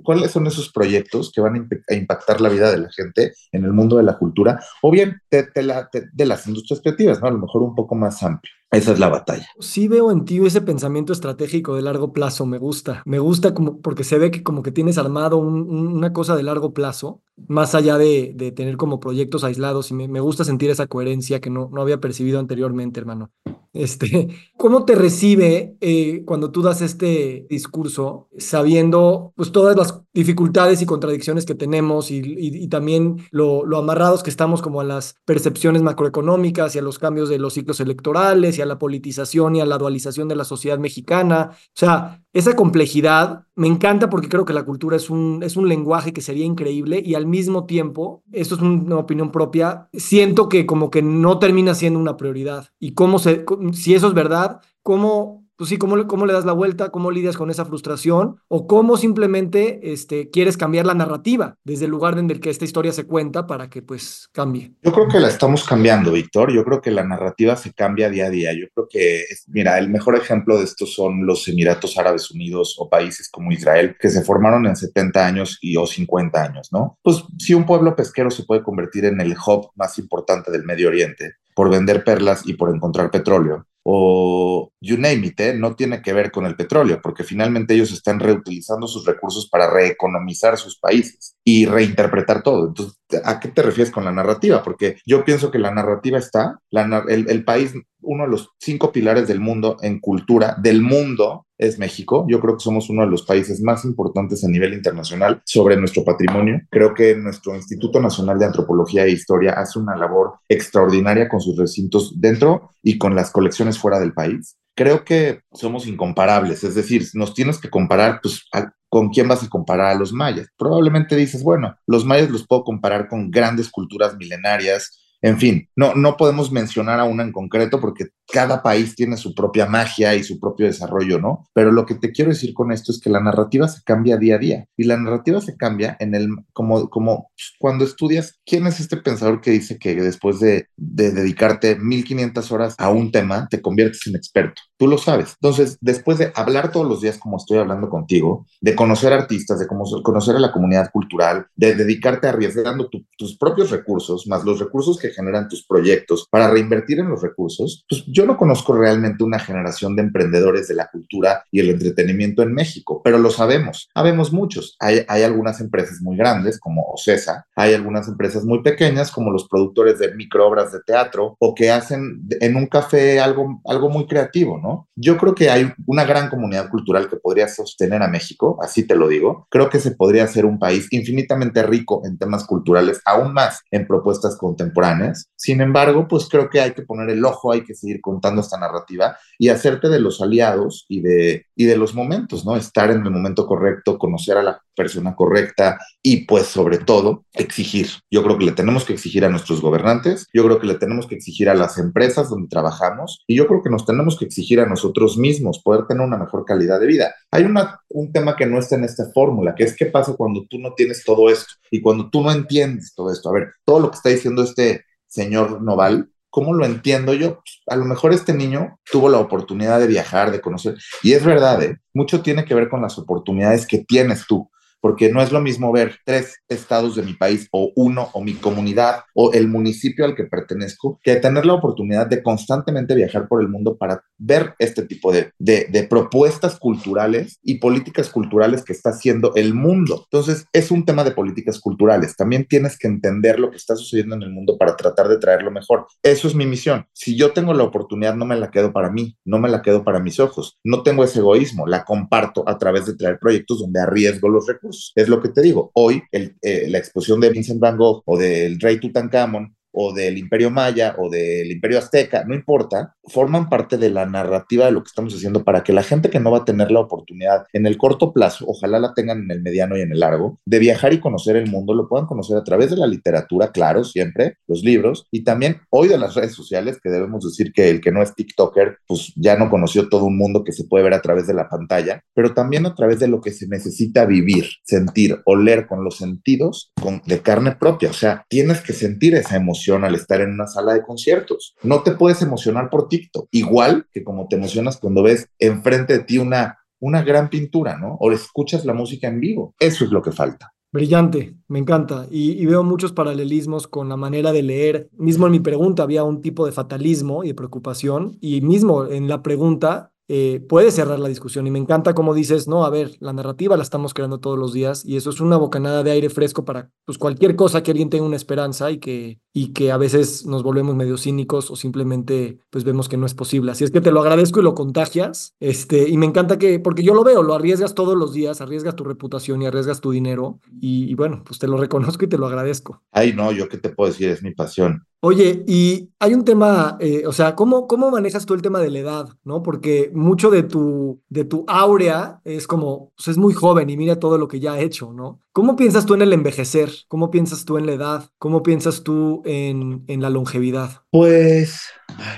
cuáles 0.04 0.32
son 0.32 0.48
esos 0.48 0.72
proyectos 0.72 1.32
que 1.34 1.42
van 1.42 1.68
a 1.90 1.94
impactar 1.94 2.42
la 2.42 2.50
vida 2.50 2.72
de 2.72 2.78
la 2.78 2.90
gente 2.92 3.34
en 3.52 3.66
el 3.66 3.74
mundo 3.74 3.98
de 3.98 4.04
la 4.04 4.18
cultura? 4.18 4.60
O 4.82 4.92
bien 4.92 5.22
de, 5.30 5.48
de 5.54 6.26
las 6.26 6.48
industrias 6.48 6.82
creativas, 6.82 7.22
¿no? 7.22 7.28
A 7.28 7.32
lo 7.32 7.40
mejor 7.40 7.64
un 7.64 7.76
poco 7.76 7.96
más 7.96 8.24
amplio. 8.24 8.54
Esa 8.76 8.92
es 8.92 9.00
la 9.00 9.10
batalla. 9.10 9.48
Sí 9.60 9.88
veo 9.88 10.12
en 10.12 10.26
ti 10.26 10.46
ese 10.46 10.62
pensamiento 10.62 11.14
estratégico 11.14 11.76
de 11.76 11.82
largo 11.82 12.12
plazo, 12.12 12.46
me 12.46 12.58
gusta. 12.58 13.02
Me 13.06 13.20
gusta 13.20 13.54
como 13.54 13.80
porque 13.82 14.04
se 14.04 14.18
ve 14.18 14.32
que 14.32 14.44
como 14.44 14.64
que 14.64 14.72
tienes 14.72 14.98
armado 14.98 15.38
una 15.38 16.12
cosa 16.12 16.36
de 16.36 16.44
largo 16.44 16.74
plazo, 16.74 17.22
más 17.48 17.74
allá 17.74 17.98
de, 17.98 18.34
de 18.36 18.52
tener 18.52 18.78
como 18.78 19.00
proyectos 19.00 19.44
aislados 19.44 19.92
y 19.92 19.94
me, 19.94 20.08
me, 20.08 20.20
gusta 20.20 20.44
sentir 20.44 20.70
esa 20.70 20.88
coherencia 20.88 21.40
que 21.40 21.50
no, 21.50 21.70
no 21.72 21.82
había 21.82 22.00
percibido 22.00 22.40
anteriormente, 22.40 23.00
hermano. 23.00 23.32
Este, 23.76 24.30
¿Cómo 24.56 24.86
te 24.86 24.96
recibe 24.96 25.76
eh, 25.82 26.24
cuando 26.26 26.50
tú 26.50 26.62
das 26.62 26.82
este 26.82 27.46
discurso 27.50 28.30
sabiendo 28.38 29.34
pues 29.36 29.52
todas 29.52 29.76
las 29.76 30.02
dificultades 30.14 30.82
y 30.82 30.86
contradicciones 30.86 31.46
que 31.46 31.56
tenemos 31.56 32.10
y, 32.10 32.22
y, 32.24 32.68
también 32.70 33.18
lo, 33.32 33.66
lo 33.66 33.78
amarrados 33.78 34.24
que 34.24 34.30
estamos 34.30 34.62
como 34.62 34.80
a 34.80 34.86
las 34.86 35.18
percepciones 35.26 35.82
macroeconómicas 35.82 36.74
y 36.74 36.80
a 36.80 36.82
los 36.82 37.00
cambios 37.00 37.28
de 37.28 37.38
los 37.38 37.54
ciclos 37.54 37.82
electorales 37.82 38.58
y 38.58 38.62
a 38.62 38.66
la 38.66 38.80
politización 38.80 39.58
y 39.58 39.62
a 39.62 39.66
la 39.66 39.78
dualización 39.78 40.30
de 40.30 40.38
la 40.38 40.46
sociedad 40.46 40.80
mexicana? 40.80 41.50
O 41.52 41.58
sea, 41.74 42.24
esa 42.32 42.56
complejidad 42.56 43.45
me 43.56 43.68
encanta 43.68 44.10
porque 44.10 44.28
creo 44.28 44.46
que 44.46 44.54
la 44.54 44.66
cultura 44.66 44.98
es 44.98 45.10
un, 45.10 45.42
es 45.42 45.56
un 45.56 45.70
lenguaje 45.70 46.12
que 46.12 46.22
sería 46.22 46.46
increíble 46.46 47.02
y 47.04 47.16
al 47.16 47.26
mismo 47.26 47.66
tiempo, 47.66 48.24
esto 48.32 48.56
es 48.56 48.62
una 48.62 48.98
opinión 48.98 49.32
propia, 49.32 49.88
siento 49.94 50.50
que 50.50 50.66
como 50.66 50.90
que 50.90 51.02
no 51.02 51.40
termina 51.40 51.74
siendo 51.74 52.00
una 52.00 52.18
prioridad. 52.18 52.68
Y 52.80 52.94
cómo 52.94 53.18
se, 53.18 53.46
si 53.72 53.96
eso 53.96 54.08
es 54.08 54.14
verdad, 54.14 54.60
cómo 54.84 55.45
pues 55.58 55.70
sí, 55.70 55.78
¿cómo, 55.78 56.06
¿cómo 56.08 56.26
le 56.26 56.34
das 56.34 56.46
la 56.46 56.52
vuelta? 56.52 56.90
¿Cómo 56.90 57.12
lidias 57.12 57.38
con 57.38 57.50
esa 57.50 57.66
frustración? 57.66 58.42
¿O 58.48 58.68
cómo 58.68 58.98
simplemente 58.98 59.94
este, 59.94 60.30
quieres 60.30 60.58
cambiar 60.58 60.86
la 60.86 60.94
narrativa 60.94 61.58
desde 61.64 61.86
el 61.86 61.92
lugar 61.92 62.18
en 62.18 62.30
el 62.30 62.40
que 62.40 62.50
esta 62.50 62.66
historia 62.66 62.92
se 62.92 63.06
cuenta 63.06 63.48
para 63.48 63.70
que 63.70 63.82
pues 63.82 64.30
cambie? 64.32 64.74
Yo 64.82 64.92
creo 64.92 65.08
que 65.08 65.20
la 65.20 65.30
estamos 65.30 65.64
cambiando, 65.64 66.12
Víctor. 66.12 66.52
Yo 66.52 66.64
creo 66.66 66.82
que 66.82 66.92
la 66.92 67.04
narrativa 67.04 67.56
se 67.56 67.74
cambia 67.74 68.10
día 68.10 68.26
a 68.26 68.30
día. 68.30 68.54
Yo 68.54 68.68
creo 68.74 68.88
que, 68.90 69.24
mira, 69.48 69.78
el 69.78 69.90
mejor 69.90 70.16
ejemplo 70.16 70.58
de 70.58 70.66
esto 70.66 70.86
son 70.86 71.26
los 71.26 71.48
Emiratos 71.48 71.98
Árabes 71.98 72.32
Unidos 72.32 72.76
o 72.78 72.90
países 72.90 73.30
como 73.30 73.52
Israel, 73.52 73.96
que 74.00 74.10
se 74.10 74.24
formaron 74.24 74.66
en 74.66 74.76
70 74.76 75.26
años 75.26 75.58
y 75.62 75.78
o 75.78 75.88
50 75.88 76.44
años, 76.44 76.70
¿no? 76.72 76.98
Pues 77.02 77.24
si 77.38 77.54
un 77.54 77.66
pueblo 77.66 77.96
pesquero 77.96 78.30
se 78.30 78.44
puede 78.44 78.64
convertir 78.64 79.06
en 79.06 79.22
el 79.22 79.34
hub 79.34 79.72
más 79.76 79.98
importante 80.00 80.52
del 80.52 80.64
Medio 80.64 80.90
Oriente 80.90 81.36
por 81.56 81.70
vender 81.70 82.04
perlas 82.04 82.46
y 82.46 82.54
por 82.54 82.70
encontrar 82.70 83.10
petróleo, 83.10 83.66
o 83.88 84.72
you 84.82 84.98
name 84.98 85.28
it, 85.28 85.40
¿eh? 85.40 85.54
no 85.54 85.76
tiene 85.76 86.02
que 86.02 86.12
ver 86.12 86.32
con 86.32 86.48
el 86.48 86.56
petróleo, 86.56 87.00
porque 87.04 87.24
finalmente 87.24 87.76
ellos 87.76 87.92
están 87.92 88.20
reutilizando 88.20 88.88
sus 88.88 89.06
recursos 89.06 89.48
para 89.48 89.70
reeconomizar 89.70 90.58
sus 90.58 90.80
países 90.80 91.36
y 91.44 91.68
reinterpretar 91.68 92.42
todo. 92.42 92.68
Entonces, 92.68 92.98
¿a 93.24 93.40
qué 93.40 93.50
te 93.50 93.62
refieres 93.62 93.94
con 93.94 94.04
la 94.04 94.12
narrativa? 94.12 94.64
Porque 94.64 94.98
yo 95.06 95.24
pienso 95.24 95.52
que 95.52 95.60
la 95.60 95.70
narrativa 95.70 96.18
está, 96.18 96.60
el, 96.72 97.30
el 97.30 97.46
país, 97.46 97.74
uno 98.02 98.24
de 98.24 98.30
los 98.30 98.50
cinco 98.60 98.92
pilares 98.92 99.28
del 99.28 99.40
mundo 99.40 99.78
en 99.82 100.00
cultura, 100.00 100.56
del 100.60 100.82
mundo, 100.82 101.46
es 101.58 101.80
México. 101.80 102.26
Yo 102.28 102.40
creo 102.40 102.58
que 102.58 102.64
somos 102.64 102.90
uno 102.90 103.04
de 103.04 103.10
los 103.10 103.24
países 103.24 103.62
más 103.62 103.86
importantes 103.86 104.44
a 104.44 104.48
nivel 104.48 104.74
internacional 104.74 105.42
sobre 105.46 105.78
nuestro 105.78 106.04
patrimonio. 106.04 106.62
Creo 106.70 106.94
que 106.94 107.16
nuestro 107.16 107.56
Instituto 107.56 108.02
Nacional 108.02 108.40
de 108.40 108.46
Antropología 108.46 109.06
e 109.06 109.12
Historia 109.12 109.54
hace 109.54 109.80
una 109.80 109.96
labor 109.96 110.34
extraordinaria 110.50 111.30
con 111.30 111.40
sus 111.40 111.58
recintos 111.58 112.20
dentro 112.20 112.72
y 112.84 112.98
con 112.98 113.16
las 113.16 113.32
colecciones 113.32 113.75
fuera 113.78 114.00
del 114.00 114.14
país. 114.14 114.58
Creo 114.76 115.06
que 115.06 115.42
somos 115.54 115.88
incomparables, 115.88 116.64
es 116.64 116.76
decir, 116.76 117.08
nos 117.14 117.34
tienes 117.34 117.60
que 117.60 117.70
comparar, 117.70 118.20
pues, 118.22 118.44
¿con 118.90 119.10
quién 119.10 119.28
vas 119.28 119.44
a 119.44 119.50
comparar 119.50 119.92
a 119.92 120.00
los 120.00 120.12
mayas? 120.12 120.48
Probablemente 120.58 121.16
dices, 121.16 121.44
bueno, 121.44 121.76
los 121.88 122.04
mayas 122.04 122.30
los 122.30 122.46
puedo 122.46 122.64
comparar 122.64 123.08
con 123.08 123.32
grandes 123.32 123.70
culturas 123.70 124.18
milenarias, 124.18 125.05
en 125.26 125.40
fin, 125.40 125.68
no, 125.76 125.96
no 125.96 126.18
podemos 126.18 126.52
mencionar 126.52 127.00
a 127.00 127.06
una 127.06 127.24
en 127.24 127.32
concreto 127.32 127.82
porque 127.82 128.10
cada 128.32 128.62
país 128.62 128.94
tiene 128.94 129.18
su 129.18 129.34
propia 129.34 129.66
magia 129.66 130.14
y 130.14 130.24
su 130.24 130.40
propio 130.40 130.68
desarrollo, 130.68 131.20
¿no? 131.20 131.48
Pero 131.52 131.72
lo 131.72 131.88
que 131.88 131.96
te 131.96 132.12
quiero 132.12 132.30
decir 132.30 132.54
con 132.54 132.72
esto 132.72 132.92
es 132.92 133.00
que 133.00 133.10
la 133.10 133.20
narrativa 133.20 133.68
se 133.68 133.82
cambia 133.82 134.18
día 134.18 134.36
a 134.36 134.38
día 134.38 134.68
y 134.78 134.84
la 134.84 134.98
narrativa 134.98 135.42
se 135.42 135.58
cambia 135.58 135.98
en 136.00 136.14
el, 136.14 136.30
como, 136.54 136.92
como 136.92 137.32
cuando 137.58 137.86
estudias, 137.86 138.40
¿quién 138.46 138.68
es 138.68 138.80
este 138.80 138.98
pensador 138.98 139.42
que 139.42 139.50
dice 139.50 139.80
que 139.80 139.96
después 139.96 140.40
de, 140.40 140.68
de 140.78 141.12
dedicarte 141.12 141.76
1500 141.76 142.52
horas 142.52 142.76
a 142.78 142.90
un 142.90 143.12
tema, 143.12 143.48
te 143.50 143.64
conviertes 143.64 144.06
en 144.06 144.16
experto? 144.16 144.62
Tú 144.78 144.88
lo 144.88 145.00
sabes. 145.00 145.38
Entonces, 145.42 145.80
después 145.82 146.20
de 146.20 146.34
hablar 146.36 146.72
todos 146.72 146.88
los 146.88 147.02
días 147.02 147.18
como 147.18 147.38
estoy 147.38 147.58
hablando 147.58 147.90
contigo, 147.90 148.46
de 148.62 148.76
conocer 148.76 149.12
artistas, 149.12 149.58
de 149.58 149.66
conocer 149.68 150.36
a 150.36 150.40
la 150.40 150.52
comunidad 150.52 150.92
cultural, 150.92 151.48
de 151.56 151.74
dedicarte 151.74 152.28
arriesgando 152.28 152.90
tus 153.18 153.38
propios 153.40 153.72
recursos, 153.72 154.28
más 154.28 154.44
los 154.44 154.60
recursos 154.60 155.00
que 155.00 155.15
generan 155.16 155.48
tus 155.48 155.66
proyectos 155.66 156.28
para 156.30 156.50
reinvertir 156.50 157.00
en 157.00 157.10
los 157.10 157.22
recursos, 157.22 157.86
pues 157.90 158.04
yo 158.08 158.26
no 158.26 158.38
conozco 158.38 158.74
realmente 158.74 159.24
una 159.24 159.40
generación 159.40 159.96
de 159.96 160.04
emprendedores 160.04 160.68
de 160.68 160.76
la 160.76 160.90
cultura 160.92 161.44
y 161.52 161.60
el 161.60 161.70
entretenimiento 161.70 162.44
en 162.44 162.54
México, 162.54 163.02
pero 163.04 163.18
lo 163.18 163.30
sabemos, 163.30 163.90
sabemos 163.94 164.34
muchos. 164.34 164.76
Hay, 164.80 165.06
hay 165.08 165.24
algunas 165.24 165.62
empresas 165.62 166.02
muy 166.02 166.18
grandes 166.18 166.60
como 166.60 166.84
Ocesa, 166.92 167.46
hay 167.56 167.74
algunas 167.74 168.08
empresas 168.08 168.46
muy 168.46 168.62
pequeñas 168.62 169.12
como 169.12 169.32
los 169.32 169.48
productores 169.48 170.00
de 170.00 170.14
microobras 170.14 170.72
de 170.72 170.80
teatro 170.86 171.36
o 171.40 171.56
que 171.56 171.72
hacen 171.72 172.22
en 172.42 172.56
un 172.56 172.68
café 172.68 173.20
algo, 173.20 173.62
algo 173.66 173.90
muy 173.90 174.08
creativo, 174.08 174.58
¿no? 174.58 174.88
Yo 174.96 175.18
creo 175.18 175.36
que 175.36 175.50
hay 175.50 175.72
una 175.86 176.04
gran 176.06 176.30
comunidad 176.30 176.70
cultural 176.70 177.10
que 177.10 177.18
podría 177.18 177.48
sostener 177.48 178.02
a 178.02 178.08
México, 178.08 178.58
así 178.62 178.86
te 178.86 178.96
lo 178.96 179.08
digo. 179.08 179.48
Creo 179.50 179.70
que 179.70 179.80
se 179.80 179.92
podría 179.92 180.24
hacer 180.24 180.46
un 180.46 180.60
país 180.60 180.88
infinitamente 180.92 181.64
rico 181.64 182.02
en 182.06 182.18
temas 182.18 182.46
culturales, 182.46 183.02
aún 183.06 183.34
más 183.34 183.62
en 183.72 183.88
propuestas 183.88 184.38
contemporáneas. 184.38 185.05
Sin 185.36 185.62
embargo, 185.62 186.08
pues 186.08 186.28
creo 186.30 186.50
que 186.50 186.62
hay 186.62 186.74
que 186.74 186.82
poner 186.82 187.10
el 187.10 187.24
ojo, 187.24 187.52
hay 187.52 187.64
que 187.64 187.76
seguir 187.76 188.02
contando 188.02 188.42
esta 188.42 188.58
narrativa 188.58 189.18
y 189.38 189.50
hacerte 189.50 189.90
de 189.90 190.00
los 190.00 190.22
aliados 190.22 190.86
y 190.88 191.02
de, 191.02 191.46
y 191.56 191.66
de 191.66 191.78
los 191.78 191.94
momentos, 191.94 192.46
¿no? 192.46 192.56
Estar 192.56 192.92
en 192.92 193.06
el 193.06 193.12
momento 193.12 193.46
correcto, 193.46 193.98
conocer 193.98 194.38
a 194.38 194.44
la 194.44 194.62
persona 194.76 195.16
correcta 195.16 195.80
y 196.02 196.26
pues 196.26 196.48
sobre 196.48 196.78
todo 196.78 197.26
exigir. 197.34 197.88
Yo 198.12 198.24
creo 198.24 198.38
que 198.38 198.46
le 198.46 198.52
tenemos 198.52 198.86
que 198.86 198.94
exigir 198.94 199.26
a 199.26 199.30
nuestros 199.30 199.62
gobernantes, 199.62 200.28
yo 200.34 200.44
creo 200.46 200.60
que 200.60 200.68
le 200.68 200.76
tenemos 200.76 201.08
que 201.08 201.16
exigir 201.16 201.50
a 201.50 201.56
las 201.56 201.78
empresas 201.78 202.30
donde 202.30 202.50
trabajamos 202.50 203.24
y 203.28 203.36
yo 203.36 203.48
creo 203.48 203.64
que 203.64 203.70
nos 203.70 203.86
tenemos 203.86 204.18
que 204.18 204.26
exigir 204.26 204.60
a 204.60 204.66
nosotros 204.66 205.18
mismos 205.18 205.62
poder 205.64 205.88
tener 205.88 206.06
una 206.06 206.18
mejor 206.18 206.46
calidad 206.46 206.80
de 206.80 206.88
vida. 206.88 207.16
Hay 207.32 207.44
una, 207.44 207.80
un 207.90 208.12
tema 208.12 208.36
que 208.36 208.46
no 208.46 208.60
está 208.60 208.76
en 208.76 208.84
esta 208.84 209.06
fórmula, 209.14 209.56
que 209.56 209.64
es 209.64 209.76
qué 209.76 209.86
pasa 209.88 210.14
cuando 210.16 210.46
tú 210.50 210.60
no 210.60 210.74
tienes 210.74 211.04
todo 211.04 211.30
esto 211.30 211.54
y 211.72 211.82
cuando 211.82 212.10
tú 212.10 212.22
no 212.22 212.32
entiendes 212.32 212.94
todo 212.96 213.12
esto. 213.12 213.30
A 213.30 213.34
ver, 213.34 213.54
todo 213.66 213.80
lo 213.80 213.90
que 213.90 213.98
está 213.98 214.10
diciendo 214.10 214.44
este 214.44 214.86
señor 215.16 215.62
Noval, 215.62 216.10
¿cómo 216.30 216.54
lo 216.54 216.66
entiendo 216.66 217.14
yo? 217.14 217.42
A 217.68 217.76
lo 217.78 217.86
mejor 217.86 218.14
este 218.14 218.34
niño 218.34 218.80
tuvo 218.92 219.10
la 219.10 219.20
oportunidad 219.20 219.80
de 219.80 219.88
viajar, 219.88 220.32
de 220.32 220.42
conocer, 220.42 220.76
y 221.02 221.14
es 221.14 221.24
verdad, 221.24 221.64
¿eh? 221.64 221.80
mucho 221.94 222.22
tiene 222.22 222.44
que 222.44 222.54
ver 222.54 222.70
con 222.70 222.82
las 222.82 222.98
oportunidades 222.98 223.66
que 223.66 223.80
tienes 223.80 224.28
tú 224.28 224.50
porque 224.86 225.12
no 225.12 225.20
es 225.20 225.32
lo 225.32 225.42
mismo 225.42 225.72
ver 225.72 225.98
tres 226.06 226.44
estados 226.48 226.96
de 226.96 227.02
mi 227.02 227.16
país 227.16 227.48
o 227.50 227.72
uno 227.76 228.12
o 228.14 228.22
mi 228.22 228.36
comunidad 228.36 229.00
o 229.16 229.34
el 229.34 229.48
municipio 229.48 230.06
al 230.06 230.14
que 230.14 230.26
pertenezco 230.26 231.00
que 231.02 231.16
tener 231.16 231.44
la 231.44 231.56
oportunidad 231.56 232.06
de 232.06 232.22
constantemente 232.22 232.94
viajar 232.94 233.28
por 233.28 233.42
el 233.42 233.48
mundo 233.48 233.78
para 233.78 234.04
ver 234.16 234.54
este 234.60 234.84
tipo 234.84 235.12
de, 235.12 235.32
de, 235.40 235.88
propuestas 235.90 236.60
culturales 236.60 237.40
y 237.42 237.56
políticas 237.56 238.10
culturales 238.10 238.64
que 238.64 238.74
está 238.74 238.92
haciendo 238.92 239.34
el 239.34 239.56
mundo. 239.56 240.04
Entonces, 240.04 240.46
es 240.54 240.70
un 240.70 240.86
tema 240.86 241.04
de 241.04 241.12
políticas 241.12 241.60
culturales. 241.60 242.16
También 242.16 242.46
tienes 242.46 242.78
que 242.78 242.88
entender 242.88 243.40
lo 243.40 243.50
que 243.50 243.58
está 243.58 243.76
sucediendo 243.76 244.16
en 244.16 244.22
el 244.22 244.32
mundo 244.32 244.56
para 244.56 244.76
tratar 244.76 245.08
de 245.08 245.18
traerlo 245.18 245.50
mejor. 245.50 245.88
Eso 246.04 246.28
es 246.28 246.36
mi 246.36 246.46
misión. 246.46 246.86
Si 246.94 247.18
yo 247.18 247.34
tengo 247.34 247.56
la 247.56 247.64
oportunidad, 247.64 248.16
no 248.16 248.26
me 248.26 248.36
la 248.36 248.52
quedo 248.52 248.72
para 248.72 248.92
mí, 248.92 249.18
no 249.26 249.40
me 249.40 249.50
la 249.50 249.64
quedo 249.64 249.84
para 249.84 250.00
mis 250.00 250.20
ojos. 250.20 250.60
No 250.64 250.84
tengo 250.84 251.04
ese 251.04 251.20
egoísmo, 251.20 251.66
la 251.66 251.84
comparto 251.84 252.48
a 252.48 252.60
través 252.60 252.86
de 252.86 252.96
traer 252.96 253.18
proyectos 253.20 253.60
donde 253.60 253.82
arriesgo 253.82 254.30
los 254.30 254.46
recursos. 254.48 254.75
Es 254.96 255.08
lo 255.08 255.22
que 255.22 255.30
te 255.30 255.42
digo. 255.42 255.72
Hoy 255.74 256.02
eh, 256.12 256.68
la 256.70 256.78
exposición 256.78 257.20
de 257.20 257.30
Vincent 257.30 257.60
Van 257.60 257.78
Gogh 257.78 258.04
o 258.06 258.18
del 258.18 258.60
rey 258.60 258.80
Tutankamón 258.80 259.55
o 259.76 259.94
del 259.94 260.18
Imperio 260.18 260.50
Maya 260.50 260.96
o 260.98 261.10
del 261.10 261.52
Imperio 261.52 261.80
Azteca, 261.80 262.24
no 262.26 262.34
importa, 262.34 262.96
forman 263.04 263.50
parte 263.50 263.78
de 263.78 263.90
la 263.90 264.06
narrativa 264.06 264.66
de 264.66 264.72
lo 264.72 264.82
que 264.82 264.88
estamos 264.88 265.14
haciendo 265.14 265.44
para 265.44 265.64
que 265.64 265.74
la 265.74 265.84
gente 265.84 266.10
que 266.10 266.20
no 266.20 266.32
va 266.32 266.40
a 266.40 266.46
tener 266.46 266.72
la 266.72 266.80
oportunidad 266.80 267.46
en 267.54 267.66
el 267.66 267.78
corto 267.78 268.14
plazo, 268.14 268.46
ojalá 268.48 268.80
la 268.80 268.94
tengan 268.94 269.24
en 269.24 269.32
el 269.32 269.42
mediano 269.42 269.78
y 269.78 269.82
en 269.82 269.92
el 269.92 270.00
largo, 270.00 270.40
de 270.46 270.60
viajar 270.60 270.94
y 270.94 271.00
conocer 271.00 271.36
el 271.36 271.50
mundo, 271.50 271.74
lo 271.74 271.90
puedan 271.90 272.08
conocer 272.08 272.38
a 272.38 272.44
través 272.44 272.70
de 272.70 272.78
la 272.78 272.88
literatura, 272.88 273.52
claro, 273.52 273.84
siempre, 273.84 274.38
los 274.48 274.64
libros, 274.64 275.08
y 275.12 275.24
también 275.24 275.62
hoy 275.70 275.88
de 275.88 275.98
las 275.98 276.16
redes 276.16 276.34
sociales, 276.34 276.80
que 276.82 276.90
debemos 276.90 277.26
decir 277.26 277.52
que 277.52 277.70
el 277.70 277.82
que 277.82 277.92
no 277.92 278.02
es 278.02 278.16
TikToker, 278.16 278.78
pues 278.88 279.12
ya 279.16 279.36
no 279.36 279.50
conoció 279.50 279.90
todo 279.90 280.06
un 280.06 280.18
mundo 280.18 280.44
que 280.44 280.54
se 280.54 280.64
puede 280.64 280.86
ver 280.86 280.94
a 280.94 281.02
través 281.02 281.28
de 281.28 281.34
la 281.34 281.50
pantalla, 281.50 282.02
pero 282.14 282.34
también 282.34 282.66
a 282.66 282.76
través 282.76 283.00
de 283.00 283.10
lo 283.10 283.20
que 283.20 283.32
se 283.32 283.48
necesita 283.48 284.06
vivir, 284.06 284.46
sentir, 284.64 285.22
oler 285.26 285.68
con 285.68 285.84
los 285.84 285.98
sentidos 285.98 286.72
con, 286.82 287.02
de 287.06 287.20
carne 287.20 287.56
propia, 287.56 287.90
o 287.90 287.94
sea, 287.94 288.26
tienes 288.30 288.62
que 288.62 288.74
sentir 288.74 289.16
esa 289.16 289.36
emoción 289.36 289.65
al 289.74 289.96
estar 289.96 290.22
en 290.22 290.32
una 290.32 290.48
sala 290.48 290.74
de 290.74 290.84
conciertos. 290.84 291.56
No 291.64 291.82
te 291.82 291.92
puedes 291.92 292.22
emocionar 292.22 292.70
por 292.70 292.88
TikTok, 292.88 293.28
igual 293.32 293.88
que 293.92 294.04
como 294.04 294.28
te 294.28 294.36
emocionas 294.36 294.78
cuando 294.78 295.04
ves 295.04 295.30
enfrente 295.40 295.94
de 295.94 296.04
ti 296.04 296.18
una, 296.18 296.60
una 296.80 297.02
gran 297.02 297.30
pintura, 297.30 297.78
¿no? 297.78 297.96
O 298.00 298.12
escuchas 298.12 298.66
la 298.66 298.74
música 298.74 299.08
en 299.08 299.20
vivo. 299.20 299.56
Eso 299.60 299.86
es 299.86 299.92
lo 299.92 300.02
que 300.02 300.12
falta. 300.12 300.54
Brillante, 300.72 301.36
me 301.48 301.60
encanta. 301.60 302.06
Y, 302.12 302.32
y, 302.32 302.46
veo 302.46 302.62
muchos 302.64 302.92
paralelismos 302.92 303.68
con 303.68 303.88
la 303.88 303.96
manera 303.96 304.34
de 304.34 304.44
leer. 304.44 304.90
Mismo 304.92 305.26
en 305.26 305.32
mi 305.32 305.40
pregunta 305.40 305.84
había 305.84 306.04
un 306.04 306.22
tipo 306.22 306.46
de 306.46 306.52
fatalismo 306.52 307.24
y 307.24 307.30
de 307.30 307.34
preocupación. 307.34 308.18
Y 308.20 308.42
mismo 308.42 308.86
en 308.86 309.08
la 309.08 309.24
pregunta 309.24 309.94
eh, 310.08 310.40
puede 310.48 310.72
cerrar 310.72 311.00
la 311.00 311.10
discusión. 311.10 311.48
Y 311.48 311.52
me 311.52 311.60
encanta 311.60 311.94
como 311.94 312.14
dices, 312.14 312.48
no, 312.48 312.66
a 312.66 312.70
ver, 312.70 312.96
la 313.00 313.14
narrativa 313.14 313.58
la 313.58 313.64
estamos 313.64 313.94
creando 313.94 314.20
todos 314.20 314.38
los 314.38 314.54
días 314.54 314.86
y 314.86 314.98
eso 314.98 315.10
es 315.10 315.20
una 315.20 315.38
bocanada 315.38 315.84
de 315.84 315.92
aire 315.92 316.10
fresco 316.10 316.46
para 316.46 316.72
pues, 316.86 316.98
cualquier 316.98 317.36
cosa 317.36 317.64
que 317.64 317.72
alguien 317.72 317.90
tenga 317.90 318.06
una 318.06 318.16
esperanza 318.16 318.72
y 318.72 318.80
que, 318.80 319.20
y 319.34 319.54
que 319.54 319.72
a 319.72 319.78
veces 319.78 320.26
nos 320.26 320.44
volvemos 320.44 320.76
medio 320.76 320.98
cínicos 320.98 321.50
o 321.52 321.56
simplemente 321.56 322.40
pues 322.50 322.64
vemos 322.64 322.90
que 322.90 322.98
no 322.98 323.06
es 323.06 323.14
posible. 323.14 323.52
Así 323.52 323.64
es 323.64 323.72
que 323.72 323.82
te 323.82 323.92
lo 323.92 324.02
agradezco 324.02 324.40
y 324.40 324.44
lo 324.44 324.56
contagias. 324.56 325.36
Este, 325.40 325.90
y 325.90 325.98
me 325.98 326.06
encanta 326.06 326.38
que, 326.38 326.60
porque 326.60 326.84
yo 326.84 326.94
lo 326.94 327.04
veo, 327.04 327.24
lo 327.24 327.34
arriesgas 327.34 327.76
todos 327.76 327.98
los 327.98 328.14
días, 328.14 328.42
arriesgas 328.42 328.76
tu 328.76 328.84
reputación 328.84 329.42
y 329.42 329.48
arriesgas 329.48 329.82
tu 329.82 329.92
dinero. 329.92 330.40
Y, 330.62 330.90
y 330.90 330.94
bueno, 330.96 331.24
pues 331.26 331.40
te 331.40 331.48
lo 331.48 331.58
reconozco 331.58 332.06
y 332.06 332.08
te 332.08 332.18
lo 332.18 332.28
agradezco. 332.28 332.82
Ay, 332.92 333.14
no, 333.14 333.32
yo 333.32 333.50
qué 333.50 333.58
te 333.58 333.70
puedo 333.70 333.92
decir, 333.92 334.10
es 334.10 334.22
mi 334.24 334.34
pasión. 334.34 334.86
Oye, 335.08 335.44
y 335.46 335.92
hay 336.00 336.16
un 336.16 336.26
tema, 336.26 336.78
eh, 336.80 337.04
o 337.06 337.14
sea, 337.14 337.36
¿cómo, 337.36 337.68
¿cómo 337.68 337.92
manejas 337.92 338.26
tú 338.26 338.34
el 338.34 338.42
tema 338.42 338.60
de 338.60 338.72
la 338.72 338.80
edad? 338.80 339.10
¿No? 339.24 339.44
Porque 339.44 339.92
mucho 339.94 340.32
de 340.32 340.42
tu, 340.42 341.00
de 341.10 341.26
tu 341.26 341.46
áurea 341.48 342.22
es 342.24 342.48
como, 342.48 342.92
pues 342.98 343.10
es 343.10 343.18
muy 343.20 343.32
joven 343.36 343.70
y 343.70 343.78
mira 343.78 344.00
todo 344.00 344.18
lo 344.18 344.28
que 344.28 344.40
ya 344.40 344.54
ha 344.54 344.60
hecho, 344.62 344.94
¿no? 344.94 345.20
¿Cómo 345.32 345.56
piensas 345.56 345.86
tú 345.86 345.94
en 345.94 346.02
el 346.02 346.12
envejecer? 346.12 346.72
¿Cómo 346.88 347.12
piensas 347.12 347.46
tú 347.46 347.60
en 347.60 347.68
la 347.68 347.74
edad? 347.74 348.10
¿Cómo 348.18 348.42
piensas 348.42 348.82
tú 348.82 349.22
en, 349.26 349.84
en 349.86 350.02
la 350.02 350.10
longevidad? 350.10 350.82
Pues, 350.90 351.62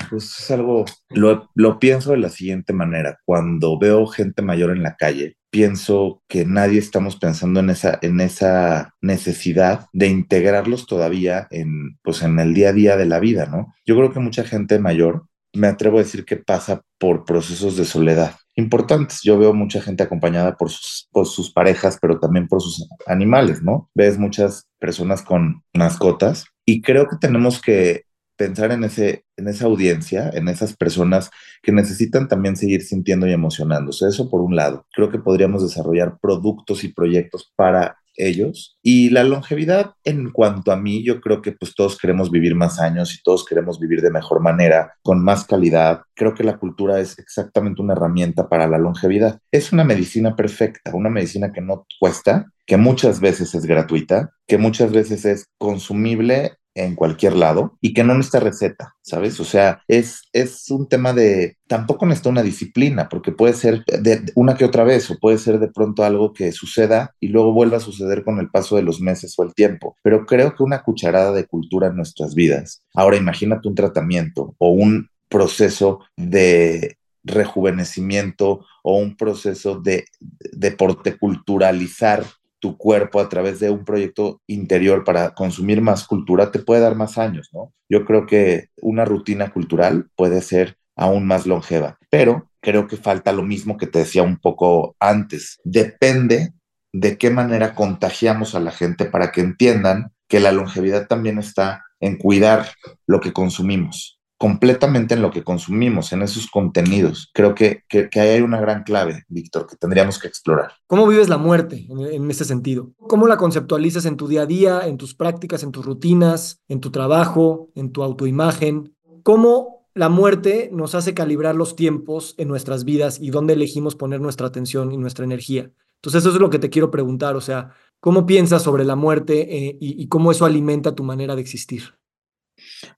pues 0.09 0.39
es 0.39 0.51
algo, 0.51 0.85
lo, 1.09 1.49
lo 1.55 1.79
pienso 1.79 2.11
de 2.11 2.19
la 2.19 2.29
siguiente 2.29 2.71
manera. 2.71 3.19
Cuando 3.25 3.77
veo 3.77 4.07
gente 4.07 4.41
mayor 4.41 4.71
en 4.71 4.83
la 4.83 4.95
calle, 4.95 5.35
pienso 5.57 6.21
que 6.27 6.45
nadie 6.45 6.77
estamos 6.77 7.15
pensando 7.15 7.61
en 7.61 7.71
esa, 7.71 7.97
en 8.03 8.21
esa 8.21 8.93
necesidad 9.01 9.87
de 9.91 10.05
integrarlos 10.05 10.85
todavía 10.85 11.47
en, 11.49 11.97
pues 12.03 12.21
en 12.21 12.37
el 12.37 12.53
día 12.53 12.69
a 12.69 12.73
día 12.73 12.95
de 12.95 13.07
la 13.07 13.19
vida, 13.19 13.47
¿no? 13.47 13.73
Yo 13.83 13.95
creo 13.95 14.13
que 14.13 14.19
mucha 14.19 14.43
gente 14.43 14.77
mayor, 14.77 15.25
me 15.55 15.65
atrevo 15.65 15.97
a 15.97 16.03
decir 16.03 16.25
que 16.25 16.37
pasa 16.37 16.83
por 16.99 17.25
procesos 17.25 17.75
de 17.75 17.85
soledad 17.85 18.35
importantes. 18.55 19.21
Yo 19.23 19.39
veo 19.39 19.51
mucha 19.51 19.81
gente 19.81 20.03
acompañada 20.03 20.55
por 20.57 20.69
sus, 20.69 21.07
por 21.11 21.25
sus 21.25 21.51
parejas, 21.51 21.97
pero 21.99 22.19
también 22.19 22.47
por 22.47 22.61
sus 22.61 22.87
animales, 23.07 23.63
¿no? 23.63 23.89
Ves 23.95 24.19
muchas 24.19 24.67
personas 24.77 25.23
con 25.23 25.63
mascotas 25.73 26.45
y 26.67 26.83
creo 26.83 27.07
que 27.07 27.17
tenemos 27.19 27.59
que 27.59 28.03
pensar 28.37 28.71
en, 28.71 28.83
ese, 28.83 29.25
en 29.35 29.47
esa 29.47 29.65
audiencia, 29.65 30.29
en 30.33 30.47
esas 30.47 30.75
personas 30.75 31.29
que 31.61 31.71
necesitan 31.71 32.27
también 32.27 32.55
seguir 32.55 32.83
sintiendo 32.83 33.27
y 33.27 33.33
emocionándose. 33.33 34.07
Eso 34.07 34.29
por 34.29 34.41
un 34.41 34.55
lado. 34.55 34.85
Creo 34.93 35.09
que 35.09 35.19
podríamos 35.19 35.63
desarrollar 35.63 36.17
productos 36.21 36.83
y 36.83 36.93
proyectos 36.93 37.51
para 37.55 37.97
ellos. 38.17 38.77
Y 38.81 39.09
la 39.11 39.23
longevidad, 39.23 39.93
en 40.03 40.31
cuanto 40.31 40.71
a 40.71 40.75
mí, 40.75 41.03
yo 41.03 41.21
creo 41.21 41.41
que 41.41 41.53
pues 41.53 41.73
todos 41.75 41.97
queremos 41.97 42.31
vivir 42.31 42.55
más 42.55 42.79
años 42.79 43.13
y 43.13 43.21
todos 43.21 43.45
queremos 43.45 43.79
vivir 43.79 44.01
de 44.01 44.09
mejor 44.09 44.41
manera, 44.41 44.93
con 45.03 45.23
más 45.23 45.45
calidad. 45.45 46.01
Creo 46.15 46.33
que 46.33 46.43
la 46.43 46.57
cultura 46.57 46.99
es 46.99 47.17
exactamente 47.19 47.81
una 47.81 47.93
herramienta 47.93 48.49
para 48.49 48.67
la 48.67 48.77
longevidad. 48.77 49.39
Es 49.51 49.71
una 49.71 49.83
medicina 49.83 50.35
perfecta, 50.35 50.93
una 50.93 51.09
medicina 51.09 51.53
que 51.53 51.61
no 51.61 51.85
cuesta, 51.99 52.47
que 52.65 52.77
muchas 52.77 53.21
veces 53.21 53.55
es 53.55 53.65
gratuita, 53.65 54.31
que 54.47 54.57
muchas 54.57 54.91
veces 54.91 55.23
es 55.25 55.45
consumible 55.57 56.57
en 56.77 56.95
cualquier 56.95 57.35
lado 57.35 57.77
y 57.81 57.93
que 57.93 58.03
no 58.03 58.13
necesita 58.13 58.39
receta, 58.39 58.95
¿sabes? 59.01 59.39
O 59.39 59.43
sea, 59.43 59.81
es, 59.87 60.21
es 60.31 60.69
un 60.69 60.87
tema 60.87 61.11
de, 61.11 61.57
tampoco 61.67 62.05
necesita 62.05 62.29
una 62.29 62.43
disciplina, 62.43 63.09
porque 63.09 63.31
puede 63.31 63.53
ser 63.53 63.83
de 63.85 64.31
una 64.35 64.55
que 64.55 64.65
otra 64.65 64.83
vez 64.83 65.09
o 65.09 65.17
puede 65.17 65.39
ser 65.39 65.59
de 65.59 65.69
pronto 65.69 66.03
algo 66.03 66.33
que 66.33 66.51
suceda 66.51 67.15
y 67.19 67.29
luego 67.29 67.51
vuelva 67.51 67.77
a 67.77 67.81
suceder 67.81 68.23
con 68.23 68.39
el 68.39 68.49
paso 68.49 68.75
de 68.75 68.83
los 68.83 69.01
meses 69.01 69.33
o 69.37 69.43
el 69.43 69.53
tiempo. 69.53 69.97
Pero 70.03 70.25
creo 70.25 70.55
que 70.55 70.63
una 70.63 70.83
cucharada 70.83 71.31
de 71.31 71.45
cultura 71.45 71.87
en 71.87 71.95
nuestras 71.95 72.35
vidas. 72.35 72.83
Ahora 72.93 73.17
imagínate 73.17 73.67
un 73.67 73.75
tratamiento 73.75 74.55
o 74.59 74.69
un 74.69 75.09
proceso 75.29 75.99
de 76.15 76.97
rejuvenecimiento 77.23 78.65
o 78.83 78.97
un 78.97 79.17
proceso 79.17 79.79
de 79.79 80.05
deporte 80.53 81.17
culturalizar 81.17 82.23
tu 82.59 82.77
cuerpo 82.77 83.19
a 83.19 83.29
través 83.29 83.59
de 83.59 83.69
un 83.69 83.85
proyecto 83.85 84.41
interior 84.47 85.03
para 85.03 85.33
consumir 85.33 85.81
más 85.81 86.05
cultura 86.05 86.51
te 86.51 86.59
puede 86.59 86.81
dar 86.81 86.95
más 86.95 87.17
años, 87.17 87.49
¿no? 87.53 87.73
Yo 87.89 88.05
creo 88.05 88.25
que 88.25 88.69
una 88.81 89.05
rutina 89.05 89.51
cultural 89.51 90.09
puede 90.15 90.41
ser 90.41 90.77
aún 90.95 91.27
más 91.27 91.45
longeva, 91.45 91.97
pero 92.09 92.49
creo 92.61 92.87
que 92.87 92.97
falta 92.97 93.31
lo 93.31 93.43
mismo 93.43 93.77
que 93.77 93.87
te 93.87 93.99
decía 93.99 94.23
un 94.23 94.37
poco 94.37 94.95
antes. 94.99 95.59
Depende 95.63 96.53
de 96.91 97.17
qué 97.17 97.29
manera 97.29 97.75
contagiamos 97.75 98.55
a 98.55 98.59
la 98.59 98.71
gente 98.71 99.05
para 99.05 99.31
que 99.31 99.41
entiendan 99.41 100.13
que 100.27 100.39
la 100.39 100.51
longevidad 100.51 101.07
también 101.07 101.37
está 101.37 101.85
en 101.99 102.17
cuidar 102.17 102.67
lo 103.05 103.21
que 103.21 103.33
consumimos 103.33 104.16
completamente 104.37 105.15
en 105.15 105.21
lo 105.21 105.31
que 105.31 105.43
consumimos, 105.43 106.13
en 106.13 106.21
esos 106.21 106.47
contenidos. 106.47 107.31
Creo 107.33 107.55
que, 107.55 107.83
que, 107.89 108.09
ahí 108.19 108.29
hay 108.29 108.41
una 108.41 108.61
gran 108.61 108.83
clave, 108.83 109.25
Víctor, 109.27 109.65
que 109.65 109.75
tendríamos 109.75 110.19
que 110.19 110.27
explorar. 110.27 110.73
¿Cómo 110.85 111.07
vives 111.07 111.27
la 111.27 111.37
muerte 111.37 111.87
en, 111.89 111.99
en 111.99 112.29
ese 112.29 112.45
sentido? 112.45 112.91
¿Cómo 112.97 113.27
la 113.27 113.37
conceptualizas 113.37 114.05
en 114.05 114.15
tu 114.15 114.27
día 114.27 114.43
a 114.43 114.45
día, 114.45 114.81
en 114.85 114.97
tus 114.97 115.15
prácticas, 115.15 115.63
en 115.63 115.71
tus 115.71 115.85
rutinas, 115.85 116.61
en 116.67 116.79
tu 116.79 116.91
trabajo, 116.91 117.69
en 117.75 117.91
tu 117.91 118.03
autoimagen? 118.03 118.95
¿Cómo 119.23 119.87
la 119.95 120.09
muerte 120.09 120.69
nos 120.71 120.93
hace 120.93 121.15
calibrar 121.15 121.55
los 121.55 121.75
tiempos 121.75 122.35
en 122.37 122.47
nuestras 122.47 122.85
vidas 122.85 123.19
y 123.19 123.31
dónde 123.31 123.53
elegimos 123.53 123.95
poner 123.95 124.21
nuestra 124.21 124.47
atención 124.47 124.91
y 124.91 124.97
nuestra 124.97 125.25
energía? 125.25 125.71
Entonces 125.95 126.21
eso 126.21 126.35
es 126.35 126.39
lo 126.39 126.51
que 126.51 126.59
te 126.59 126.69
quiero 126.69 126.91
preguntar, 126.91 127.35
o 127.35 127.41
sea, 127.41 127.71
¿cómo 127.99 128.27
piensas 128.27 128.61
sobre 128.61 128.85
la 128.85 128.95
muerte 128.95 129.67
eh, 129.67 129.77
y 129.81 130.07
cómo 130.09 130.29
eso 130.29 130.45
alimenta 130.45 130.93
tu 130.93 131.03
manera 131.03 131.35
de 131.35 131.41
existir? 131.41 131.96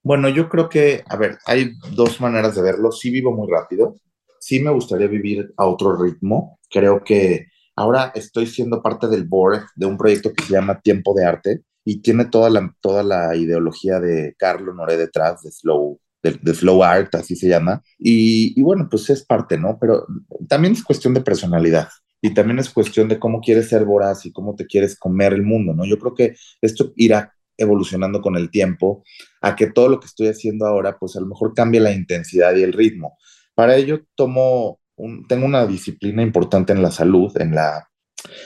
Bueno, 0.04 0.30
yo 0.30 0.50
creo 0.50 0.70
que, 0.70 1.04
a 1.08 1.16
ver, 1.16 1.38
hay 1.46 1.74
dos 1.92 2.20
maneras 2.22 2.56
de 2.56 2.62
verlo. 2.62 2.92
Sí 2.92 3.10
vivo 3.10 3.36
muy 3.36 3.48
rápido, 3.50 3.96
sí 4.40 4.60
me 4.60 4.72
gustaría 4.72 5.08
vivir 5.08 5.54
a 5.58 5.66
otro 5.66 6.02
ritmo. 6.02 6.60
Creo 6.70 7.04
que 7.04 7.48
ahora 7.76 8.12
estoy 8.16 8.48
siendo 8.48 8.82
parte 8.82 9.08
del 9.08 9.26
board 9.26 9.64
de 9.76 9.86
un 9.86 9.98
proyecto 9.98 10.34
que 10.34 10.44
se 10.44 10.54
llama 10.54 10.80
Tiempo 10.82 11.14
de 11.14 11.26
Arte 11.26 11.62
y 11.86 12.02
tiene 12.02 12.26
toda 12.26 12.50
la, 12.50 12.74
toda 12.82 13.04
la 13.04 13.36
ideología 13.36 14.00
de 14.00 14.36
Carlo 14.38 14.74
Noré 14.74 14.98
detrás, 14.98 15.42
de 15.42 15.52
Slow, 15.52 16.00
de, 16.22 16.54
Slow 16.54 16.84
Art, 16.84 17.16
así 17.16 17.36
se 17.36 17.48
llama. 17.48 17.82
Y, 17.98 18.60
y 18.60 18.62
bueno, 18.62 18.88
pues 18.90 19.10
es 19.10 19.26
parte, 19.26 19.58
¿no? 19.58 19.78
Pero 19.80 20.06
también 20.48 20.74
es 20.74 20.84
cuestión 20.84 21.14
de 21.14 21.22
personalidad 21.22 21.90
y 22.22 22.34
también 22.34 22.60
es 22.60 22.70
cuestión 22.70 23.08
de 23.08 23.20
cómo 23.20 23.40
quieres 23.42 23.70
ser 23.70 23.86
voraz 23.86 24.26
y 24.26 24.32
cómo 24.32 24.56
te 24.56 24.66
quieres 24.66 24.98
comer 24.98 25.34
el 25.34 25.44
mundo, 25.44 25.74
¿no? 25.74 25.86
Yo 25.86 25.98
creo 25.98 26.14
que 26.14 26.36
esto 26.62 26.92
irá 26.96 27.34
evolucionando 27.60 28.22
con 28.22 28.36
el 28.36 28.50
tiempo, 28.50 29.04
a 29.42 29.56
que 29.56 29.68
todo 29.68 29.90
lo 29.90 30.00
que 30.00 30.08
estoy 30.08 30.28
haciendo 30.28 30.66
ahora, 30.66 30.98
pues 30.98 31.16
a 31.16 31.20
lo 31.20 31.28
mejor 31.28 31.54
cambie 31.54 31.80
la 31.80 31.92
intensidad 31.92 32.56
y 32.56 32.64
el 32.64 32.74
ritmo. 32.74 33.18
Para 33.54 33.76
ello 33.76 34.02
tomo, 34.16 34.80
tengo 35.28 35.46
una 35.46 35.66
disciplina 35.68 36.24
importante 36.24 36.74
en 36.74 36.82
la 36.82 36.92
salud, 36.92 37.32
en 37.40 37.54
la, 37.54 37.90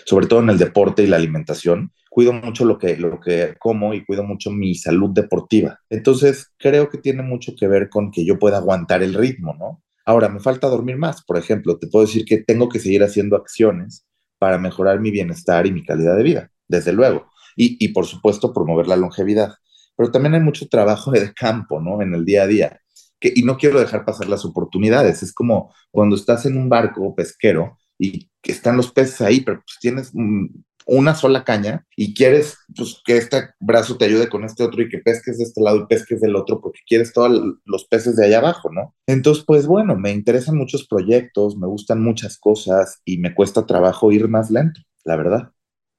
sobre 0.05 0.27
todo 0.27 0.41
en 0.41 0.49
el 0.49 0.57
deporte 0.57 1.03
y 1.03 1.07
la 1.07 1.17
alimentación. 1.17 1.91
Cuido 2.09 2.33
mucho 2.33 2.65
lo 2.65 2.77
que, 2.77 2.97
lo 2.97 3.19
que 3.19 3.55
como 3.59 3.93
y 3.93 4.05
cuido 4.05 4.23
mucho 4.23 4.51
mi 4.51 4.75
salud 4.75 5.11
deportiva. 5.11 5.79
Entonces, 5.89 6.51
creo 6.57 6.89
que 6.89 6.99
tiene 6.99 7.23
mucho 7.23 7.53
que 7.57 7.67
ver 7.67 7.89
con 7.89 8.11
que 8.11 8.25
yo 8.25 8.37
pueda 8.37 8.57
aguantar 8.57 9.01
el 9.01 9.13
ritmo, 9.13 9.55
¿no? 9.57 9.83
Ahora, 10.05 10.29
me 10.29 10.39
falta 10.39 10.67
dormir 10.67 10.97
más, 10.97 11.23
por 11.23 11.37
ejemplo, 11.37 11.79
te 11.79 11.87
puedo 11.87 12.05
decir 12.05 12.25
que 12.25 12.37
tengo 12.37 12.67
que 12.69 12.79
seguir 12.79 13.03
haciendo 13.03 13.37
acciones 13.37 14.05
para 14.37 14.57
mejorar 14.57 14.99
mi 14.99 15.11
bienestar 15.11 15.65
y 15.65 15.71
mi 15.71 15.83
calidad 15.83 16.17
de 16.17 16.23
vida, 16.23 16.51
desde 16.67 16.91
luego 16.91 17.32
y, 17.55 17.87
por 17.89 18.05
supuesto 18.05 18.53
promover 18.53 18.87
la 18.87 18.95
longevidad. 18.95 19.55
Pero 19.95 20.11
también 20.11 20.33
hay 20.33 20.41
mucho 20.41 20.67
trabajo 20.67 21.11
de 21.11 21.33
campo, 21.33 21.79
¿no? 21.79 22.01
En 22.01 22.13
el 22.13 22.25
día 22.25 22.43
a 22.43 22.47
día. 22.47 22.79
Y 23.21 23.43
no 23.43 23.57
quiero 23.57 23.79
dejar 23.79 24.05
pasar 24.05 24.27
las 24.27 24.43
oportunidades. 24.43 25.23
Es 25.23 25.33
como 25.33 25.73
cuando 25.91 26.15
estás 26.15 26.45
en 26.45 26.57
un 26.57 26.67
barco 26.67 27.15
pesquero 27.15 27.77
y 27.97 28.29
están 28.43 28.75
los 28.75 28.91
peces 28.91 29.21
ahí, 29.21 29.41
pero 29.41 29.63
pues 29.65 29.77
tienes 29.79 30.11
una 30.85 31.15
sola 31.15 31.43
caña 31.43 31.85
y 31.95 32.13
quieres 32.13 32.57
pues, 32.75 33.01
que 33.05 33.17
este 33.17 33.49
brazo 33.59 33.97
te 33.97 34.05
ayude 34.05 34.29
con 34.29 34.43
este 34.43 34.63
otro 34.63 34.81
y 34.81 34.89
que 34.89 34.99
pesques 34.99 35.37
de 35.37 35.45
este 35.45 35.61
lado 35.61 35.77
y 35.77 35.85
pesques 35.87 36.21
del 36.21 36.35
otro 36.35 36.59
porque 36.61 36.79
quieres 36.87 37.13
todos 37.13 37.41
los 37.65 37.85
peces 37.85 38.15
de 38.15 38.25
allá 38.25 38.39
abajo, 38.39 38.69
¿no? 38.71 38.95
Entonces, 39.07 39.43
pues 39.45 39.67
bueno, 39.67 39.95
me 39.95 40.11
interesan 40.11 40.57
muchos 40.57 40.87
proyectos, 40.87 41.57
me 41.57 41.67
gustan 41.67 42.01
muchas 42.01 42.37
cosas 42.37 43.01
y 43.05 43.17
me 43.17 43.33
cuesta 43.33 43.65
trabajo 43.65 44.11
ir 44.11 44.27
más 44.27 44.51
lento, 44.51 44.81
la 45.05 45.15
verdad. 45.15 45.51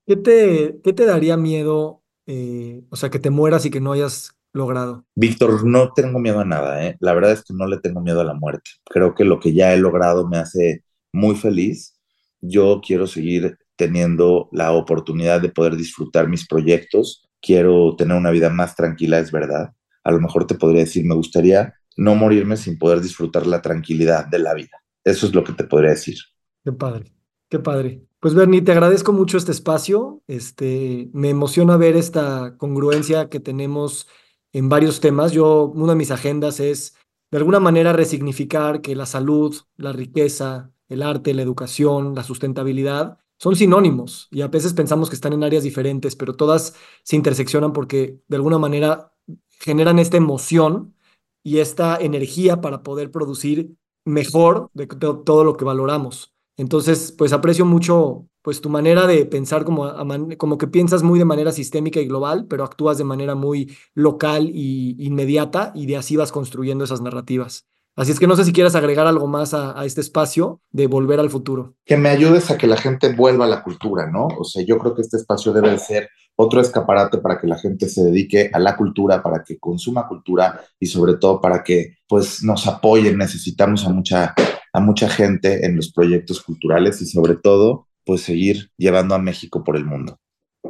¿Qué 0.07 0.17
te, 0.17 0.81
qué 0.85 0.93
te 0.93 1.07
daría 1.07 1.37
miedo, 1.37 2.03
eh, 2.27 2.83
o 2.91 2.97
sea, 2.97 3.11
que 3.11 3.19
te 3.19 3.31
mueras 3.31 3.65
y 3.65 3.71
que 3.71 3.81
no 3.81 3.93
hayas 3.93 4.37
logrado? 4.53 5.07
Víctor, 5.15 5.65
no 5.67 5.93
tengo 5.95 6.19
miedo 6.19 6.41
a 6.41 6.45
nada, 6.45 6.85
¿eh? 6.87 6.97
La 7.01 7.15
verdad 7.15 7.33
es 7.33 7.43
que 7.43 7.55
no 7.55 7.67
le 7.67 7.79
tengo 7.79 8.01
miedo 8.01 8.21
a 8.21 8.25
la 8.25 8.35
muerte. 8.35 8.71
Creo 8.85 9.15
que 9.15 9.25
lo 9.25 9.41
que 9.41 9.55
ya 9.55 9.73
he 9.73 9.79
logrado 9.79 10.29
me 10.29 10.37
hace 10.37 10.85
muy 11.13 11.37
feliz. 11.37 11.99
Yo 12.41 12.81
quiero 12.87 13.07
seguir 13.07 13.57
teniendo 13.77 14.49
la 14.53 14.73
oportunidad 14.73 15.41
de 15.41 15.49
poder 15.49 15.77
disfrutar 15.77 16.29
mis 16.29 16.47
proyectos. 16.47 17.29
Quiero 17.41 17.97
tener 17.97 18.17
una 18.17 18.31
vida 18.31 18.51
más 18.51 18.77
tranquila, 18.77 19.19
es 19.19 19.33
verdad. 19.33 19.73
A 20.03 20.13
lo 20.13 20.21
mejor 20.21 20.47
te 20.47 20.55
podría 20.55 20.81
decir, 20.81 21.05
me 21.07 21.15
gustaría 21.15 21.75
no 21.97 22.15
morirme 22.15 22.57
sin 22.57 22.79
poder 22.79 23.01
disfrutar 23.01 23.47
la 23.47 23.63
tranquilidad 23.63 24.27
de 24.27 24.39
la 24.39 24.55
vida. 24.55 24.83
Eso 25.03 25.27
es 25.27 25.35
lo 25.35 25.45
que 25.45 25.53
te 25.53 25.65
podría 25.65 25.91
decir. 25.91 26.17
Qué 26.65 26.73
padre, 26.73 27.13
qué 27.49 27.59
padre. 27.59 28.03
Pues 28.25 28.33
Bernie, 28.33 28.63
te 28.63 28.73
agradezco 28.73 29.13
mucho 29.13 29.37
este 29.37 29.53
espacio. 29.53 30.23
Este, 30.29 31.11
me 31.13 31.29
emociona 31.29 31.77
ver 31.77 31.95
esta 31.95 32.57
congruencia 32.57 33.29
que 33.29 33.39
tenemos 33.39 34.09
en 34.55 34.71
varios 34.71 35.01
temas. 35.01 35.33
Yo, 35.33 35.67
una 35.67 35.93
de 35.93 35.99
mis 35.99 36.11
agendas 36.11 36.59
es, 36.59 36.97
de 37.31 37.37
alguna 37.37 37.61
manera, 37.61 37.93
resignificar 37.93 38.81
que 38.81 38.97
la 38.97 39.05
salud, 39.05 39.55
la 39.77 39.93
riqueza, 39.93 40.73
el 40.89 41.03
arte, 41.03 41.35
la 41.35 41.43
educación, 41.43 42.15
la 42.15 42.23
sustentabilidad 42.23 43.19
son 43.39 43.57
sinónimos 43.57 44.29
y 44.31 44.41
a 44.41 44.49
veces 44.49 44.73
pensamos 44.73 45.11
que 45.11 45.17
están 45.17 45.35
en 45.35 45.45
áreas 45.45 45.63
diferentes, 45.63 46.17
pero 46.17 46.35
todas 46.35 46.75
se 47.03 47.17
interseccionan 47.17 47.75
porque 47.75 48.23
de 48.27 48.37
alguna 48.37 48.57
manera 48.57 49.13
generan 49.51 49.99
esta 49.99 50.17
emoción 50.17 50.95
y 51.43 51.59
esta 51.59 51.99
energía 51.99 52.63
para 52.63 52.83
poder 52.83 53.11
producir 53.11 53.77
mejor 54.07 54.71
de 54.73 54.87
todo 54.87 55.45
lo 55.45 55.59
que 55.59 55.67
valoramos. 55.67 56.34
Entonces, 56.57 57.13
pues 57.17 57.33
aprecio 57.33 57.65
mucho 57.65 58.27
pues 58.43 58.61
tu 58.61 58.69
manera 58.69 59.07
de 59.07 59.25
pensar 59.25 59.65
como, 59.65 59.91
como 60.37 60.59
que 60.59 60.67
piensas 60.67 61.03
muy 61.03 61.19
de 61.19 61.25
manera 61.25 61.51
sistémica 61.51 62.01
y 62.01 62.07
global, 62.07 62.47
pero 62.47 62.63
actúas 62.63 62.99
de 62.99 63.05
manera 63.05 63.35
muy 63.35 63.75
local 63.95 64.51
y 64.53 64.97
inmediata 64.99 65.73
y 65.75 65.87
de 65.87 65.97
así 65.97 66.17
vas 66.17 66.31
construyendo 66.31 66.85
esas 66.85 67.01
narrativas. 67.01 67.67
Así 67.97 68.11
es 68.11 68.21
que 68.21 68.27
no 68.27 68.37
sé 68.37 68.45
si 68.45 68.53
quieras 68.53 68.75
agregar 68.75 69.07
algo 69.07 69.29
más 69.29 69.55
a, 69.55 69.81
a, 69.81 69.87
este 69.87 70.01
espacio 70.01 70.61
de 70.73 70.89
volver 70.89 71.21
al 71.21 71.31
futuro. 71.31 71.77
Que 71.87 71.97
me 71.97 72.09
ayudes 72.09 72.51
a 72.51 72.59
que 72.59 72.67
la 72.67 72.77
gente 72.77 73.15
vuelva 73.15 73.45
a 73.45 73.49
la 73.49 73.63
cultura, 73.63 74.11
¿no? 74.11 74.27
O 74.27 74.45
sea, 74.45 74.63
yo 74.65 74.79
creo 74.79 74.95
que 74.95 75.03
este 75.03 75.17
espacio 75.17 75.53
debe 75.53 75.79
ser 75.79 76.11
otro 76.37 76.61
escaparate 76.61 77.19
para 77.19 77.41
que 77.41 77.47
la 77.47 77.57
gente 77.57 77.89
se 77.89 78.03
dedique 78.03 78.51
a 78.53 78.59
la 78.59 78.77
cultura, 78.77 79.23
para 79.23 79.43
que 79.45 79.59
consuma 79.59 80.09
cultura 80.09 80.61
y 80.81 80.87
sobre 80.87 81.15
todo 81.15 81.41
para 81.41 81.63
que 81.63 81.99
pues 82.09 82.43
nos 82.43 82.67
apoyen. 82.67 83.17
Necesitamos 83.17 83.87
a 83.87 83.91
mucha 83.91 84.35
a 84.75 84.81
mucha 84.81 85.09
gente 85.09 85.65
en 85.65 85.77
los 85.77 85.93
proyectos 85.93 86.43
culturales 86.43 87.01
y 87.01 87.07
sobre 87.07 87.37
todo, 87.37 87.87
pues 88.05 88.23
seguir 88.23 88.71
llevando 88.77 89.15
a 89.15 89.19
México 89.19 89.63
por 89.63 89.77
el 89.77 89.87
mundo. 89.87 90.19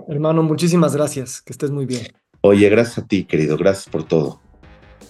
Hermano, 0.07 0.43
muchísimas 0.43 0.95
gracias, 0.95 1.41
que 1.41 1.53
estés 1.53 1.71
muy 1.71 1.87
bien. 1.87 2.07
Oye, 2.43 2.69
gracias 2.69 2.99
a 2.99 3.07
ti, 3.07 3.25
querido, 3.25 3.57
gracias 3.57 3.89
por 3.89 4.05
todo. 4.05 4.41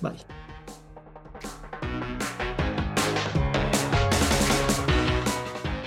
Bye. 0.00 0.43